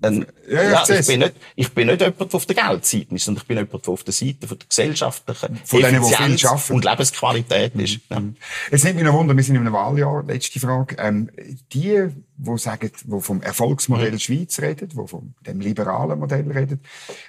ein, 0.03 0.27
ja, 0.49 0.63
ja, 0.63 0.83
ich, 0.89 1.07
bin 1.07 1.21
nicht, 1.21 1.35
ich 1.57 1.73
bin 1.73 1.89
nicht 1.89 2.01
jemand, 2.01 2.21
der 2.21 2.35
auf 2.35 2.47
der 2.47 2.57
Geldseite 2.57 3.15
ist, 3.15 3.25
sondern 3.25 3.43
ich 3.43 3.49
bin 3.49 3.57
jemand, 3.59 3.87
der 3.87 3.93
auf 3.93 4.03
der 4.03 4.13
Seite 4.13 4.47
von 4.47 4.59
der 4.59 4.69
gesellschaftlichen 4.69 5.61
von 5.65 5.81
Effizienz 5.83 6.43
denen, 6.43 6.77
und 6.77 6.85
Lebensqualität 6.85 7.75
ist. 7.75 8.11
Mhm. 8.11 8.17
Ja. 8.17 8.23
Es 8.71 8.85
nimmt 8.85 8.97
mich 8.97 9.05
noch 9.05 9.13
Wunder, 9.13 9.37
wir 9.37 9.43
sind 9.43 9.57
in 9.57 9.63
einem 9.63 9.73
Wahljahr, 9.73 10.25
letzte 10.27 10.59
Frage. 10.61 10.97
Ähm, 10.99 11.31
die 11.73 12.09
wo 12.43 12.57
sagen, 12.57 12.91
wo 13.05 13.21
vom 13.21 13.43
Erfolgsmodell 13.43 14.19
Schweiz 14.19 14.61
redet, 14.61 14.97
wo 14.97 15.07
vom 15.07 15.35
dem 15.47 15.61
liberalen 15.61 16.19
Modell 16.19 16.51
redet. 16.51 16.81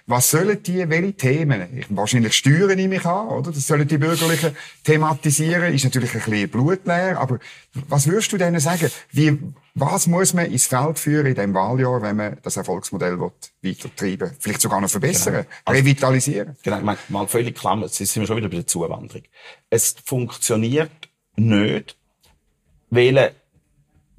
Was 0.07 0.31
sollen 0.31 0.63
die, 0.63 0.87
welche 0.89 1.13
Themen? 1.13 1.77
Ich, 1.77 1.85
wahrscheinlich 1.89 2.33
Steuern 2.33 2.75
nehme 2.75 2.95
ich 2.95 3.05
an, 3.05 3.27
oder? 3.27 3.51
Das 3.51 3.67
sollen 3.67 3.87
die 3.87 3.97
Bürgerlichen 3.97 4.55
thematisieren. 4.83 5.73
Ist 5.73 5.83
natürlich 5.83 6.13
ein 6.13 6.21
bisschen 6.21 6.49
blutleer, 6.49 7.19
aber 7.19 7.39
was 7.87 8.07
würdest 8.07 8.31
du 8.31 8.37
denen 8.37 8.59
sagen? 8.59 8.89
Wie, 9.11 9.37
was 9.75 10.07
muss 10.07 10.33
man 10.33 10.45
ins 10.45 10.67
Feld 10.67 10.97
führen 10.97 11.25
in 11.25 11.35
diesem 11.35 11.53
Wahljahr, 11.53 12.01
wenn 12.01 12.15
man 12.15 12.37
das 12.41 12.57
Erfolgsmodell 12.57 13.19
weiter 13.19 13.95
treiben 13.95 14.31
Vielleicht 14.39 14.61
sogar 14.61 14.79
noch 14.79 14.89
verbessern, 14.89 15.33
genau. 15.33 15.45
also, 15.65 15.79
revitalisieren? 15.79 16.55
Genau, 16.63 16.81
mal, 16.81 16.97
mal 17.09 17.27
völlig 17.27 17.57
klar, 17.57 17.77
jetzt 17.79 17.97
sind 17.97 18.15
wir 18.15 18.27
schon 18.27 18.37
wieder 18.37 18.49
bei 18.49 18.57
der 18.57 18.67
Zuwanderung. 18.67 19.23
Es 19.69 19.95
funktioniert 20.05 21.09
nicht, 21.35 21.97
weil 22.89 23.33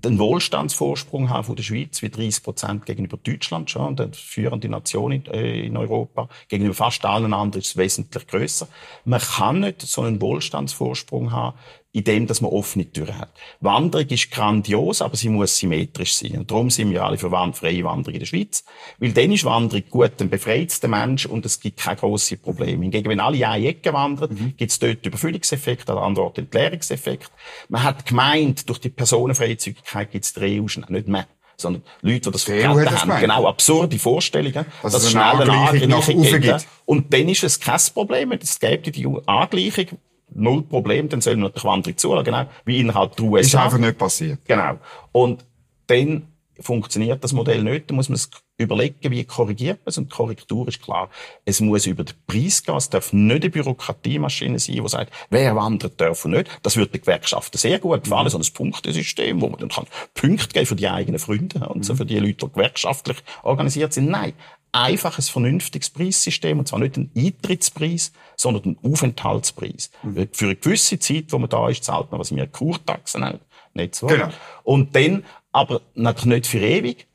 den 0.04 0.18
Wohlstandsvorsprung 0.18 1.30
haben 1.30 1.44
von 1.44 1.56
der 1.56 1.62
Schweiz 1.62 2.02
wie 2.02 2.10
30 2.10 2.42
Prozent 2.42 2.86
gegenüber 2.86 3.16
Deutschland 3.16 3.70
schon, 3.70 3.96
der 3.96 4.12
führende 4.12 4.68
Nation 4.68 5.12
in, 5.12 5.26
äh, 5.26 5.60
in, 5.60 5.76
Europa. 5.76 6.28
Gegenüber 6.48 6.74
fast 6.74 7.04
allen 7.04 7.32
anderen 7.32 7.60
ist 7.62 7.68
es 7.68 7.76
wesentlich 7.76 8.26
größer. 8.26 8.68
Man 9.04 9.20
kann 9.20 9.60
nicht 9.60 9.82
so 9.82 10.02
einen 10.02 10.20
Wohlstandsvorsprung 10.20 11.32
haben, 11.32 11.56
in 11.94 12.04
dem, 12.04 12.26
dass 12.26 12.40
man 12.40 12.50
offene 12.50 12.90
Türen 12.90 13.18
hat. 13.18 13.30
Wanderung 13.60 14.08
ist 14.08 14.30
grandios, 14.30 15.02
aber 15.02 15.14
sie 15.14 15.28
muss 15.28 15.58
symmetrisch 15.58 16.14
sein. 16.14 16.38
Und 16.38 16.50
darum 16.50 16.70
sind 16.70 16.90
wir 16.90 17.04
alle 17.04 17.18
für 17.18 17.30
freie 17.30 17.84
Wanderung 17.84 18.14
in 18.14 18.20
der 18.20 18.26
Schweiz. 18.26 18.64
Weil 18.98 19.12
dann 19.12 19.30
ist 19.30 19.44
Wanderung 19.44 19.84
gut, 19.90 20.12
dann 20.16 20.30
befreit 20.30 20.70
es 20.70 20.80
den 20.80 20.90
Mensch 20.90 21.26
und 21.26 21.44
es 21.44 21.60
gibt 21.60 21.80
keine 21.80 21.96
grossen 21.96 22.40
Probleme. 22.40 22.82
Hingegen, 22.82 23.10
wenn 23.10 23.20
alle 23.20 23.36
in 23.36 23.44
eine 23.44 23.66
Ecke 23.66 23.92
wandern, 23.92 24.30
mhm. 24.32 24.54
gibt 24.56 24.72
es 24.72 24.78
dort 24.78 25.04
Überfüllungseffekt, 25.04 25.90
an 25.90 25.96
der 25.96 26.04
anderen 26.04 26.28
Ort 26.28 26.38
Entleerungseffekt. 26.38 27.30
Man 27.68 27.82
hat 27.82 28.06
gemeint, 28.06 28.68
durch 28.70 28.78
die 28.78 28.88
Personenfreizügigkeit 28.88 30.10
gibt 30.10 30.24
es 30.24 30.32
die 30.32 30.60
EU 30.60 30.66
nicht 30.88 31.08
mehr 31.08 31.26
sondern 31.58 31.82
Leute, 32.00 32.22
die 32.22 32.30
das 32.30 32.42
vertreten 32.42 32.90
haben. 32.90 33.20
Genau, 33.20 33.46
absurde 33.46 33.96
Vorstellungen, 33.96 34.66
dass 34.82 34.94
es 34.94 35.12
schnell 35.12 35.22
eine 35.22 35.52
Angleichung 35.52 36.40
gibt. 36.40 36.66
Und 36.86 37.12
dann 37.12 37.28
ist 37.28 37.44
es 37.44 37.60
kein 37.60 37.78
Problem, 37.94 38.32
es 38.32 38.58
gibt 38.58 38.96
die 38.96 39.06
Angleichung, 39.26 39.86
null 40.34 40.62
Problem, 40.62 41.08
dann 41.08 41.20
sollen 41.20 41.40
wir 41.40 41.50
die 41.50 41.62
Wanderung 41.64 41.96
zulassen, 41.96 42.24
genau, 42.24 42.44
wie 42.64 42.80
innerhalb 42.80 43.16
der 43.16 43.24
USA. 43.24 43.40
Ist 43.40 43.64
einfach 43.64 43.78
nicht 43.78 43.98
passiert. 43.98 44.40
Genau. 44.46 44.78
Und 45.12 45.44
dann 45.86 46.28
funktioniert 46.60 47.22
das 47.24 47.32
Modell 47.32 47.62
nicht, 47.62 47.90
dann 47.90 47.96
muss 47.96 48.08
man 48.08 48.16
es 48.16 48.30
überlegen, 48.58 49.10
wie 49.10 49.24
korrigiert 49.24 49.80
man 49.80 49.90
es. 49.90 49.98
Und 49.98 50.12
die 50.12 50.16
Korrektur 50.16 50.68
ist 50.68 50.82
klar. 50.82 51.10
Es 51.44 51.60
muss 51.60 51.86
über 51.86 52.04
den 52.04 52.14
Preis 52.26 52.62
gehen. 52.62 52.76
Es 52.76 52.90
darf 52.90 53.12
nicht 53.12 53.42
eine 53.42 53.50
Bürokratiemaschine 53.50 54.58
sein, 54.58 54.76
die 54.76 54.88
sagt, 54.88 55.12
wer 55.30 55.56
wandert 55.56 56.00
darf 56.00 56.24
und 56.24 56.32
nicht. 56.32 56.48
Das 56.62 56.76
würde 56.76 56.92
den 56.92 57.00
Gewerkschaften 57.00 57.58
sehr 57.58 57.78
gut 57.78 58.04
gefallen, 58.04 58.24
mhm. 58.24 58.30
so 58.30 58.38
ein 58.38 58.54
Punktesystem, 58.54 59.40
wo 59.40 59.48
man 59.48 59.60
dann 59.60 59.68
kann 59.68 59.86
Punkte 60.14 60.48
geben 60.48 60.66
für 60.66 60.76
die 60.76 60.88
eigenen 60.88 61.18
Freunde 61.18 61.68
und 61.68 61.84
so 61.84 61.94
mhm. 61.94 61.98
für 61.98 62.06
die 62.06 62.18
Leute, 62.18 62.46
die 62.46 62.52
gewerkschaftlich 62.52 63.18
organisiert 63.42 63.92
sind. 63.92 64.08
Nein 64.08 64.34
einfach 64.72 65.18
ein 65.18 65.22
vernünftiges 65.22 65.90
Preissystem, 65.90 66.58
und 66.58 66.66
zwar 66.66 66.80
nicht 66.80 66.96
ein 66.96 67.10
Eintrittspreis, 67.14 68.12
sondern 68.36 68.76
ein 68.82 68.92
Aufenthaltspreis. 68.92 69.90
Mhm. 70.02 70.28
Für 70.32 70.46
eine 70.46 70.56
gewisse 70.56 70.98
Zeit, 70.98 71.26
wo 71.28 71.38
man 71.38 71.50
da 71.50 71.68
ist, 71.68 71.84
zahlt 71.84 72.10
man, 72.10 72.18
was 72.18 72.34
wir 72.34 72.46
Kurtaxen 72.46 73.20
nennen. 73.20 73.40
Nicht 73.74 73.94
so. 73.94 74.06
Genau. 74.06 74.28
Und 74.64 74.96
dann, 74.96 75.24
aber 75.52 75.82
natürlich 75.94 76.36
nicht 76.36 76.46
für 76.46 76.60
ewig. 76.60 77.06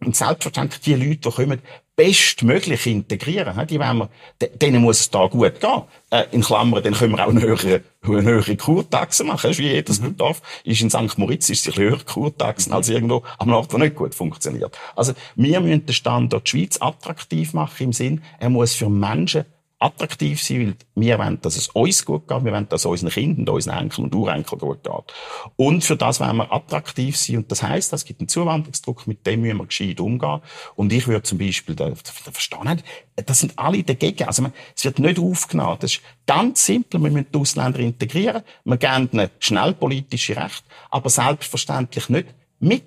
Und 0.00 0.16
selbstverständlich 0.16 0.80
die 0.80 0.94
Leute, 0.94 1.16
die 1.16 1.30
kommen, 1.30 1.62
bestmöglich 1.96 2.86
integrieren. 2.86 3.66
Die 3.66 3.80
wollen 3.80 3.98
wir, 3.98 4.48
denen 4.48 4.82
muss 4.82 5.00
es 5.00 5.10
da 5.10 5.26
gut 5.26 5.60
gehen. 5.60 5.82
Äh, 6.10 6.24
in 6.30 6.42
Klammern, 6.42 6.82
dann 6.82 6.92
können 6.92 7.16
wir 7.16 7.24
auch 7.24 7.30
eine 7.30 7.40
höhere, 7.40 7.80
eine 8.02 8.22
höhere 8.22 8.56
Kurtaxe 8.56 9.24
machen. 9.24 9.40
Das 9.42 9.52
ist 9.52 9.58
wie 9.58 9.72
jedes 9.72 10.00
mhm. 10.00 10.16
Dorf. 10.16 10.42
Ist 10.62 10.82
in 10.82 10.90
St. 10.90 11.16
Moritz 11.16 11.48
ist 11.48 11.66
es 11.66 11.74
ein 11.74 11.82
höhere 11.82 12.04
Kurtaxen 12.04 12.72
als 12.72 12.90
irgendwo 12.90 13.24
am 13.38 13.52
Ort, 13.52 13.72
wo 13.72 13.78
nicht 13.78 13.96
gut 13.96 14.14
funktioniert. 14.14 14.78
Also, 14.94 15.14
wir 15.34 15.60
müssen 15.60 15.86
den 15.86 15.94
Standort 15.94 16.48
Schweiz 16.48 16.76
attraktiv 16.80 17.54
machen 17.54 17.84
im 17.84 17.92
Sinn, 17.92 18.22
er 18.38 18.50
muss 18.50 18.74
für 18.74 18.90
Menschen 18.90 19.46
attraktiv 19.78 20.42
sein, 20.42 20.76
weil 20.94 21.04
wir 21.04 21.18
wollen, 21.18 21.40
dass 21.42 21.56
es 21.56 21.68
uns 21.68 22.04
gut 22.04 22.26
geht, 22.26 22.44
wir 22.44 22.52
wollen, 22.52 22.68
dass 22.68 22.82
es 22.82 22.86
unseren 22.86 23.10
Kindern 23.10 23.54
unseren 23.54 23.78
Enkeln 23.78 24.04
und 24.04 24.14
Urenkeln 24.14 24.58
gut 24.58 24.82
geht. 24.82 25.14
Und 25.56 25.84
für 25.84 25.96
das 25.96 26.18
wollen 26.18 26.36
wir 26.36 26.50
attraktiv 26.50 27.16
sein. 27.16 27.38
Und 27.38 27.52
das 27.52 27.62
heisst, 27.62 27.92
es 27.92 28.04
gibt 28.04 28.20
einen 28.20 28.28
Zuwanderungsdruck, 28.28 29.06
mit 29.06 29.26
dem 29.26 29.42
müssen 29.42 29.58
wir 29.58 29.66
gescheit 29.66 30.00
umgehen. 30.00 30.40
Und 30.76 30.92
ich 30.92 31.06
würde 31.06 31.24
zum 31.24 31.38
Beispiel, 31.38 31.74
da, 31.74 31.90
da 31.90 32.64
nicht, 32.64 32.84
das 33.16 33.40
sind 33.40 33.58
alle 33.58 33.82
dagegen. 33.82 34.24
Also, 34.24 34.42
man, 34.42 34.52
es 34.74 34.84
wird 34.84 34.98
nicht 34.98 35.18
aufgenommen. 35.18 35.76
Das 35.80 35.92
ist 35.92 36.02
ganz 36.26 36.64
simpel. 36.64 37.02
Wir 37.02 37.10
müssen 37.10 37.26
die 37.32 37.38
Ausländer 37.38 37.78
integrieren. 37.80 38.42
Wir 38.64 38.78
geben 38.78 39.10
ihnen 39.12 39.30
schnell 39.40 39.74
politische 39.74 40.36
Rechte, 40.36 40.64
aber 40.90 41.10
selbstverständlich 41.10 42.08
nicht 42.08 42.34
mit 42.60 42.84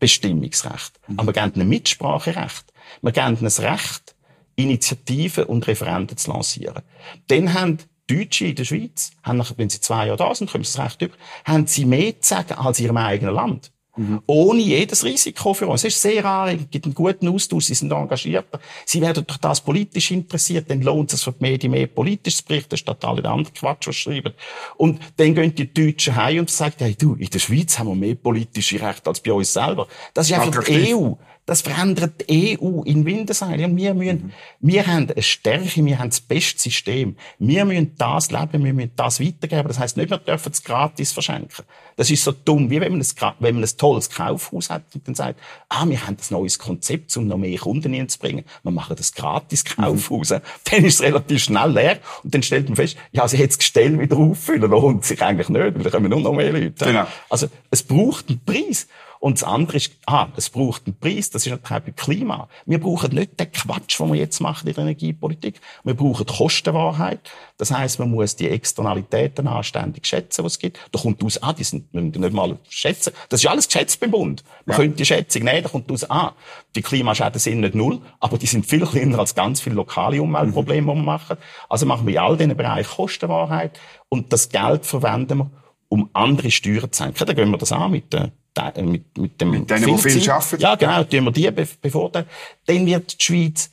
Bestimmungsrecht. 0.00 0.98
Mhm. 1.06 1.20
Aber 1.20 1.34
wir 1.34 1.40
geben 1.40 1.52
ihnen 1.54 1.68
Mitspracherecht. 1.68 2.72
Wir 3.00 3.12
geben 3.12 3.28
ihnen 3.28 3.44
das 3.44 3.60
Recht, 3.60 4.15
Initiativen 4.56 5.44
und 5.44 5.66
Referenden 5.66 6.16
zu 6.16 6.30
lancieren. 6.32 6.82
Dann 7.28 7.54
haben 7.54 7.78
Deutsche 8.08 8.46
in 8.46 8.54
der 8.54 8.64
Schweiz, 8.64 9.10
haben, 9.22 9.42
wenn 9.56 9.68
sie 9.68 9.80
zwei 9.80 10.06
Jahre 10.06 10.16
da 10.16 10.34
sind, 10.34 10.50
kommen 10.50 10.64
sie 10.64 10.76
das 10.76 10.84
Recht 10.84 11.02
über, 11.02 11.14
haben 11.44 11.66
sie 11.66 11.84
mehr 11.84 12.20
zu 12.20 12.28
sagen 12.28 12.54
als 12.54 12.78
in 12.78 12.86
ihrem 12.86 12.96
eigenen 12.96 13.34
Land. 13.34 13.72
Mhm. 13.96 14.22
Ohne 14.26 14.60
jedes 14.60 15.04
Risiko 15.04 15.54
für 15.54 15.66
uns. 15.66 15.82
Es 15.82 15.94
ist 15.94 16.02
sehr 16.02 16.22
rar, 16.22 16.52
es 16.52 16.70
gibt 16.70 16.84
einen 16.84 16.94
guten 16.94 17.28
Austausch, 17.28 17.64
sie 17.64 17.74
sind 17.74 17.92
engagierter, 17.92 18.60
sie 18.84 19.00
werden 19.00 19.24
durch 19.26 19.38
das 19.38 19.62
politisch 19.62 20.10
interessiert, 20.10 20.70
dann 20.70 20.82
lohnt 20.82 21.12
es 21.14 21.22
für 21.22 21.32
die 21.32 21.42
Medien 21.42 21.72
mehr 21.72 21.86
politisch 21.86 22.36
zu 22.36 22.44
berichten, 22.44 22.76
statt 22.76 23.02
alle 23.04 23.26
anderen 23.28 23.54
Quatsch, 23.54 23.88
was 23.88 23.96
schreiben. 23.96 24.34
Und 24.76 25.00
dann 25.16 25.34
gehen 25.34 25.54
die 25.54 25.72
Deutschen 25.72 26.14
heim 26.14 26.40
und 26.40 26.50
sagen, 26.50 26.74
hey, 26.78 26.94
du, 26.94 27.14
in 27.14 27.30
der 27.30 27.38
Schweiz 27.38 27.78
haben 27.78 27.88
wir 27.88 27.94
mehr 27.94 28.14
politische 28.14 28.80
Rechte 28.80 29.08
als 29.08 29.20
bei 29.20 29.32
uns 29.32 29.52
selber. 29.52 29.88
Das 30.12 30.30
ist 30.30 30.38
einfach 30.38 30.64
die 30.64 30.94
EU. 30.94 31.12
Das 31.46 31.62
verändert 31.62 32.28
die 32.28 32.58
EU 32.60 32.82
in 32.82 33.04
Windeseile. 33.04 33.66
Und 33.66 33.76
wir 33.76 33.94
müssen, 33.94 34.16
mhm. 34.16 34.32
wir 34.60 34.86
haben 34.86 35.08
eine 35.08 35.22
Stärke, 35.22 35.84
wir 35.84 35.98
haben 35.98 36.10
das 36.10 36.20
beste 36.20 36.60
System. 36.60 37.16
Wir 37.38 37.64
müssen 37.64 37.94
das 37.96 38.32
leben, 38.32 38.64
wir 38.64 38.74
müssen 38.74 38.90
das 38.96 39.20
weitergeben. 39.20 39.68
Das 39.68 39.78
heisst 39.78 39.96
nicht, 39.96 40.10
wir 40.10 40.18
dürfen 40.18 40.50
es 40.52 40.64
gratis 40.64 41.12
verschenken. 41.12 41.64
Das 41.94 42.10
ist 42.10 42.24
so 42.24 42.32
dumm, 42.32 42.68
wie 42.68 42.80
wenn 42.80 42.92
man 42.92 43.00
ein, 43.00 43.34
wenn 43.38 43.54
man 43.54 43.64
ein 43.64 43.76
tolles 43.78 44.10
Kaufhaus 44.10 44.70
hat 44.70 44.82
und 44.94 45.06
dann 45.06 45.14
sagt, 45.14 45.40
ah, 45.68 45.88
wir 45.88 46.04
haben 46.04 46.16
das 46.16 46.32
neues 46.32 46.58
Konzept, 46.58 47.16
um 47.16 47.28
noch 47.28 47.38
mehr 47.38 47.58
Kunden 47.58 47.92
hinzubringen. 47.92 48.44
Wir 48.64 48.72
machen 48.72 48.96
das 48.96 49.14
gratis 49.14 49.64
Kaufhaus. 49.64 50.30
Mhm. 50.30 50.40
Dann 50.70 50.84
ist 50.84 50.94
es 50.94 51.02
relativ 51.02 51.44
schnell 51.44 51.70
leer 51.70 51.98
und 52.24 52.34
dann 52.34 52.42
stellt 52.42 52.68
man 52.68 52.76
fest, 52.76 52.96
ja, 53.12 53.26
sie 53.28 53.38
hat 53.38 53.50
das 53.50 53.58
Gestell 53.58 53.98
wieder 53.98 54.16
auffüllen, 54.16 54.70
lohnt 54.70 55.04
sich 55.04 55.22
eigentlich 55.22 55.48
nicht, 55.48 55.62
weil 55.62 55.82
da 55.82 55.90
kommen 55.90 56.10
nur 56.10 56.20
noch 56.20 56.32
mehr 56.32 56.52
Leute. 56.52 56.84
Genau. 56.84 57.06
Also, 57.30 57.48
es 57.70 57.82
braucht 57.82 58.28
einen 58.28 58.40
Preis. 58.44 58.88
Und 59.20 59.40
das 59.40 59.44
andere 59.44 59.76
ist, 59.78 59.92
ah, 60.06 60.28
es 60.36 60.50
braucht 60.50 60.86
einen 60.86 60.98
Preis, 60.98 61.30
das 61.30 61.46
ist 61.46 61.50
natürlich 61.50 61.74
auch 61.74 61.80
beim 61.80 61.96
Klima. 61.96 62.48
Wir 62.64 62.80
brauchen 62.80 63.14
nicht 63.14 63.38
den 63.38 63.50
Quatsch, 63.50 63.98
den 63.98 64.12
wir 64.12 64.18
jetzt 64.18 64.40
machen 64.40 64.68
in 64.68 64.74
der 64.74 64.82
Energiepolitik. 64.82 65.60
Wir 65.84 65.94
brauchen 65.94 66.26
Kostenwahrheit. 66.26 67.20
Das 67.58 67.70
heißt, 67.70 67.98
man 67.98 68.10
muss 68.10 68.36
die 68.36 68.48
Externalitäten 68.48 69.48
anständig 69.48 70.06
schätzen, 70.06 70.44
was 70.44 70.52
es 70.52 70.58
gibt. 70.58 70.78
Da 70.92 71.00
kommt 71.00 71.24
aus, 71.24 71.42
ah, 71.42 71.52
die 71.52 71.64
sind, 71.64 71.92
nicht 71.94 72.32
mal 72.32 72.58
schätzen. 72.68 73.12
Das 73.28 73.42
ist 73.42 73.48
alles 73.48 73.66
geschätzt 73.66 74.00
beim 74.00 74.10
Bund. 74.10 74.44
Man 74.64 74.74
ja. 74.74 74.82
könnte 74.82 74.96
die 74.96 75.06
Schätzung 75.06 75.44
nehmen, 75.44 75.62
da 75.62 75.68
kommt 75.68 75.90
aus, 75.90 76.08
ah, 76.10 76.34
die 76.74 76.82
Klimaschäden 76.82 77.38
sind 77.38 77.60
nicht 77.60 77.74
null, 77.74 78.00
aber 78.20 78.38
die 78.38 78.46
sind 78.46 78.66
viel 78.66 78.84
kleiner 78.86 79.18
als 79.18 79.34
ganz 79.34 79.60
viele 79.60 79.76
lokale 79.76 80.20
Umweltprobleme, 80.20 80.92
die 80.92 80.98
wir 80.98 81.02
machen. 81.02 81.36
Also 81.68 81.86
machen 81.86 82.06
wir 82.06 82.14
in 82.14 82.20
all 82.20 82.36
diesen 82.36 82.56
Bereichen 82.56 82.90
Kostenwahrheit 82.90 83.78
und 84.08 84.32
das 84.32 84.48
Geld 84.48 84.84
verwenden 84.86 85.38
wir, 85.38 85.50
um 85.88 86.10
andere 86.12 86.50
Steuern 86.50 86.92
zu 86.92 87.04
senken. 87.04 87.26
Dann 87.26 87.36
gehen 87.36 87.50
wir 87.50 87.58
das 87.58 87.72
an 87.72 87.90
mit 87.90 88.12
den 88.12 88.32
äh, 88.56 88.82
mit, 88.82 89.16
mit 89.18 89.40
dem 89.40 89.50
mit 89.50 89.70
denen, 89.70 89.96
die 89.96 90.10
viel 90.10 90.30
arbeiten? 90.30 90.60
Ja, 90.60 90.74
genau, 90.74 91.04
tun 91.04 91.24
wir 91.24 91.30
die 91.32 91.50
bevorteilen. 91.80 92.26
Dann 92.66 92.86
wird 92.86 93.20
die 93.20 93.24
Schweiz 93.24 93.70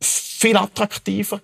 viel 0.00 0.56
attraktiver 0.56 1.40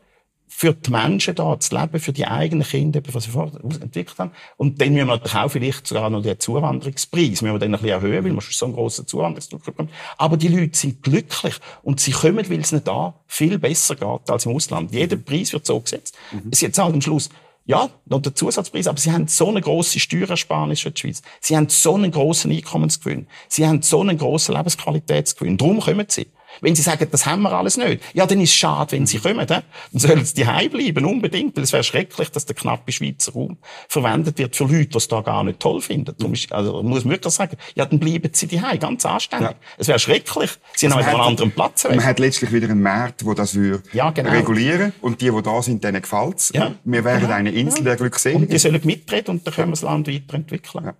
für 0.56 0.72
die 0.72 0.90
Menschen 0.90 1.34
da 1.34 1.58
zu 1.58 1.76
leben, 1.76 1.98
für 1.98 2.12
die 2.12 2.26
eigenen 2.26 2.66
Kinder, 2.66 3.00
was 3.12 3.24
sie 3.24 3.30
vorher 3.30 3.58
entwickelt 3.64 4.16
haben. 4.18 4.30
Und 4.56 4.80
dann 4.80 4.92
müssen 4.92 5.08
wir 5.08 5.16
natürlich 5.16 5.34
auch 5.34 5.48
vielleicht 5.48 5.86
sogar 5.86 6.08
noch 6.10 6.22
den 6.22 6.38
Zuwanderungspreis, 6.38 7.42
müssen 7.42 7.52
wir 7.52 7.58
dann 7.58 7.74
ein 7.74 7.80
bisschen 7.80 7.88
erhöhen, 7.88 8.24
weil 8.24 8.32
man 8.32 8.40
schon 8.40 8.52
so 8.52 8.66
einen 8.66 8.74
grossen 8.74 9.06
Zuwanderungsdruck 9.06 9.64
bekommt. 9.64 9.90
Aber 10.16 10.36
die 10.36 10.46
Leute 10.46 10.78
sind 10.78 11.02
glücklich 11.02 11.54
und 11.82 11.98
sie 11.98 12.12
kommen, 12.12 12.48
weil 12.48 12.60
es 12.60 12.70
nicht 12.70 12.86
da 12.86 13.14
viel 13.26 13.58
besser 13.58 13.96
geht 13.96 14.30
als 14.30 14.46
im 14.46 14.54
Ausland. 14.54 14.92
Jeder 14.92 15.16
Preis 15.16 15.52
wird 15.52 15.66
so 15.66 15.80
gesetzt. 15.80 16.16
Mhm. 16.30 16.50
Es 16.52 16.60
jetzt 16.60 16.78
halt 16.78 16.94
am 16.94 17.00
Schluss 17.00 17.30
ja, 17.66 17.88
noch 18.06 18.20
der 18.20 18.34
Zusatzpreis, 18.34 18.86
aber 18.86 18.98
sie 18.98 19.10
haben 19.10 19.26
so 19.26 19.48
eine 19.48 19.62
grosse 19.62 19.98
Steuerersparnis 19.98 20.80
für 20.80 20.90
die 20.90 21.00
Schweiz. 21.00 21.22
Sie 21.40 21.56
haben 21.56 21.68
so 21.70 21.94
einen 21.94 22.10
grossen 22.10 22.50
Einkommensgewinn. 22.50 23.26
Sie 23.48 23.66
haben 23.66 23.80
so 23.80 24.02
einen 24.02 24.18
grossen 24.18 24.54
Lebensqualitätsgewinn. 24.54 25.56
Darum 25.56 25.80
kommen 25.80 26.06
sie. 26.08 26.26
Wenn 26.60 26.74
Sie 26.74 26.82
sagen, 26.82 27.06
das 27.10 27.26
haben 27.26 27.42
wir 27.42 27.52
alles 27.52 27.76
nicht, 27.76 28.02
ja, 28.12 28.26
dann 28.26 28.40
ist 28.40 28.50
es 28.50 28.56
schade, 28.56 28.92
wenn 28.92 29.06
Sie 29.06 29.18
kommen. 29.18 29.46
Dann 29.46 29.62
sollen 29.92 30.24
Sie 30.24 30.34
daheim 30.42 30.70
bleiben, 30.70 31.04
unbedingt, 31.04 31.56
weil 31.56 31.64
es 31.64 31.72
wäre 31.72 31.84
schrecklich, 31.84 32.30
dass 32.30 32.46
der 32.46 32.56
knappe 32.56 32.92
Schweizer 32.92 33.32
Raum 33.32 33.58
verwendet 33.88 34.38
wird 34.38 34.56
für 34.56 34.64
Leute, 34.64 34.86
die 34.86 34.96
es 34.96 35.08
da 35.08 35.20
gar 35.20 35.44
nicht 35.44 35.60
toll 35.60 35.80
finden. 35.80 36.14
Darum 36.16 36.34
ist, 36.34 36.52
also, 36.52 36.82
muss 36.82 37.04
man 37.04 37.12
wirklich 37.12 37.34
sagen, 37.34 37.56
ja, 37.74 37.84
dann 37.84 37.98
bleiben 37.98 38.30
Sie 38.32 38.46
daheim, 38.46 38.78
ganz 38.78 39.06
anständig. 39.06 39.50
Ja. 39.50 39.56
Es 39.78 39.88
wäre 39.88 39.98
schrecklich, 39.98 40.50
Sie 40.74 40.86
also 40.86 40.98
haben 40.98 41.06
einen 41.06 41.20
anderen 41.20 41.52
Platz. 41.52 41.84
Man 41.84 42.04
hat 42.04 42.18
letztlich 42.18 42.52
wieder 42.52 42.68
einen 42.68 42.82
Markt, 42.82 43.26
der 43.26 43.34
das 43.34 43.54
würde 43.54 43.82
ja, 43.92 44.10
genau. 44.10 44.30
regulieren 44.30 44.92
und 45.00 45.20
die, 45.20 45.30
die 45.30 45.42
da 45.42 45.62
sind, 45.62 45.84
denen 45.84 46.02
gefällt's. 46.02 46.52
Ja. 46.54 46.74
Wir 46.84 47.04
wären 47.04 47.20
genau. 47.20 47.32
eine 47.34 47.50
Insel 47.50 47.84
der 47.84 47.96
Glückseligen. 47.96 48.44
Und 48.44 48.52
die 48.52 48.58
sollen 48.58 48.80
mitreden 48.84 49.36
und 49.36 49.46
dann 49.46 49.54
können 49.54 49.68
wir 49.68 49.72
das 49.72 49.82
Land 49.82 50.08
weiterentwickeln. 50.08 50.84
Ja. 50.84 50.94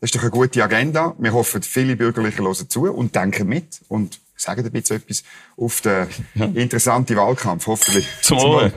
Das 0.00 0.08
ist 0.08 0.16
doch 0.16 0.22
eine 0.22 0.30
gute 0.30 0.62
Agenda. 0.62 1.14
Wir 1.18 1.32
hoffen, 1.32 1.62
viele 1.62 1.94
Bürgerliche 1.94 2.42
hören 2.42 2.68
zu 2.68 2.92
und 2.92 3.14
denken 3.14 3.48
mit 3.48 3.82
und 3.88 4.18
sagen 4.36 4.64
ein 4.64 4.72
bisschen 4.72 4.96
etwas 4.96 5.22
auf 5.56 5.80
den 5.80 6.08
interessanten 6.54 7.16
Wahlkampf, 7.16 7.66
hoffentlich. 7.66 8.08
Zum 8.22 8.38
Wohl. 8.38 8.72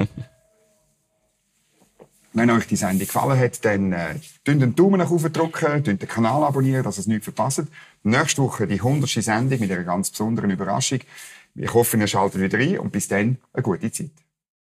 Wenn 2.33 2.49
euch 2.49 2.67
die 2.67 2.75
Sendung 2.75 2.99
gefallen 2.99 3.39
hat, 3.39 3.63
dann 3.63 3.93
äh, 3.93 4.15
den 4.45 4.75
Daumen 4.75 4.99
nach 4.99 5.09
oben 5.09 5.31
drücken, 5.31 5.83
den 5.83 5.97
Kanal 5.99 6.43
abonnieren, 6.43 6.83
dass 6.83 6.97
ihr 6.97 7.01
es 7.01 7.07
nicht 7.07 7.23
verpasst. 7.23 7.63
Nächste 8.03 8.41
Woche 8.41 8.67
die 8.67 8.75
100. 8.75 9.09
Sendung 9.09 9.57
mit 9.57 9.71
einer 9.71 9.83
ganz 9.83 10.09
besonderen 10.09 10.51
Überraschung. 10.51 10.99
Ich 11.55 11.73
hoffe, 11.73 11.95
ihr 11.95 12.07
schaltet 12.07 12.41
wieder 12.41 12.57
ein 12.57 12.77
und 12.79 12.91
bis 12.91 13.07
dann 13.07 13.37
eine 13.53 13.63
gute 13.63 13.89
Zeit. 13.89 14.09